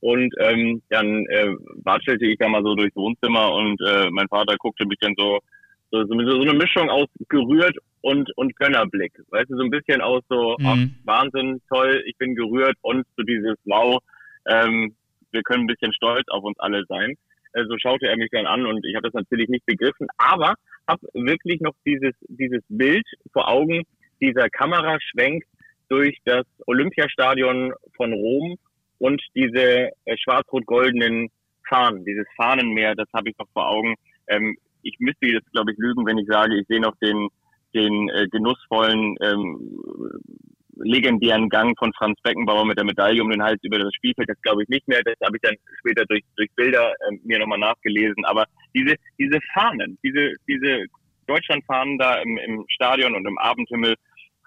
Und 0.00 0.32
ähm, 0.40 0.82
dann 0.90 1.26
äh, 1.26 1.54
watschelte 1.84 2.26
ich 2.26 2.38
da 2.38 2.48
mal 2.48 2.62
so 2.62 2.74
durchs 2.74 2.96
Wohnzimmer 2.96 3.52
und 3.52 3.80
äh, 3.80 4.08
mein 4.10 4.28
Vater 4.28 4.56
guckte 4.58 4.86
mich 4.86 4.98
dann 5.00 5.14
so 5.16 5.40
so, 5.90 6.04
so, 6.04 6.12
eine 6.12 6.54
Mischung 6.54 6.90
aus 6.90 7.06
gerührt 7.28 7.76
und, 8.00 8.30
und 8.36 8.56
Gönnerblick. 8.56 9.12
Weißt 9.30 9.50
du, 9.50 9.56
so 9.56 9.64
ein 9.64 9.70
bisschen 9.70 10.00
aus 10.00 10.22
so, 10.28 10.56
mhm. 10.58 10.66
ach, 10.66 10.78
Wahnsinn, 11.04 11.60
toll, 11.68 12.02
ich 12.06 12.16
bin 12.16 12.34
gerührt 12.34 12.76
und 12.82 13.06
so 13.16 13.22
dieses 13.22 13.56
Wow, 13.64 14.02
ähm, 14.46 14.94
wir 15.30 15.42
können 15.42 15.64
ein 15.64 15.66
bisschen 15.68 15.92
stolz 15.92 16.26
auf 16.28 16.44
uns 16.44 16.58
alle 16.58 16.84
sein. 16.88 17.14
So 17.54 17.76
schaute 17.78 18.06
er 18.06 18.16
mich 18.16 18.30
dann 18.30 18.46
an 18.46 18.66
und 18.66 18.84
ich 18.84 18.94
habe 18.94 19.08
das 19.08 19.14
natürlich 19.14 19.48
nicht 19.48 19.64
begriffen, 19.66 20.06
aber 20.18 20.54
habe 20.86 21.08
wirklich 21.14 21.60
noch 21.60 21.74
dieses, 21.84 22.14
dieses 22.28 22.62
Bild 22.68 23.04
vor 23.32 23.48
Augen, 23.48 23.84
dieser 24.20 24.48
Kameraschwenk 24.48 25.44
durch 25.88 26.16
das 26.24 26.44
Olympiastadion 26.66 27.72
von 27.96 28.12
Rom 28.12 28.58
und 28.98 29.22
diese 29.34 29.90
äh, 30.04 30.16
schwarz-rot-goldenen 30.18 31.30
Fahnen, 31.68 32.04
dieses 32.04 32.26
Fahnenmeer, 32.36 32.94
das 32.94 33.08
habe 33.14 33.30
ich 33.30 33.38
noch 33.38 33.48
vor 33.52 33.68
Augen. 33.68 33.94
Ähm, 34.28 34.56
ich 34.82 34.96
müsste 34.98 35.26
jetzt, 35.26 35.50
glaube 35.52 35.72
ich, 35.72 35.78
lügen, 35.78 36.06
wenn 36.06 36.18
ich 36.18 36.26
sage, 36.26 36.58
ich 36.58 36.66
sehe 36.66 36.80
noch 36.80 36.96
den, 36.96 37.28
den 37.74 38.08
äh, 38.08 38.26
genussvollen 38.28 39.16
ähm, 39.22 39.80
legendären 40.80 41.48
Gang 41.48 41.76
von 41.78 41.92
Franz 41.94 42.20
Beckenbauer 42.22 42.64
mit 42.64 42.78
der 42.78 42.84
Medaille 42.84 43.22
um 43.22 43.30
den 43.30 43.42
Hals 43.42 43.58
über 43.62 43.78
das 43.78 43.92
Spielfeld, 43.94 44.28
das 44.28 44.40
glaube 44.42 44.62
ich 44.62 44.68
nicht 44.68 44.86
mehr. 44.86 45.02
Das 45.04 45.14
habe 45.24 45.36
ich 45.36 45.42
dann 45.42 45.56
später 45.80 46.04
durch, 46.06 46.22
durch 46.36 46.48
Bilder 46.54 46.90
äh, 46.92 47.16
mir 47.24 47.38
nochmal 47.38 47.58
nachgelesen. 47.58 48.24
Aber 48.24 48.44
diese, 48.74 48.94
diese 49.18 49.38
Fahnen, 49.54 49.98
diese, 50.04 50.32
diese 50.46 50.84
Deutschlandfahnen 51.26 51.98
da 51.98 52.16
im, 52.22 52.38
im 52.38 52.64
Stadion 52.68 53.14
und 53.14 53.26
im 53.26 53.38
Abendhimmel, 53.38 53.94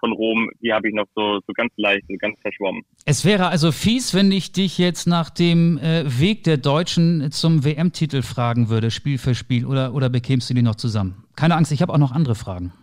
von 0.01 0.11
Rom, 0.11 0.49
die 0.61 0.73
habe 0.73 0.89
ich 0.89 0.93
noch 0.93 1.05
so, 1.15 1.39
so 1.47 1.53
ganz 1.53 1.71
leicht, 1.77 2.03
so 2.09 2.15
ganz 2.17 2.37
verschwommen. 2.41 2.81
Es 3.05 3.23
wäre 3.23 3.47
also 3.47 3.71
fies, 3.71 4.13
wenn 4.13 4.31
ich 4.31 4.51
dich 4.51 4.77
jetzt 4.77 5.07
nach 5.07 5.29
dem 5.29 5.77
äh, 5.77 6.03
Weg 6.19 6.43
der 6.43 6.57
Deutschen 6.57 7.31
zum 7.31 7.63
WM-Titel 7.63 8.23
fragen 8.23 8.69
würde, 8.69 8.91
Spiel 8.91 9.17
für 9.17 9.35
Spiel, 9.35 9.65
oder, 9.65 9.93
oder 9.93 10.09
bekämst 10.09 10.49
du 10.49 10.53
die 10.53 10.63
noch 10.63 10.75
zusammen? 10.75 11.23
Keine 11.35 11.55
Angst, 11.55 11.71
ich 11.71 11.81
habe 11.81 11.93
auch 11.93 11.99
noch 11.99 12.11
andere 12.11 12.35
Fragen. 12.35 12.73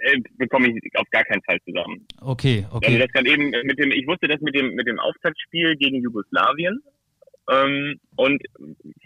Äh, 0.00 0.20
bekomme 0.36 0.68
ich 0.68 0.96
auf 0.96 1.08
gar 1.10 1.24
keinen 1.24 1.42
Fall 1.42 1.58
zusammen. 1.64 2.06
Okay, 2.20 2.64
okay. 2.72 2.86
Also 2.86 2.98
das 2.98 3.12
kann 3.12 3.26
eben 3.26 3.50
mit 3.50 3.78
dem, 3.78 3.90
ich 3.90 4.06
wusste 4.06 4.28
das 4.28 4.40
mit 4.40 4.54
dem, 4.54 4.74
mit 4.74 4.86
dem 4.86 4.98
Auftaktspiel 4.98 5.76
gegen 5.76 6.02
Jugoslawien. 6.02 6.80
Ähm, 7.50 7.98
und 8.16 8.42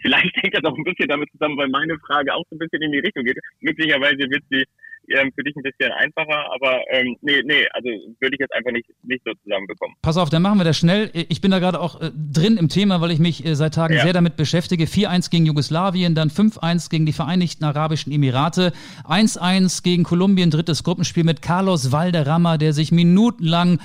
vielleicht 0.01 0.35
hängt 0.43 0.55
das 0.55 0.63
auch 0.63 0.77
ein 0.77 0.83
bisschen 0.83 1.07
damit 1.07 1.31
zusammen, 1.31 1.57
weil 1.57 1.69
meine 1.69 1.97
Frage 1.99 2.33
auch 2.33 2.43
so 2.49 2.55
ein 2.55 2.59
bisschen 2.59 2.81
in 2.81 2.91
die 2.91 2.99
Richtung 2.99 3.23
geht. 3.23 3.37
Möglicherweise 3.61 4.29
wird 4.29 4.43
sie 4.49 4.65
ähm, 5.09 5.31
für 5.35 5.43
dich 5.43 5.55
ein 5.55 5.63
bisschen 5.63 5.91
einfacher, 5.91 6.51
aber 6.53 6.81
ähm, 6.91 7.15
nee, 7.21 7.41
nee, 7.43 7.67
also 7.73 7.89
würde 8.19 8.35
ich 8.35 8.39
jetzt 8.39 8.53
einfach 8.53 8.71
nicht, 8.71 8.87
nicht 9.03 9.21
so 9.25 9.33
zusammenbekommen. 9.43 9.95
Pass 10.01 10.17
auf, 10.17 10.29
dann 10.29 10.41
machen 10.41 10.59
wir 10.59 10.63
das 10.63 10.77
schnell. 10.77 11.11
Ich 11.13 11.41
bin 11.41 11.51
da 11.51 11.59
gerade 11.59 11.79
auch 11.79 12.01
äh, 12.01 12.11
drin 12.13 12.57
im 12.57 12.69
Thema, 12.69 13.01
weil 13.01 13.11
ich 13.11 13.19
mich 13.19 13.45
äh, 13.45 13.55
seit 13.55 13.73
Tagen 13.73 13.95
ja. 13.95 14.03
sehr 14.03 14.13
damit 14.13 14.35
beschäftige. 14.35 14.85
4-1 14.85 15.29
gegen 15.29 15.45
Jugoslawien, 15.45 16.15
dann 16.15 16.29
5-1 16.29 16.89
gegen 16.89 17.05
die 17.05 17.13
Vereinigten 17.13 17.63
Arabischen 17.63 18.11
Emirate, 18.11 18.73
1-1 19.07 19.83
gegen 19.83 20.03
Kolumbien, 20.03 20.51
drittes 20.51 20.83
Gruppenspiel 20.83 21.23
mit 21.23 21.41
Carlos 21.41 21.91
Valderrama, 21.91 22.57
der 22.57 22.73
sich 22.73 22.91
minutenlang 22.91 23.79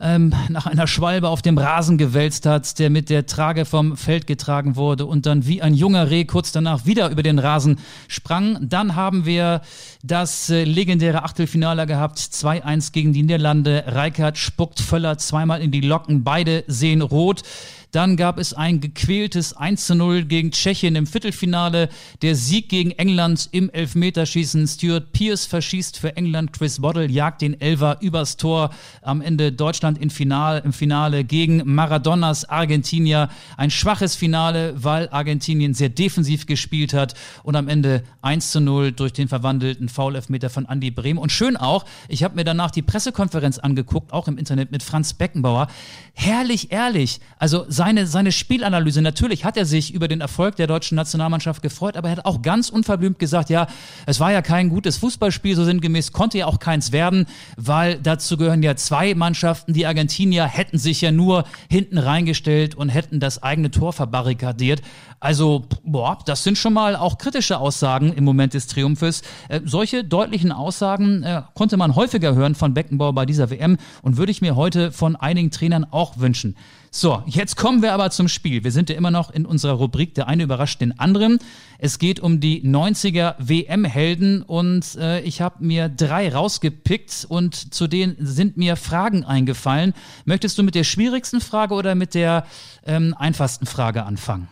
ähm, 0.00 0.32
nach 0.48 0.66
einer 0.66 0.86
Schwalbe 0.86 1.28
auf 1.28 1.42
dem 1.42 1.58
Rasen 1.58 1.98
gewälzt 1.98 2.46
hat, 2.46 2.78
der 2.78 2.90
mit 2.90 3.10
der 3.10 3.26
Trage 3.26 3.64
vom 3.64 3.96
Feld 3.96 4.26
getragen 4.26 4.76
wurde 4.76 5.06
und 5.06 5.26
dann 5.26 5.46
wie 5.46 5.62
ein 5.62 5.74
junger 5.74 6.10
Reh 6.10 6.24
kurz 6.24 6.52
danach 6.52 6.86
wieder 6.86 7.10
über 7.10 7.22
den 7.22 7.38
Rasen 7.38 7.78
sprang. 8.06 8.58
Dann 8.60 8.94
haben 8.94 9.26
wir 9.26 9.62
das 10.02 10.50
äh, 10.50 10.64
legendäre 10.64 11.24
Achtelfinale 11.24 11.86
gehabt, 11.86 12.18
2-1 12.18 12.92
gegen 12.92 13.12
die 13.12 13.22
Niederlande. 13.22 13.84
Reikert 13.86 14.38
spuckt 14.38 14.80
Völler 14.80 15.18
zweimal 15.18 15.60
in 15.60 15.70
die 15.70 15.80
Locken, 15.80 16.24
beide 16.24 16.64
sehen 16.66 17.02
rot. 17.02 17.42
Dann 17.90 18.16
gab 18.16 18.38
es 18.38 18.52
ein 18.52 18.80
gequältes 18.80 19.56
1 19.56 19.86
zu 19.86 19.94
0 19.94 20.24
gegen 20.24 20.50
Tschechien 20.50 20.94
im 20.94 21.06
Viertelfinale. 21.06 21.88
Der 22.20 22.34
Sieg 22.34 22.68
gegen 22.68 22.90
England 22.90 23.48
im 23.52 23.70
Elfmeterschießen. 23.70 24.66
Stuart 24.66 25.12
Pierce 25.12 25.46
verschießt 25.46 25.98
für 25.98 26.14
England. 26.14 26.52
Chris 26.52 26.82
Waddle 26.82 27.06
jagt 27.06 27.40
den 27.40 27.58
Elver 27.60 27.96
übers 28.00 28.36
Tor. 28.36 28.70
Am 29.00 29.22
Ende 29.22 29.52
Deutschland 29.52 29.98
im 29.98 30.10
Finale, 30.10 30.60
im 30.60 30.74
Finale 30.74 31.24
gegen 31.24 31.62
Maradonas 31.64 32.44
Argentinier. 32.44 33.30
Ein 33.56 33.70
schwaches 33.70 34.16
Finale, 34.16 34.74
weil 34.76 35.08
Argentinien 35.08 35.72
sehr 35.72 35.88
defensiv 35.88 36.44
gespielt 36.44 36.92
hat. 36.92 37.14
Und 37.42 37.56
am 37.56 37.68
Ende 37.68 38.02
1 38.20 38.50
zu 38.50 38.60
0 38.60 38.92
durch 38.92 39.14
den 39.14 39.28
verwandelten 39.28 39.88
Foul-Elfmeter 39.88 40.50
von 40.50 40.66
Andy 40.66 40.90
Brehm. 40.90 41.16
Und 41.16 41.32
schön 41.32 41.56
auch, 41.56 41.86
ich 42.08 42.22
habe 42.22 42.36
mir 42.36 42.44
danach 42.44 42.70
die 42.70 42.82
Pressekonferenz 42.82 43.58
angeguckt, 43.58 44.12
auch 44.12 44.28
im 44.28 44.36
Internet 44.36 44.72
mit 44.72 44.82
Franz 44.82 45.14
Beckenbauer. 45.14 45.68
Herrlich 46.12 46.70
ehrlich. 46.70 47.20
Also 47.38 47.64
seine, 47.78 48.08
seine 48.08 48.32
Spielanalyse. 48.32 49.00
Natürlich 49.02 49.44
hat 49.44 49.56
er 49.56 49.64
sich 49.64 49.94
über 49.94 50.08
den 50.08 50.20
Erfolg 50.20 50.56
der 50.56 50.66
deutschen 50.66 50.96
Nationalmannschaft 50.96 51.62
gefreut, 51.62 51.96
aber 51.96 52.08
er 52.08 52.16
hat 52.16 52.24
auch 52.24 52.42
ganz 52.42 52.70
unverblümt 52.70 53.20
gesagt, 53.20 53.50
ja, 53.50 53.68
es 54.04 54.18
war 54.18 54.32
ja 54.32 54.42
kein 54.42 54.68
gutes 54.68 54.98
Fußballspiel, 54.98 55.54
so 55.54 55.64
sinngemäß 55.64 56.10
konnte 56.10 56.38
ja 56.38 56.46
auch 56.46 56.58
keins 56.58 56.90
werden, 56.90 57.26
weil 57.56 58.00
dazu 58.02 58.36
gehören 58.36 58.64
ja 58.64 58.74
zwei 58.74 59.14
Mannschaften. 59.14 59.74
Die 59.74 59.86
Argentinier 59.86 60.44
hätten 60.46 60.76
sich 60.76 61.00
ja 61.00 61.12
nur 61.12 61.44
hinten 61.70 61.98
reingestellt 61.98 62.74
und 62.74 62.88
hätten 62.88 63.20
das 63.20 63.44
eigene 63.44 63.70
Tor 63.70 63.92
verbarrikadiert. 63.92 64.82
Also, 65.20 65.64
boah, 65.82 66.18
das 66.26 66.44
sind 66.44 66.58
schon 66.58 66.72
mal 66.72 66.94
auch 66.94 67.18
kritische 67.18 67.58
Aussagen 67.58 68.12
im 68.12 68.24
Moment 68.24 68.54
des 68.54 68.68
Triumphes. 68.68 69.22
Äh, 69.48 69.60
solche 69.64 70.04
deutlichen 70.04 70.52
Aussagen 70.52 71.24
äh, 71.24 71.42
konnte 71.54 71.76
man 71.76 71.96
häufiger 71.96 72.36
hören 72.36 72.54
von 72.54 72.72
Beckenbauer 72.72 73.14
bei 73.14 73.26
dieser 73.26 73.50
WM 73.50 73.78
und 74.02 74.16
würde 74.16 74.30
ich 74.30 74.42
mir 74.42 74.54
heute 74.54 74.92
von 74.92 75.16
einigen 75.16 75.50
Trainern 75.50 75.84
auch 75.90 76.18
wünschen. 76.18 76.56
So, 76.90 77.22
jetzt 77.26 77.56
kommen 77.56 77.82
wir 77.82 77.92
aber 77.92 78.10
zum 78.10 78.28
Spiel. 78.28 78.62
Wir 78.62 78.70
sind 78.70 78.90
ja 78.90 78.96
immer 78.96 79.10
noch 79.10 79.30
in 79.30 79.44
unserer 79.44 79.74
Rubrik 79.74 80.14
Der 80.14 80.28
eine 80.28 80.44
überrascht 80.44 80.80
den 80.80 80.98
anderen. 80.98 81.38
Es 81.78 81.98
geht 81.98 82.20
um 82.20 82.40
die 82.40 82.64
90er 82.64 83.34
WM-Helden 83.38 84.42
und 84.42 84.96
äh, 84.96 85.20
ich 85.20 85.40
habe 85.40 85.64
mir 85.64 85.88
drei 85.88 86.32
rausgepickt 86.32 87.26
und 87.28 87.74
zu 87.74 87.88
denen 87.88 88.16
sind 88.20 88.56
mir 88.56 88.76
Fragen 88.76 89.24
eingefallen. 89.24 89.94
Möchtest 90.24 90.58
du 90.58 90.62
mit 90.62 90.76
der 90.76 90.84
schwierigsten 90.84 91.40
Frage 91.40 91.74
oder 91.74 91.94
mit 91.94 92.14
der 92.14 92.46
ähm, 92.86 93.14
einfachsten 93.18 93.66
Frage 93.66 94.04
anfangen? 94.04 94.48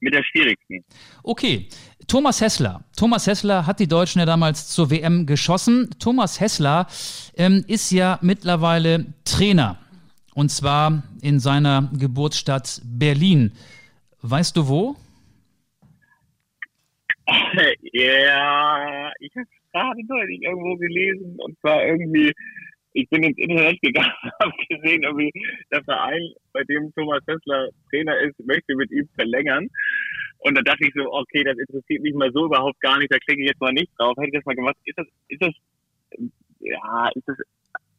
Mit 0.00 0.14
der 0.14 0.22
schwierigsten. 0.22 0.84
Okay. 1.22 1.68
Thomas 2.06 2.40
Hessler. 2.40 2.82
Thomas 2.96 3.26
Hessler 3.26 3.66
hat 3.66 3.78
die 3.78 3.86
Deutschen 3.86 4.18
ja 4.18 4.26
damals 4.26 4.68
zur 4.68 4.90
WM 4.90 5.26
geschossen. 5.26 5.90
Thomas 6.00 6.40
Hessler 6.40 6.88
ähm, 7.36 7.64
ist 7.68 7.92
ja 7.92 8.18
mittlerweile 8.20 9.06
Trainer 9.24 9.78
und 10.34 10.50
zwar 10.50 11.02
in 11.22 11.38
seiner 11.38 11.90
Geburtsstadt 11.98 12.80
Berlin. 12.84 13.52
Weißt 14.22 14.56
du 14.56 14.68
wo? 14.68 14.96
Ja, 17.92 19.12
ich 19.20 19.30
habe 19.36 19.46
gerade 19.72 20.00
neulich 20.06 20.42
irgendwo 20.42 20.76
gelesen 20.76 21.36
und 21.38 21.58
zwar 21.60 21.84
irgendwie, 21.84 22.32
ich 22.92 23.08
bin 23.08 23.22
ins 23.22 23.38
Internet 23.38 23.80
gegangen 23.82 24.12
habe 24.40 24.52
gesehen, 24.68 25.02
irgendwie 25.02 25.32
der 25.70 25.82
Verein, 25.84 26.32
bei 26.52 26.64
dem 26.64 26.92
Thomas 26.94 27.22
Hessler 27.26 27.68
Trainer 27.90 28.18
ist, 28.18 28.38
möchte 28.46 28.74
mit 28.74 28.90
ihm 28.90 29.08
verlängern. 29.14 29.68
Und 30.38 30.56
da 30.56 30.62
dachte 30.62 30.86
ich 30.86 30.92
so, 30.94 31.12
okay, 31.12 31.44
das 31.44 31.58
interessiert 31.58 32.02
mich 32.02 32.14
mal 32.14 32.32
so 32.32 32.46
überhaupt 32.46 32.80
gar 32.80 32.98
nicht, 32.98 33.12
da 33.12 33.18
klicke 33.18 33.42
ich 33.42 33.48
jetzt 33.48 33.60
mal 33.60 33.72
nicht 33.72 33.90
drauf. 33.98 34.16
Hätte 34.16 34.28
ich 34.28 34.34
das 34.34 34.46
mal 34.46 34.56
gemacht, 34.56 34.76
ist 34.84 34.98
das, 34.98 35.06
ist 35.28 35.42
das, 35.42 35.54
ja, 36.60 37.10
ist 37.14 37.28
das, 37.28 37.36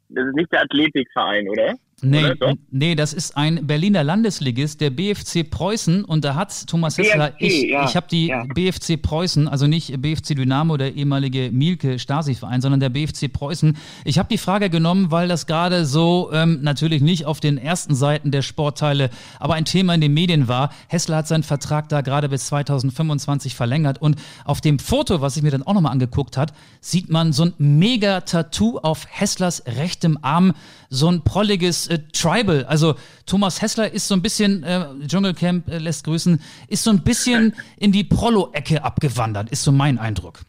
das 0.10 0.28
ist 0.28 0.36
nicht 0.36 0.52
der 0.52 0.62
Athletikverein, 0.64 1.48
oder? 1.48 1.76
Nee, 2.04 2.34
nee, 2.72 2.96
das 2.96 3.14
ist 3.14 3.38
ein 3.38 3.68
Berliner 3.68 4.04
Landesligist, 4.04 4.82
der 4.82 4.90
BFC 4.90 5.48
Preußen. 5.48 6.04
Und 6.04 6.26
da 6.26 6.36
hat 6.36 6.68
Thomas 6.68 6.98
Hessler, 6.98 7.34
ich, 7.38 7.64
ja, 7.64 7.86
ich 7.86 7.96
habe 7.96 8.08
die 8.10 8.28
ja. 8.28 8.44
BFC 8.56 9.00
Preußen, 9.00 9.48
also 9.48 9.68
nicht 9.68 10.02
BFC 10.02 10.36
Dynamo, 10.36 10.78
der 10.78 10.96
ehemalige 10.96 11.52
Mielke 11.52 12.00
Stasi-Verein, 12.00 12.62
sondern 12.62 12.80
der 12.80 12.90
BFC 12.90 13.32
Preußen. 13.32 13.78
Ich 14.04 14.18
habe 14.18 14.30
die 14.30 14.40
Frage 14.40 14.70
genommen, 14.72 15.12
weil 15.12 15.28
das 15.28 15.46
gerade 15.46 15.86
so 15.86 16.32
ähm, 16.34 16.60
natürlich 16.62 17.02
nicht 17.02 17.26
auf 17.26 17.40
den 17.40 17.58
ersten 17.58 17.94
Seiten 17.94 18.32
der 18.32 18.42
Sportteile, 18.42 19.12
aber 19.40 19.54
ein 19.54 19.66
Thema 19.66 19.94
in 19.94 20.02
den 20.02 20.14
Medien 20.14 20.48
war. 20.48 20.74
Hessler 20.88 21.18
hat 21.18 21.28
seinen 21.28 21.44
Vertrag 21.44 21.90
da 21.90 22.02
gerade 22.02 22.30
bis 22.30 22.48
2025 22.48 23.54
verlängert. 23.54 24.02
Und 24.02 24.16
auf 24.46 24.62
dem 24.62 24.80
Foto, 24.80 25.22
was 25.22 25.38
ich 25.38 25.44
mir 25.44 25.52
dann 25.52 25.64
auch 25.64 25.74
nochmal 25.74 25.92
angeguckt 25.92 26.36
hat, 26.36 26.54
sieht 26.80 27.10
man 27.10 27.32
so 27.32 27.46
ein 27.46 27.54
mega 27.60 28.22
Tattoo 28.22 28.80
auf 28.80 29.06
Hesslers 29.10 29.64
rechtem 29.68 30.18
Arm, 30.24 30.54
so 30.90 31.08
ein 31.08 31.22
prolliges 31.22 31.91
äh, 31.92 32.00
Tribal. 32.14 32.66
Also 32.66 32.96
Thomas 33.26 33.62
Hessler 33.62 33.92
ist 33.92 34.08
so 34.08 34.16
ein 34.16 34.22
bisschen, 34.22 34.64
äh, 34.64 34.86
Dschungelcamp 35.06 35.68
äh, 35.68 35.78
lässt 35.78 36.06
grüßen, 36.06 36.40
ist 36.70 36.84
so 36.84 36.92
ein 36.92 37.04
bisschen 37.04 37.54
in 37.78 37.92
die 37.92 38.04
Prollo-Ecke 38.04 38.84
abgewandert, 38.84 39.52
ist 39.52 39.64
so 39.64 39.72
mein 39.72 39.98
Eindruck. 39.98 40.40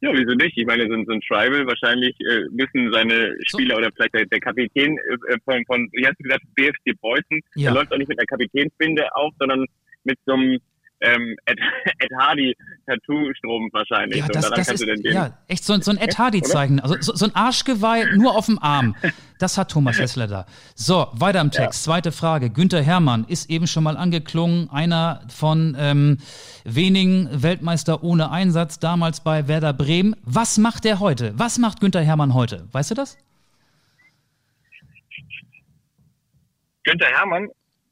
Ja, 0.00 0.10
wieso 0.12 0.34
nicht? 0.34 0.56
Ich 0.56 0.66
meine, 0.66 0.86
so, 0.88 0.94
so 1.04 1.12
ein 1.12 1.20
Tribal, 1.22 1.66
wahrscheinlich 1.66 2.14
äh, 2.20 2.44
müssen 2.50 2.92
seine 2.92 3.34
Spieler 3.46 3.76
so. 3.76 3.78
oder 3.78 3.90
vielleicht 3.94 4.14
der, 4.14 4.26
der 4.26 4.40
Kapitän 4.40 4.98
äh, 4.98 5.34
äh 5.34 5.38
von, 5.44 5.64
von, 5.66 5.88
wie 5.92 6.06
hast 6.06 6.18
du 6.18 6.24
gesagt, 6.24 6.42
BFC 6.54 7.00
Preußen, 7.00 7.40
ja. 7.54 7.70
der 7.70 7.80
läuft 7.80 7.92
auch 7.92 7.98
nicht 7.98 8.08
mit 8.08 8.18
einer 8.18 8.26
Kapitänsbinde 8.26 9.04
auf, 9.16 9.32
sondern 9.38 9.64
mit 10.04 10.18
so 10.26 10.34
einem 10.34 10.58
ähm, 11.00 11.36
Ed, 11.44 11.58
Ed 11.98 12.10
Hardy 12.18 12.56
Tattoo-Strom 12.86 13.68
wahrscheinlich. 13.72 14.18
Ja, 14.18 14.28
das, 14.28 14.50
das 14.50 14.68
ist, 14.68 14.86
ja 15.04 15.36
echt 15.48 15.64
so, 15.64 15.78
so 15.80 15.90
ein 15.90 15.98
Ed 15.98 16.18
Hardy-Zeichen. 16.18 16.80
Also 16.80 16.96
so, 17.00 17.14
so, 17.14 17.26
ein 17.26 17.34
Arschgeweih 17.34 18.16
nur 18.16 18.36
auf 18.36 18.46
dem 18.46 18.58
Arm. 18.58 18.96
Das 19.38 19.58
hat 19.58 19.70
Thomas 19.70 19.98
Hessler 19.98 20.26
da. 20.26 20.46
So, 20.74 21.08
weiter 21.12 21.40
im 21.40 21.50
Text. 21.50 21.86
Ja. 21.86 21.92
Zweite 21.92 22.12
Frage. 22.12 22.50
Günther 22.50 22.82
Hermann 22.82 23.24
ist 23.28 23.50
eben 23.50 23.66
schon 23.66 23.84
mal 23.84 23.96
angeklungen. 23.96 24.70
Einer 24.70 25.20
von 25.28 25.76
ähm, 25.78 26.18
wenigen 26.64 27.28
Weltmeister 27.42 28.02
ohne 28.02 28.30
Einsatz, 28.30 28.78
damals 28.78 29.22
bei 29.22 29.48
Werder 29.48 29.72
Bremen. 29.72 30.16
Was 30.22 30.56
macht 30.56 30.86
er 30.86 31.00
heute? 31.00 31.34
Was 31.36 31.58
macht 31.58 31.80
Günther 31.80 32.02
Hermann 32.02 32.32
heute? 32.32 32.66
Weißt 32.72 32.90
du 32.90 32.94
das? 32.94 33.18
Günther 36.84 37.08
Hermann 37.08 37.48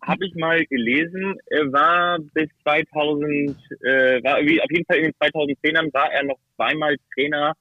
habe 0.06 0.26
ich 0.26 0.34
mal 0.34 0.64
gelesen, 0.66 1.36
er 1.46 1.72
war 1.72 2.18
bis 2.34 2.48
2000, 2.62 3.56
äh, 3.82 4.22
war 4.22 4.40
wie 4.42 4.60
auf 4.60 4.70
jeden 4.70 4.84
Fall 4.86 4.98
in 4.98 5.04
den 5.04 5.14
2010ern 5.14 5.92
war 5.92 6.10
er 6.12 6.24
noch 6.24 6.38
zweimal 6.56 6.96
Trainer 7.14 7.52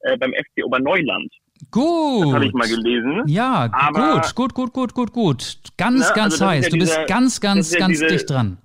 äh, 0.00 0.16
beim 0.16 0.32
FC 0.32 0.64
Oberneuland. 0.64 1.32
Gut. 1.70 2.26
Das 2.26 2.32
habe 2.34 2.46
ich 2.46 2.52
mal 2.52 2.68
gelesen. 2.68 3.22
Ja, 3.26 3.70
Aber, 3.72 4.14
gut, 4.14 4.34
gut, 4.34 4.54
gut, 4.54 4.72
gut, 4.72 4.94
gut, 4.94 5.12
gut. 5.12 5.58
Ganz, 5.76 6.08
na, 6.08 6.14
ganz 6.14 6.34
also 6.34 6.46
heiß. 6.46 6.64
Ja 6.66 6.70
du 6.70 6.78
bist 6.78 6.98
ganz, 7.06 7.40
ganz, 7.40 7.72
ja 7.72 7.78
ganz 7.78 7.98
diese, 7.98 8.06
dicht 8.08 8.30
dran. 8.30 8.58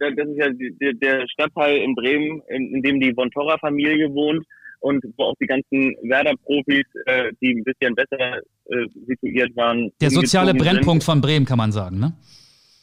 Das 0.00 0.10
ist 0.10 0.36
ja 0.36 0.48
der, 0.50 0.92
der 0.94 1.28
Stadtteil 1.28 1.78
in 1.78 1.94
Bremen, 1.94 2.42
in, 2.48 2.74
in 2.74 2.82
dem 2.82 3.00
die 3.00 3.12
Von 3.14 3.30
Torra 3.30 3.56
Familie 3.58 4.12
wohnt. 4.12 4.44
und 4.80 5.04
wo 5.16 5.24
auch 5.24 5.34
die 5.40 5.46
ganzen 5.46 5.96
Werder-Profis, 6.02 6.86
äh, 7.06 7.32
die 7.40 7.54
ein 7.54 7.64
bisschen 7.64 7.94
besser 7.94 8.38
äh, 8.66 8.86
situiert 9.06 9.54
waren. 9.56 9.90
Der 10.00 10.10
soziale 10.10 10.54
Brennpunkt 10.54 11.02
sind. 11.02 11.12
von 11.12 11.20
Bremen, 11.20 11.46
kann 11.46 11.58
man 11.58 11.72
sagen, 11.72 11.98
ne? 11.98 12.12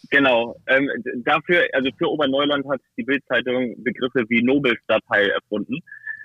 Genau. 0.09 0.55
Ähm, 0.67 0.89
dafür, 1.23 1.67
also 1.73 1.89
für 1.97 2.09
Oberneuland 2.09 2.67
hat 2.69 2.81
die 2.97 3.03
Bildzeitung 3.03 3.75
Begriffe 3.83 4.25
wie 4.29 4.41
Nobelstadtteil 4.41 5.29
erfunden 5.29 5.79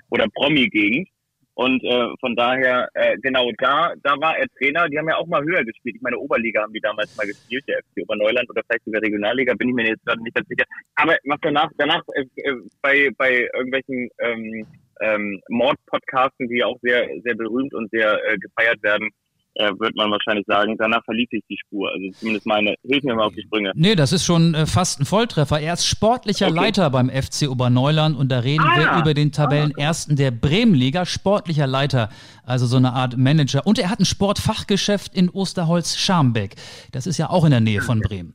oder 0.09 0.27
Promi-Gegend. 0.33 1.07
Und 1.53 1.83
äh, 1.83 2.07
von 2.19 2.35
daher, 2.35 2.87
äh, 2.93 3.17
genau, 3.21 3.49
da, 3.57 3.93
da 4.03 4.19
war 4.19 4.37
er 4.37 4.47
Trainer. 4.57 4.87
Die 4.87 4.97
haben 4.97 5.09
ja 5.09 5.17
auch 5.17 5.27
mal 5.27 5.43
höher 5.43 5.63
gespielt. 5.63 5.95
Ich 5.97 6.01
meine, 6.01 6.17
Oberliga 6.17 6.61
haben 6.61 6.73
die 6.73 6.79
damals 6.79 7.15
mal 7.17 7.27
gespielt, 7.27 7.63
der 7.67 7.79
FC 7.79 8.03
Oberneuland 8.03 8.49
oder 8.49 8.61
vielleicht 8.65 8.85
sogar 8.85 9.01
Regionalliga, 9.01 9.53
bin 9.55 9.69
ich 9.69 9.75
mir 9.75 9.87
jetzt 9.87 10.05
gerade 10.05 10.23
nicht 10.23 10.33
ganz 10.33 10.47
sicher. 10.47 10.63
Aber 10.95 11.17
was 11.25 11.39
danach, 11.41 11.69
danach 11.77 12.01
äh, 12.13 12.25
äh, 12.37 12.55
bei, 12.81 13.09
bei 13.17 13.49
irgendwelchen 13.53 14.09
ähm, 14.19 14.65
ähm, 15.01 15.41
Mord-Podcasten, 15.49 16.47
die 16.47 16.63
auch 16.63 16.79
sehr, 16.81 17.07
sehr 17.23 17.35
berühmt 17.35 17.73
und 17.73 17.91
sehr 17.91 18.17
äh, 18.25 18.37
gefeiert 18.37 18.81
werden, 18.81 19.09
äh, 19.55 19.71
wird 19.79 19.95
man 19.95 20.11
wahrscheinlich 20.11 20.45
sagen, 20.47 20.75
danach 20.77 21.03
verlief 21.03 21.29
sich 21.29 21.43
die 21.49 21.57
Spur. 21.57 21.91
Also 21.91 22.09
zumindest 22.19 22.45
meine, 22.45 22.75
hilf 22.83 23.03
mir 23.03 23.15
mal 23.15 23.25
auf 23.25 23.35
die 23.35 23.41
Sprünge. 23.41 23.71
Nee, 23.75 23.95
das 23.95 24.13
ist 24.13 24.25
schon 24.25 24.53
äh, 24.53 24.65
fast 24.65 24.99
ein 24.99 25.05
Volltreffer. 25.05 25.59
Er 25.59 25.73
ist 25.73 25.85
sportlicher 25.85 26.47
okay. 26.47 26.55
Leiter 26.55 26.89
beim 26.89 27.09
FC 27.09 27.49
Oberneuland 27.49 28.17
und 28.17 28.29
da 28.29 28.39
reden 28.39 28.63
ah, 28.65 28.77
wir 28.77 29.01
über 29.01 29.13
den 29.13 29.31
Tabellenersten 29.31 30.15
der 30.15 30.31
Bremenliga, 30.31 31.05
sportlicher 31.05 31.67
Leiter, 31.67 32.09
also 32.45 32.65
so 32.65 32.77
eine 32.77 32.93
Art 32.93 33.17
Manager. 33.17 33.65
Und 33.67 33.77
er 33.79 33.89
hat 33.89 33.99
ein 33.99 34.05
Sportfachgeschäft 34.05 35.15
in 35.15 35.29
Osterholz-Scharmbeck. 35.29 36.55
Das 36.91 37.07
ist 37.07 37.17
ja 37.17 37.29
auch 37.29 37.43
in 37.43 37.51
der 37.51 37.61
Nähe 37.61 37.81
von 37.81 37.99
Bremen. 37.99 38.33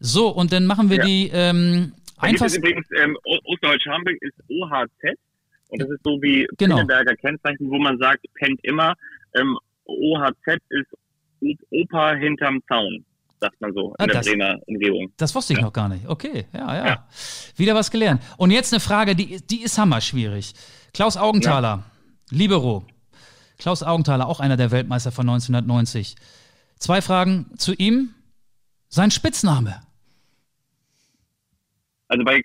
So, 0.00 0.28
und 0.28 0.52
dann 0.52 0.66
machen 0.66 0.90
wir 0.90 0.98
ja. 0.98 1.04
die 1.04 1.30
ähm, 1.32 1.92
einfach. 2.18 2.46
Übrigens, 2.52 2.86
ähm, 2.98 3.16
Osterholz-Scharmbeck 3.44 4.18
ist 4.20 4.34
OHZ. 4.48 5.18
Und 5.68 5.82
das 5.82 5.90
ist 5.90 6.04
so 6.04 6.22
wie 6.22 6.46
genau. 6.56 6.76
Pinneberger 6.76 7.16
Kennzeichen, 7.16 7.68
wo 7.70 7.78
man 7.78 7.98
sagt, 7.98 8.24
pennt 8.34 8.60
immer. 8.62 8.94
Ähm, 9.34 9.58
OHZ 9.86 10.58
ist 10.70 10.88
Opa 11.70 12.14
hinterm 12.14 12.62
Zaun, 12.68 13.04
sagt 13.40 13.60
man 13.60 13.72
so 13.74 13.94
ah, 13.98 14.04
in 14.04 14.08
der 14.08 14.16
das, 14.16 14.26
Bremer 14.26 14.58
Umgebung. 14.66 15.12
Das 15.16 15.34
wusste 15.34 15.52
ich 15.52 15.58
ja. 15.58 15.64
noch 15.64 15.72
gar 15.72 15.88
nicht. 15.88 16.08
Okay, 16.08 16.46
ja, 16.52 16.74
ja, 16.74 16.86
ja, 16.86 17.08
Wieder 17.56 17.74
was 17.74 17.90
gelernt. 17.90 18.22
Und 18.38 18.50
jetzt 18.50 18.72
eine 18.72 18.80
Frage, 18.80 19.14
die, 19.14 19.40
die 19.46 19.62
ist 19.62 19.78
hammerschwierig. 19.78 20.54
Klaus 20.92 21.16
Augenthaler, 21.16 21.84
ja. 22.30 22.36
Libero. 22.36 22.84
Klaus 23.58 23.82
Augenthaler, 23.82 24.26
auch 24.26 24.40
einer 24.40 24.56
der 24.56 24.70
Weltmeister 24.70 25.12
von 25.12 25.28
1990. 25.28 26.16
Zwei 26.78 27.00
Fragen 27.00 27.46
zu 27.56 27.72
ihm. 27.74 28.14
Sein 28.88 29.10
Spitzname. 29.10 29.80
Also 32.08 32.24
bei 32.24 32.42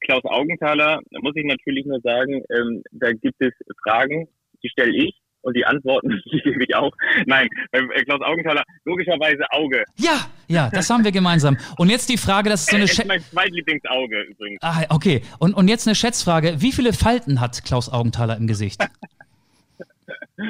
Klaus 0.00 0.24
Augenthaler 0.24 1.00
muss 1.20 1.36
ich 1.36 1.44
natürlich 1.44 1.84
nur 1.86 2.00
sagen, 2.00 2.42
ähm, 2.50 2.82
da 2.92 3.12
gibt 3.12 3.40
es 3.40 3.52
Fragen, 3.82 4.28
die 4.62 4.68
stelle 4.68 4.94
ich 4.94 5.21
und 5.42 5.56
die 5.56 5.64
Antworten, 5.64 6.20
die 6.32 6.40
gebe 6.40 6.64
ich 6.64 6.74
auch. 6.74 6.92
Nein, 7.26 7.48
äh, 7.72 7.82
Klaus 8.04 8.20
Augenthaler, 8.22 8.64
logischerweise 8.84 9.44
Auge. 9.50 9.84
Ja, 9.96 10.26
ja, 10.48 10.70
das 10.70 10.88
haben 10.90 11.04
wir 11.04 11.12
gemeinsam. 11.12 11.56
Und 11.78 11.90
jetzt 11.90 12.08
die 12.08 12.16
Frage, 12.16 12.50
das 12.50 12.62
ist 12.62 12.70
so 12.70 12.76
eine 12.76 12.86
Schätzfrage. 12.86 13.08
mein 13.08 13.20
Zweitlieblingsauge 13.22 14.22
übrigens. 14.22 14.58
Ah, 14.62 14.84
okay. 14.90 15.22
Und, 15.38 15.54
und 15.54 15.68
jetzt 15.68 15.86
eine 15.86 15.94
Schätzfrage. 15.94 16.60
Wie 16.60 16.72
viele 16.72 16.92
Falten 16.92 17.40
hat 17.40 17.64
Klaus 17.64 17.92
Augenthaler 17.92 18.36
im 18.36 18.46
Gesicht? 18.46 18.82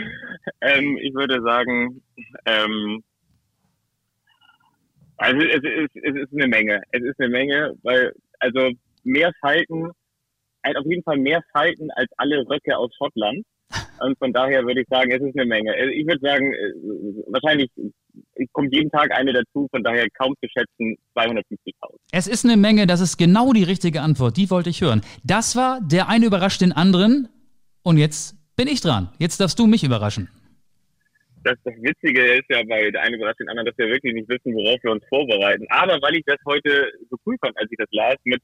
ähm, 0.60 0.98
ich 1.00 1.14
würde 1.14 1.42
sagen, 1.42 2.02
ähm, 2.46 3.02
also 5.16 5.40
es 5.40 5.62
ist, 5.62 5.96
es 6.02 6.16
ist 6.16 6.32
eine 6.32 6.48
Menge. 6.48 6.82
Es 6.90 7.02
ist 7.02 7.20
eine 7.20 7.28
Menge, 7.28 7.74
weil, 7.82 8.12
also 8.40 8.70
mehr 9.04 9.32
Falten, 9.40 9.90
halt 10.64 10.76
auf 10.76 10.86
jeden 10.86 11.02
Fall 11.02 11.18
mehr 11.18 11.42
Falten 11.52 11.90
als 11.92 12.10
alle 12.16 12.38
Röcke 12.48 12.76
aus 12.76 12.90
Schottland. 12.96 13.44
Und 14.00 14.18
von 14.18 14.32
daher 14.32 14.64
würde 14.64 14.80
ich 14.82 14.88
sagen, 14.88 15.10
es 15.12 15.22
ist 15.22 15.38
eine 15.38 15.46
Menge. 15.46 15.72
Also 15.72 15.90
ich 15.90 16.06
würde 16.06 16.20
sagen, 16.20 16.52
äh, 16.52 16.72
wahrscheinlich 17.28 17.70
kommt 18.52 18.74
jeden 18.74 18.90
Tag 18.90 19.10
eine 19.12 19.32
dazu, 19.32 19.68
von 19.70 19.82
daher 19.82 20.06
kaum 20.10 20.34
zu 20.42 20.48
schätzen 20.48 20.96
250.000. 21.16 21.96
Es 22.12 22.26
ist 22.26 22.44
eine 22.44 22.56
Menge, 22.56 22.86
das 22.86 23.00
ist 23.00 23.16
genau 23.16 23.52
die 23.52 23.62
richtige 23.62 24.00
Antwort, 24.00 24.36
die 24.36 24.50
wollte 24.50 24.70
ich 24.70 24.80
hören. 24.80 25.02
Das 25.24 25.56
war, 25.56 25.80
der 25.80 26.08
eine 26.08 26.26
überrascht 26.26 26.60
den 26.60 26.72
anderen 26.72 27.28
und 27.82 27.98
jetzt 27.98 28.36
bin 28.56 28.68
ich 28.68 28.80
dran. 28.80 29.08
Jetzt 29.18 29.40
darfst 29.40 29.58
du 29.58 29.66
mich 29.66 29.84
überraschen. 29.84 30.28
Das, 31.44 31.56
das 31.64 31.74
Witzige 31.74 32.22
ist 32.34 32.44
ja 32.50 32.62
bei 32.68 32.90
der 32.90 33.02
einen 33.02 33.16
überrascht 33.16 33.40
den 33.40 33.48
anderen, 33.48 33.66
dass 33.66 33.78
wir 33.78 33.88
wirklich 33.88 34.14
nicht 34.14 34.28
wissen, 34.28 34.54
worauf 34.54 34.78
wir 34.84 34.92
uns 34.92 35.04
vorbereiten. 35.08 35.66
Aber 35.70 35.98
weil 36.00 36.14
ich 36.14 36.22
das 36.24 36.38
heute 36.46 36.92
so 37.10 37.16
cool 37.26 37.36
fand, 37.40 37.56
als 37.58 37.70
ich 37.70 37.78
das 37.78 37.88
las, 37.90 38.16
mit 38.24 38.40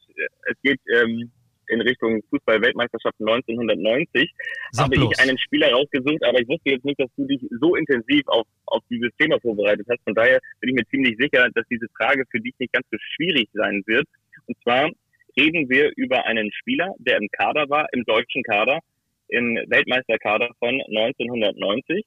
es 0.50 0.56
geht 0.62 0.80
ähm, 0.92 1.30
in 1.68 1.80
Richtung 1.80 2.22
Fußball-Weltmeisterschaft 2.30 3.16
1990 3.20 4.30
Sag 4.72 4.84
habe 4.84 4.96
bloß. 4.96 5.12
ich 5.12 5.20
einen 5.20 5.38
Spieler 5.38 5.72
rausgesucht, 5.72 6.24
aber 6.24 6.40
ich 6.40 6.48
wusste 6.48 6.70
jetzt 6.70 6.84
nicht, 6.84 7.00
dass 7.00 7.10
du 7.16 7.26
dich 7.26 7.40
so 7.60 7.76
intensiv 7.76 8.22
auf, 8.26 8.46
auf 8.66 8.82
dieses 8.90 9.10
Thema 9.18 9.38
vorbereitet 9.40 9.86
hast. 9.90 10.02
Von 10.04 10.14
daher 10.14 10.40
bin 10.60 10.70
ich 10.70 10.76
mir 10.76 10.86
ziemlich 10.88 11.16
sicher, 11.18 11.48
dass 11.54 11.66
diese 11.70 11.86
Frage 11.96 12.24
für 12.30 12.40
dich 12.40 12.54
nicht 12.58 12.72
ganz 12.72 12.86
so 12.90 12.98
schwierig 13.14 13.48
sein 13.52 13.82
wird. 13.86 14.06
Und 14.46 14.56
zwar 14.62 14.90
reden 15.38 15.68
wir 15.68 15.92
über 15.96 16.24
einen 16.26 16.50
Spieler, 16.52 16.94
der 16.98 17.18
im 17.18 17.28
Kader 17.30 17.68
war, 17.68 17.86
im 17.92 18.04
deutschen 18.04 18.42
Kader, 18.42 18.80
im 19.28 19.56
Weltmeisterkader 19.68 20.50
von 20.58 20.80
1990, 20.80 22.04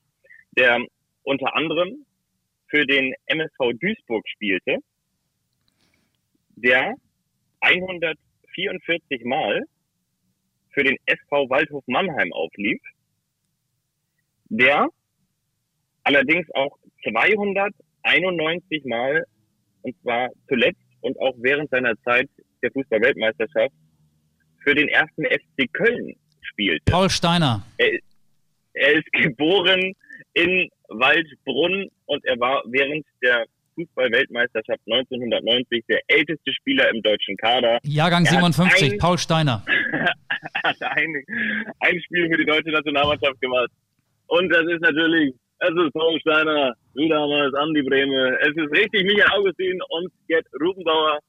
der 0.57 0.79
unter 1.23 1.55
anderem 1.55 2.05
für 2.67 2.85
den 2.85 3.13
MSV 3.27 3.77
Duisburg 3.79 4.27
spielte, 4.27 4.77
der 6.55 6.95
100 7.61 8.17
44 8.53 9.23
Mal 9.25 9.63
für 10.73 10.83
den 10.83 10.97
SV 11.05 11.49
Waldhof 11.49 11.83
Mannheim 11.87 12.31
auflief, 12.33 12.81
der 14.49 14.87
allerdings 16.03 16.47
auch 16.53 16.77
291 17.03 18.85
Mal, 18.85 19.25
und 19.81 19.95
zwar 20.01 20.29
zuletzt 20.47 20.79
und 21.01 21.19
auch 21.19 21.35
während 21.39 21.69
seiner 21.69 21.93
Zeit 22.03 22.29
der 22.61 22.71
Fußball-Weltmeisterschaft, 22.71 23.73
für 24.63 24.75
den 24.75 24.87
ersten 24.89 25.25
FC 25.25 25.71
Köln 25.73 26.15
spielte. 26.41 26.91
Paul 26.91 27.09
Steiner. 27.09 27.65
Er, 27.77 27.99
er 28.73 28.93
ist 28.93 29.11
geboren 29.11 29.93
in 30.33 30.69
Waldbrunn 30.89 31.89
und 32.05 32.23
er 32.25 32.39
war 32.39 32.61
während 32.67 33.05
der 33.23 33.45
Fußball-Weltmeisterschaft 33.85 34.81
1990 34.85 35.83
der 35.89 35.99
älteste 36.07 36.53
Spieler 36.53 36.89
im 36.93 37.01
deutschen 37.01 37.37
Kader. 37.37 37.79
Jahrgang 37.83 38.25
57, 38.25 38.93
ein, 38.93 38.97
Paul 38.97 39.17
Steiner. 39.17 39.63
hat 40.63 40.81
ein, 40.81 41.23
ein 41.79 42.01
Spiel 42.01 42.29
für 42.29 42.37
die 42.37 42.45
deutsche 42.45 42.71
Nationalmannschaft 42.71 43.39
gemacht. 43.41 43.69
Und 44.27 44.49
das 44.49 44.63
ist 44.63 44.81
natürlich, 44.81 45.33
es 45.59 45.69
ist 45.69 45.93
Paul 45.93 46.19
Steiner, 46.21 46.73
wie 46.95 47.09
damals 47.09 47.53
Andi 47.55 47.81
Breme. 47.81 48.37
Es 48.41 48.55
ist 48.55 48.71
richtig 48.71 49.03
Michael 49.03 49.31
Augustin 49.37 49.79
und 49.89 50.11
Gerd 50.27 50.45
Rubenbauer. 50.61 51.19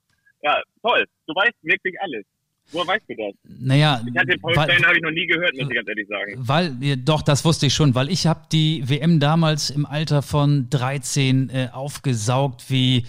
Ja, 0.42 0.62
toll. 0.82 1.04
Du 1.26 1.34
weißt 1.34 1.56
wirklich 1.62 1.94
alles. 2.00 2.24
Woher 2.70 2.86
weißt 2.86 3.04
du 3.08 3.14
das? 3.16 3.34
Naja, 3.60 4.02
ich 4.06 4.16
hatte 4.16 4.38
Paul 4.40 4.54
Stein 4.54 4.84
habe 4.84 4.96
ich 4.96 5.02
noch 5.02 5.10
nie 5.10 5.26
gehört, 5.26 5.54
muss 5.54 5.68
ich 5.68 5.74
ganz 5.74 5.88
ehrlich 5.88 6.08
sagen. 6.08 6.34
Weil, 6.36 6.96
doch, 6.96 7.22
das 7.22 7.44
wusste 7.44 7.66
ich 7.66 7.74
schon, 7.74 7.94
weil 7.94 8.10
ich 8.10 8.26
habe 8.26 8.42
die 8.50 8.88
WM 8.88 9.20
damals 9.20 9.70
im 9.70 9.84
Alter 9.84 10.22
von 10.22 10.70
13 10.70 11.50
äh, 11.50 11.68
aufgesaugt 11.72 12.70
wie 12.70 13.04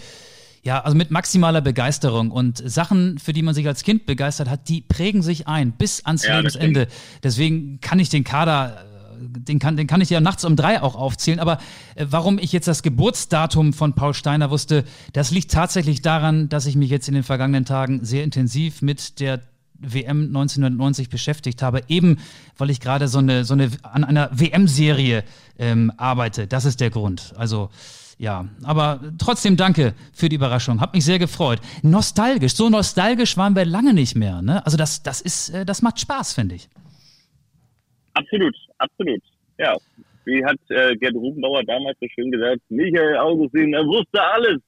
ja, 0.64 0.80
also 0.80 0.96
mit 0.96 1.12
maximaler 1.12 1.60
Begeisterung 1.60 2.32
und 2.32 2.58
Sachen, 2.58 3.20
für 3.20 3.34
die 3.34 3.42
man 3.42 3.54
sich 3.54 3.68
als 3.68 3.84
Kind 3.84 4.06
begeistert 4.06 4.50
hat, 4.50 4.70
die 4.70 4.80
prägen 4.80 5.22
sich 5.22 5.46
ein 5.46 5.74
bis 5.74 6.06
ans 6.06 6.26
ja, 6.26 6.38
Lebensende. 6.38 6.88
Deswegen 7.22 7.82
kann 7.82 8.00
ich 8.00 8.08
den 8.08 8.24
Kader 8.24 8.86
den 9.30 9.60
kann, 9.60 9.78
den 9.78 9.88
kann 9.88 10.02
ich 10.02 10.10
ja 10.10 10.22
nachts 10.22 10.46
um 10.46 10.56
drei 10.56 10.82
auch 10.82 10.96
aufzählen. 10.96 11.40
Aber 11.40 11.60
äh, 11.96 12.06
warum 12.10 12.40
ich 12.40 12.52
jetzt 12.52 12.68
das 12.68 12.84
Geburtsdatum 12.84 13.74
von 13.74 13.94
Paul 13.94 14.14
Steiner 14.14 14.50
wusste, 14.50 14.84
das 15.14 15.32
liegt 15.32 15.52
tatsächlich 15.52 16.02
daran, 16.02 16.50
dass 16.50 16.66
ich 16.66 16.76
mich 16.76 16.90
jetzt 16.90 17.08
in 17.08 17.14
den 17.14 17.24
vergangenen 17.24 17.66
Tagen 17.66 18.04
sehr 18.04 18.24
intensiv 18.24 18.82
mit 18.82 19.20
der 19.20 19.42
WM 19.80 20.28
1990 20.28 21.10
beschäftigt 21.10 21.62
habe, 21.62 21.82
eben 21.88 22.18
weil 22.58 22.70
ich 22.70 22.80
gerade 22.80 23.08
so 23.08 23.20
eine, 23.20 23.44
so 23.44 23.54
eine 23.54 23.70
an 23.82 24.04
einer 24.04 24.30
WM-Serie 24.32 25.24
ähm, 25.60 25.92
arbeite. 25.98 26.48
Das 26.48 26.66
ist 26.66 26.80
der 26.80 26.90
Grund. 26.90 27.34
Also 27.36 27.70
ja, 28.18 28.46
aber 28.64 29.00
trotzdem 29.18 29.58
danke 29.58 29.94
für 30.14 30.30
die 30.30 30.36
Überraschung. 30.36 30.80
Hab 30.80 30.94
mich 30.94 31.04
sehr 31.04 31.20
gefreut. 31.20 31.60
Nostalgisch, 31.82 32.56
so 32.56 32.70
nostalgisch 32.70 33.38
waren 33.38 33.56
wir 33.56 33.66
lange 33.66 33.94
nicht 33.94 34.16
mehr. 34.16 34.42
Ne? 34.42 34.66
Also 34.66 34.78
das, 34.78 35.04
das 35.04 35.20
ist, 35.22 35.50
äh, 35.50 35.66
das 35.66 35.82
macht 35.82 36.00
Spaß, 36.00 36.34
finde 36.34 36.56
ich. 36.56 36.70
Absolut, 38.14 38.56
absolut. 38.84 39.22
Ja, 39.58 39.76
wie 40.26 40.44
hat 40.44 40.58
äh, 40.70 40.96
Gerd 40.96 41.16
Rubenbauer 41.16 41.64
damals 41.64 41.98
so 42.00 42.08
schön 42.14 42.32
gesagt, 42.32 42.62
Michael 42.70 43.18
Augustin, 43.18 43.74
er 43.74 43.86
wusste 43.86 44.22
alles. 44.22 44.62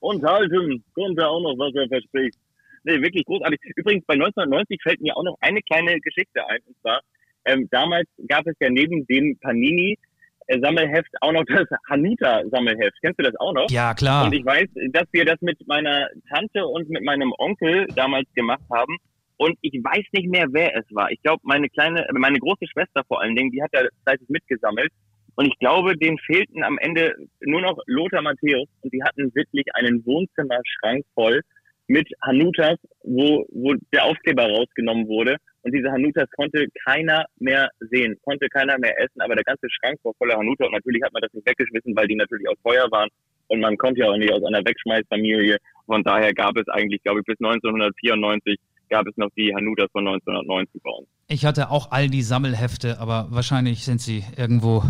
Und 0.00 0.22
halten 0.24 0.84
konnte 0.94 1.26
auch 1.26 1.40
noch, 1.40 1.56
was 1.58 1.74
er 1.74 1.88
verspricht. 1.88 2.38
Nee, 2.84 3.02
wirklich 3.02 3.24
großartig. 3.24 3.58
Übrigens, 3.74 4.04
bei 4.06 4.14
1990 4.14 4.80
fällt 4.82 5.00
mir 5.00 5.16
auch 5.16 5.24
noch 5.24 5.36
eine 5.40 5.60
kleine 5.62 5.98
Geschichte 6.00 6.46
ein. 6.46 6.60
Und 6.66 6.76
zwar, 6.80 7.00
ähm, 7.44 7.66
damals 7.70 8.08
gab 8.28 8.46
es 8.46 8.54
ja 8.60 8.70
neben 8.70 9.04
dem 9.06 9.36
Panini 9.40 9.98
äh, 10.46 10.60
Sammelheft 10.60 11.10
auch 11.20 11.32
noch 11.32 11.44
das 11.46 11.66
Hanuta-Sammelheft. 11.90 12.96
Kennst 13.02 13.18
du 13.18 13.24
das 13.24 13.34
auch 13.40 13.52
noch? 13.52 13.68
Ja, 13.70 13.94
klar. 13.94 14.26
Und 14.26 14.34
ich 14.34 14.44
weiß, 14.44 14.68
dass 14.92 15.06
wir 15.10 15.24
das 15.24 15.40
mit 15.40 15.58
meiner 15.66 16.08
Tante 16.28 16.64
und 16.64 16.88
mit 16.88 17.02
meinem 17.02 17.32
Onkel 17.38 17.86
damals 17.96 18.32
gemacht 18.34 18.62
haben. 18.72 18.96
Und 19.38 19.58
ich 19.60 19.72
weiß 19.72 20.04
nicht 20.12 20.28
mehr, 20.28 20.46
wer 20.50 20.76
es 20.76 20.84
war. 20.90 21.10
Ich 21.10 21.20
glaube, 21.22 21.42
meine 21.44 21.68
kleine, 21.68 22.06
meine 22.12 22.38
große 22.38 22.66
Schwester 22.72 23.02
vor 23.06 23.20
allen 23.20 23.36
Dingen, 23.36 23.50
die 23.50 23.62
hat 23.62 23.70
da 23.72 23.80
fleißig 24.04 24.28
mitgesammelt. 24.28 24.90
Und 25.34 25.46
ich 25.46 25.58
glaube, 25.58 25.96
denen 25.96 26.18
fehlten 26.18 26.62
am 26.64 26.78
Ende 26.78 27.14
nur 27.40 27.60
noch 27.60 27.78
Lothar 27.86 28.22
Matthäus 28.22 28.68
und 28.80 28.92
die 28.92 29.02
hatten 29.02 29.34
wirklich 29.34 29.66
einen 29.74 30.04
Wohnzimmerschrank 30.06 31.04
voll 31.14 31.42
mit 31.88 32.08
Hanutas, 32.22 32.78
wo, 33.02 33.46
wo 33.50 33.74
der 33.92 34.04
Aufkleber 34.04 34.48
rausgenommen 34.48 35.06
wurde. 35.06 35.36
Und 35.62 35.74
diese 35.74 35.92
Hanutas 35.92 36.30
konnte 36.36 36.66
keiner 36.84 37.26
mehr 37.38 37.68
sehen, 37.80 38.16
konnte 38.22 38.48
keiner 38.48 38.78
mehr 38.78 38.98
essen, 38.98 39.20
aber 39.20 39.34
der 39.34 39.44
ganze 39.44 39.68
Schrank 39.68 39.98
war 40.04 40.14
voller 40.16 40.38
Hanuta 40.38 40.64
und 40.64 40.72
natürlich 40.72 41.02
hat 41.02 41.12
man 41.12 41.22
das 41.22 41.32
nicht 41.34 41.46
weggeschmissen, 41.46 41.94
weil 41.94 42.08
die 42.08 42.16
natürlich 42.16 42.48
aus 42.48 42.58
Feuer 42.62 42.90
waren 42.90 43.10
und 43.48 43.60
man 43.60 43.76
kommt 43.76 43.98
ja 43.98 44.06
auch 44.08 44.16
nicht 44.16 44.32
aus 44.32 44.44
einer 44.44 44.64
Wegschmeißfamilie. 44.64 45.58
Von 45.86 46.02
daher 46.02 46.32
gab 46.32 46.56
es 46.56 46.68
eigentlich, 46.68 47.02
glaube 47.02 47.20
ich, 47.20 47.26
bis 47.26 47.38
1994 47.38 48.58
gab 48.88 49.06
es 49.06 49.16
noch 49.16 49.28
die 49.36 49.54
Hanutas 49.54 49.90
von 49.92 50.06
1990 50.06 50.82
bei 50.82 50.90
uns. 50.90 51.08
Ich 51.28 51.44
hatte 51.44 51.70
auch 51.70 51.90
all 51.90 52.08
die 52.08 52.22
Sammelhefte, 52.22 53.00
aber 53.00 53.26
wahrscheinlich 53.30 53.84
sind 53.84 54.00
sie 54.00 54.24
irgendwo 54.36 54.84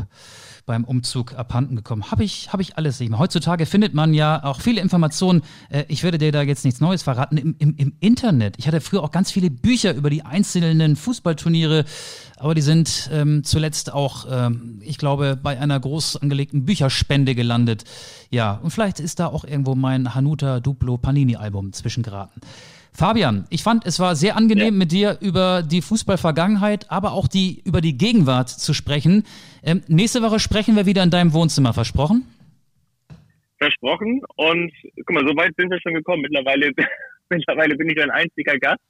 beim 0.67 0.85
Umzug 0.85 1.35
abhanden 1.35 1.77
gekommen. 1.77 2.11
Habe 2.11 2.25
ich, 2.25 2.53
hab 2.53 2.61
ich 2.61 2.77
alles 2.77 3.01
nicht 3.01 3.09
mehr. 3.09 3.19
Heutzutage 3.19 3.65
findet 3.65 3.95
man 3.95 4.13
ja 4.13 4.43
auch 4.45 4.61
viele 4.61 4.81
Informationen. 4.81 5.43
Äh, 5.71 5.85
ich 5.89 6.03
werde 6.03 6.19
dir 6.19 6.33
da 6.33 6.43
jetzt 6.43 6.65
nichts 6.65 6.81
Neues 6.81 7.05
verraten. 7.05 7.39
Im, 7.39 7.55
im, 7.59 7.77
Im 7.77 7.93
Internet. 8.01 8.57
Ich 8.59 8.67
hatte 8.67 8.81
früher 8.81 9.03
auch 9.03 9.13
ganz 9.13 9.31
viele 9.31 9.49
Bücher 9.49 9.95
über 9.95 10.11
die 10.11 10.25
einzelnen 10.25 10.97
Fußballturniere, 10.97 11.85
aber 12.37 12.55
die 12.55 12.63
sind 12.63 13.09
ähm, 13.13 13.45
zuletzt 13.45 13.93
auch, 13.93 14.27
ähm, 14.29 14.81
ich 14.83 14.99
glaube, 14.99 15.39
bei 15.41 15.59
einer 15.59 15.79
groß 15.79 16.17
angelegten 16.17 16.65
Bücherspende 16.65 17.35
gelandet. 17.35 17.85
Ja, 18.31 18.61
und 18.63 18.71
vielleicht 18.71 19.01
ist 19.01 19.21
da 19.21 19.29
auch 19.29 19.45
irgendwo 19.45 19.75
mein 19.75 20.15
Hanuta 20.15 20.61
Duplo 20.61 20.99
Panini 20.99 21.37
Album 21.37 21.73
zwischengeraten. 21.73 22.43
Fabian, 22.97 23.45
ich 23.51 23.63
fand, 23.63 23.85
es 23.85 24.01
war 24.01 24.17
sehr 24.17 24.37
angenehm, 24.37 24.73
ja. 24.73 24.79
mit 24.79 24.91
dir 24.91 25.19
über 25.21 25.63
die 25.63 25.83
Fußballvergangenheit, 25.83 26.91
aber 26.91 27.13
auch 27.13 27.29
die, 27.29 27.61
über 27.67 27.83
die 27.83 27.99
Gegenwart 27.99 28.49
zu 28.49 28.73
sprechen. 28.73 29.25
Ähm, 29.63 29.83
nächste 29.87 30.23
Woche 30.23 30.41
sprechen 30.41 30.77
wir 30.77 30.87
wieder 30.87 31.03
in 31.03 31.11
deinem 31.11 31.35
Wohnzimmer, 31.35 31.75
versprochen? 31.75 32.25
Versprochen. 33.59 34.23
Und 34.37 34.73
guck 35.05 35.11
mal, 35.11 35.27
so 35.27 35.37
weit 35.37 35.53
sind 35.59 35.71
wir 35.71 35.79
schon 35.81 35.93
gekommen. 35.93 36.23
Mittlerweile, 36.23 36.73
mittlerweile 37.29 37.77
bin 37.77 37.91
ich 37.91 38.03
ein 38.03 38.11
einziger 38.11 38.57
Gast. 38.59 38.81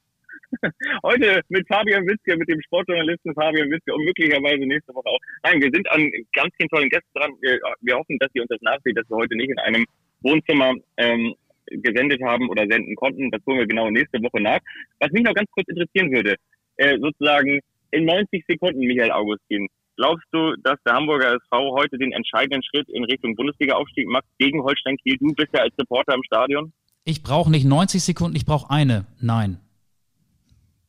Heute 1.02 1.40
mit 1.48 1.66
Fabian 1.66 2.07
Witzke, 2.07 2.36
mit 2.36 2.48
dem 2.48 2.61
Sportjournalisten 2.62 3.34
Fabian 3.34 3.68
Witzke 3.70 3.92
und 3.92 4.04
möglicherweise 4.04 4.64
nächste 4.66 4.94
Woche 4.94 5.09
auch. 5.09 5.18
Nein, 5.42 5.61
wir 5.61 5.70
sind 5.72 5.90
an 5.90 6.09
ganz 6.32 6.54
vielen 6.57 6.68
tollen 6.68 6.88
Gästen 6.88 7.11
dran. 7.14 7.32
Wir, 7.40 7.59
wir 7.80 7.96
hoffen, 7.96 8.16
dass 8.20 8.30
ihr 8.34 8.42
uns 8.42 8.50
das 8.50 8.62
nachseht, 8.62 8.96
dass 8.96 9.11
wir 9.11 9.16
heute 9.16 9.34
nicht 9.34 9.50
in 9.50 9.59
einem 9.59 9.84
Wohnzimmer 10.22 10.74
ähm, 10.96 11.34
gesendet 11.70 12.22
haben 12.22 12.48
oder 12.48 12.66
senden 12.68 12.94
konnten. 12.96 13.30
Das 13.30 13.40
holen 13.46 13.58
wir 13.58 13.66
genau 13.66 13.90
nächste 13.90 14.22
Woche 14.22 14.40
nach. 14.40 14.60
Was 15.00 15.10
mich 15.12 15.22
noch 15.22 15.34
ganz 15.34 15.50
kurz 15.50 15.68
interessieren 15.68 16.12
würde, 16.12 16.36
äh, 16.76 16.98
sozusagen 16.98 17.60
in 17.90 18.04
90 18.04 18.44
Sekunden, 18.48 18.80
Michael 18.80 19.12
Augustin, 19.12 19.68
glaubst 19.96 20.26
du, 20.32 20.54
dass 20.62 20.76
der 20.84 20.94
Hamburger 20.94 21.34
SV 21.34 21.74
heute 21.74 21.98
den 21.98 22.12
entscheidenden 22.12 22.62
Schritt 22.62 22.88
in 22.88 23.04
Richtung 23.04 23.34
Bundesliga-Aufstieg 23.34 24.06
macht 24.08 24.26
gegen 24.38 24.62
Holstein 24.62 24.96
Kiel? 24.98 25.16
Du 25.18 25.32
bist 25.34 25.48
ja 25.54 25.62
als 25.62 25.74
Reporter 25.78 26.14
im 26.14 26.22
Stadion. 26.24 26.72
Ich 27.04 27.22
brauche 27.22 27.50
nicht 27.50 27.64
90 27.64 28.02
Sekunden, 28.02 28.36
ich 28.36 28.44
brauche 28.44 28.70
eine. 28.70 29.06
Nein. 29.20 29.58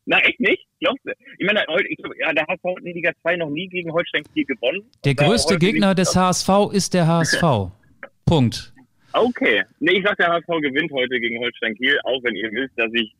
Na, 0.06 0.20
echt 0.20 0.40
nicht? 0.40 0.66
Glaubst 0.80 1.06
du? 1.06 1.12
Ich 1.38 1.46
meine, 1.46 1.66
ich 1.90 1.98
glaub, 1.98 2.14
ja, 2.18 2.34
der 2.34 2.48
HSV 2.48 2.64
hat 2.64 2.84
in 2.84 2.94
Liga 2.94 3.12
2 3.22 3.36
noch 3.36 3.50
nie 3.50 3.68
gegen 3.68 3.92
Holstein 3.92 4.24
Kiel 4.34 4.46
gewonnen. 4.46 4.84
Der 5.04 5.16
größte 5.16 5.58
Gegner 5.58 5.96
des 5.96 6.16
HSV 6.16 6.50
ist 6.72 6.94
der 6.94 7.08
HSV. 7.08 7.42
Punkt. 8.26 8.74
Okay. 9.14 9.64
Nee, 9.80 9.98
ich 10.00 10.06
sag, 10.06 10.18
der 10.18 10.28
HSV 10.28 10.48
gewinnt 10.62 10.92
heute 10.92 11.20
gegen 11.20 11.40
Holstein 11.40 11.76
Kiel, 11.76 12.00
auch 12.04 12.22
wenn 12.24 12.36
ihr 12.36 12.52
wisst, 12.52 12.78
dass 12.78 12.92
ich 12.94 13.14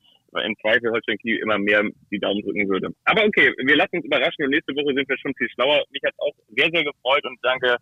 im 0.46 0.56
Zweifel 0.62 0.92
Holstein 0.92 1.18
Kiel 1.18 1.38
immer 1.38 1.58
mehr 1.58 1.84
die 2.12 2.20
Daumen 2.20 2.42
drücken 2.42 2.68
würde. 2.70 2.90
Aber 3.06 3.24
okay, 3.24 3.54
wir 3.58 3.76
lassen 3.76 3.98
uns 3.98 4.06
überraschen 4.06 4.46
und 4.46 4.52
nächste 4.52 4.76
Woche 4.76 4.94
sind 4.94 5.08
wir 5.08 5.18
schon 5.18 5.34
viel 5.36 5.50
schlauer. 5.50 5.84
Mich 5.92 6.02
hat 6.06 6.14
auch 6.18 6.34
sehr, 6.56 6.70
sehr 6.72 6.84
gefreut 6.84 7.24
und 7.26 7.40
danke, 7.42 7.78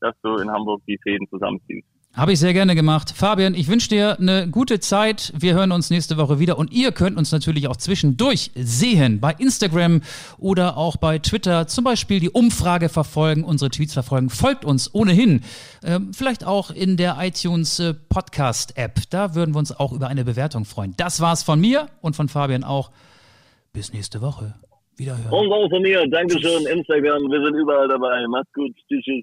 dass 0.00 0.14
du 0.22 0.36
in 0.36 0.50
Hamburg 0.50 0.82
die 0.86 0.98
Fäden 1.02 1.26
zusammenziehst. 1.28 1.88
Habe 2.16 2.32
ich 2.32 2.40
sehr 2.40 2.54
gerne 2.54 2.74
gemacht. 2.74 3.12
Fabian, 3.14 3.52
ich 3.52 3.68
wünsche 3.68 3.90
dir 3.90 4.18
eine 4.18 4.48
gute 4.48 4.80
Zeit. 4.80 5.34
Wir 5.38 5.52
hören 5.52 5.70
uns 5.70 5.90
nächste 5.90 6.16
Woche 6.16 6.38
wieder 6.38 6.56
und 6.56 6.72
ihr 6.72 6.90
könnt 6.90 7.18
uns 7.18 7.30
natürlich 7.30 7.68
auch 7.68 7.76
zwischendurch 7.76 8.52
sehen 8.54 9.20
bei 9.20 9.34
Instagram 9.38 10.00
oder 10.38 10.78
auch 10.78 10.96
bei 10.96 11.18
Twitter. 11.18 11.66
Zum 11.66 11.84
Beispiel 11.84 12.18
die 12.18 12.30
Umfrage 12.30 12.88
verfolgen, 12.88 13.44
unsere 13.44 13.70
Tweets 13.70 13.92
verfolgen. 13.92 14.30
Folgt 14.30 14.64
uns 14.64 14.94
ohnehin. 14.94 15.42
Ähm, 15.84 16.14
vielleicht 16.14 16.46
auch 16.46 16.70
in 16.70 16.96
der 16.96 17.18
iTunes 17.20 17.80
äh, 17.80 17.92
Podcast 17.92 18.78
App. 18.78 18.98
Da 19.10 19.34
würden 19.34 19.54
wir 19.54 19.58
uns 19.58 19.78
auch 19.78 19.92
über 19.92 20.08
eine 20.08 20.24
Bewertung 20.24 20.64
freuen. 20.64 20.94
Das 20.96 21.20
war's 21.20 21.42
von 21.42 21.60
mir 21.60 21.90
und 22.00 22.16
von 22.16 22.30
Fabian 22.30 22.64
auch. 22.64 22.92
Bis 23.74 23.92
nächste 23.92 24.22
Woche. 24.22 24.54
Wiederhören. 24.96 25.30
Und 25.30 25.52
auch 25.52 25.68
von 25.68 25.82
mir. 25.82 26.08
Dankeschön. 26.08 26.66
Instagram. 26.66 27.30
Wir 27.30 27.44
sind 27.44 27.56
überall 27.56 27.88
dabei. 27.88 28.26
Macht's 28.26 28.54
gut. 28.54 28.74
Tschüss. 28.88 29.22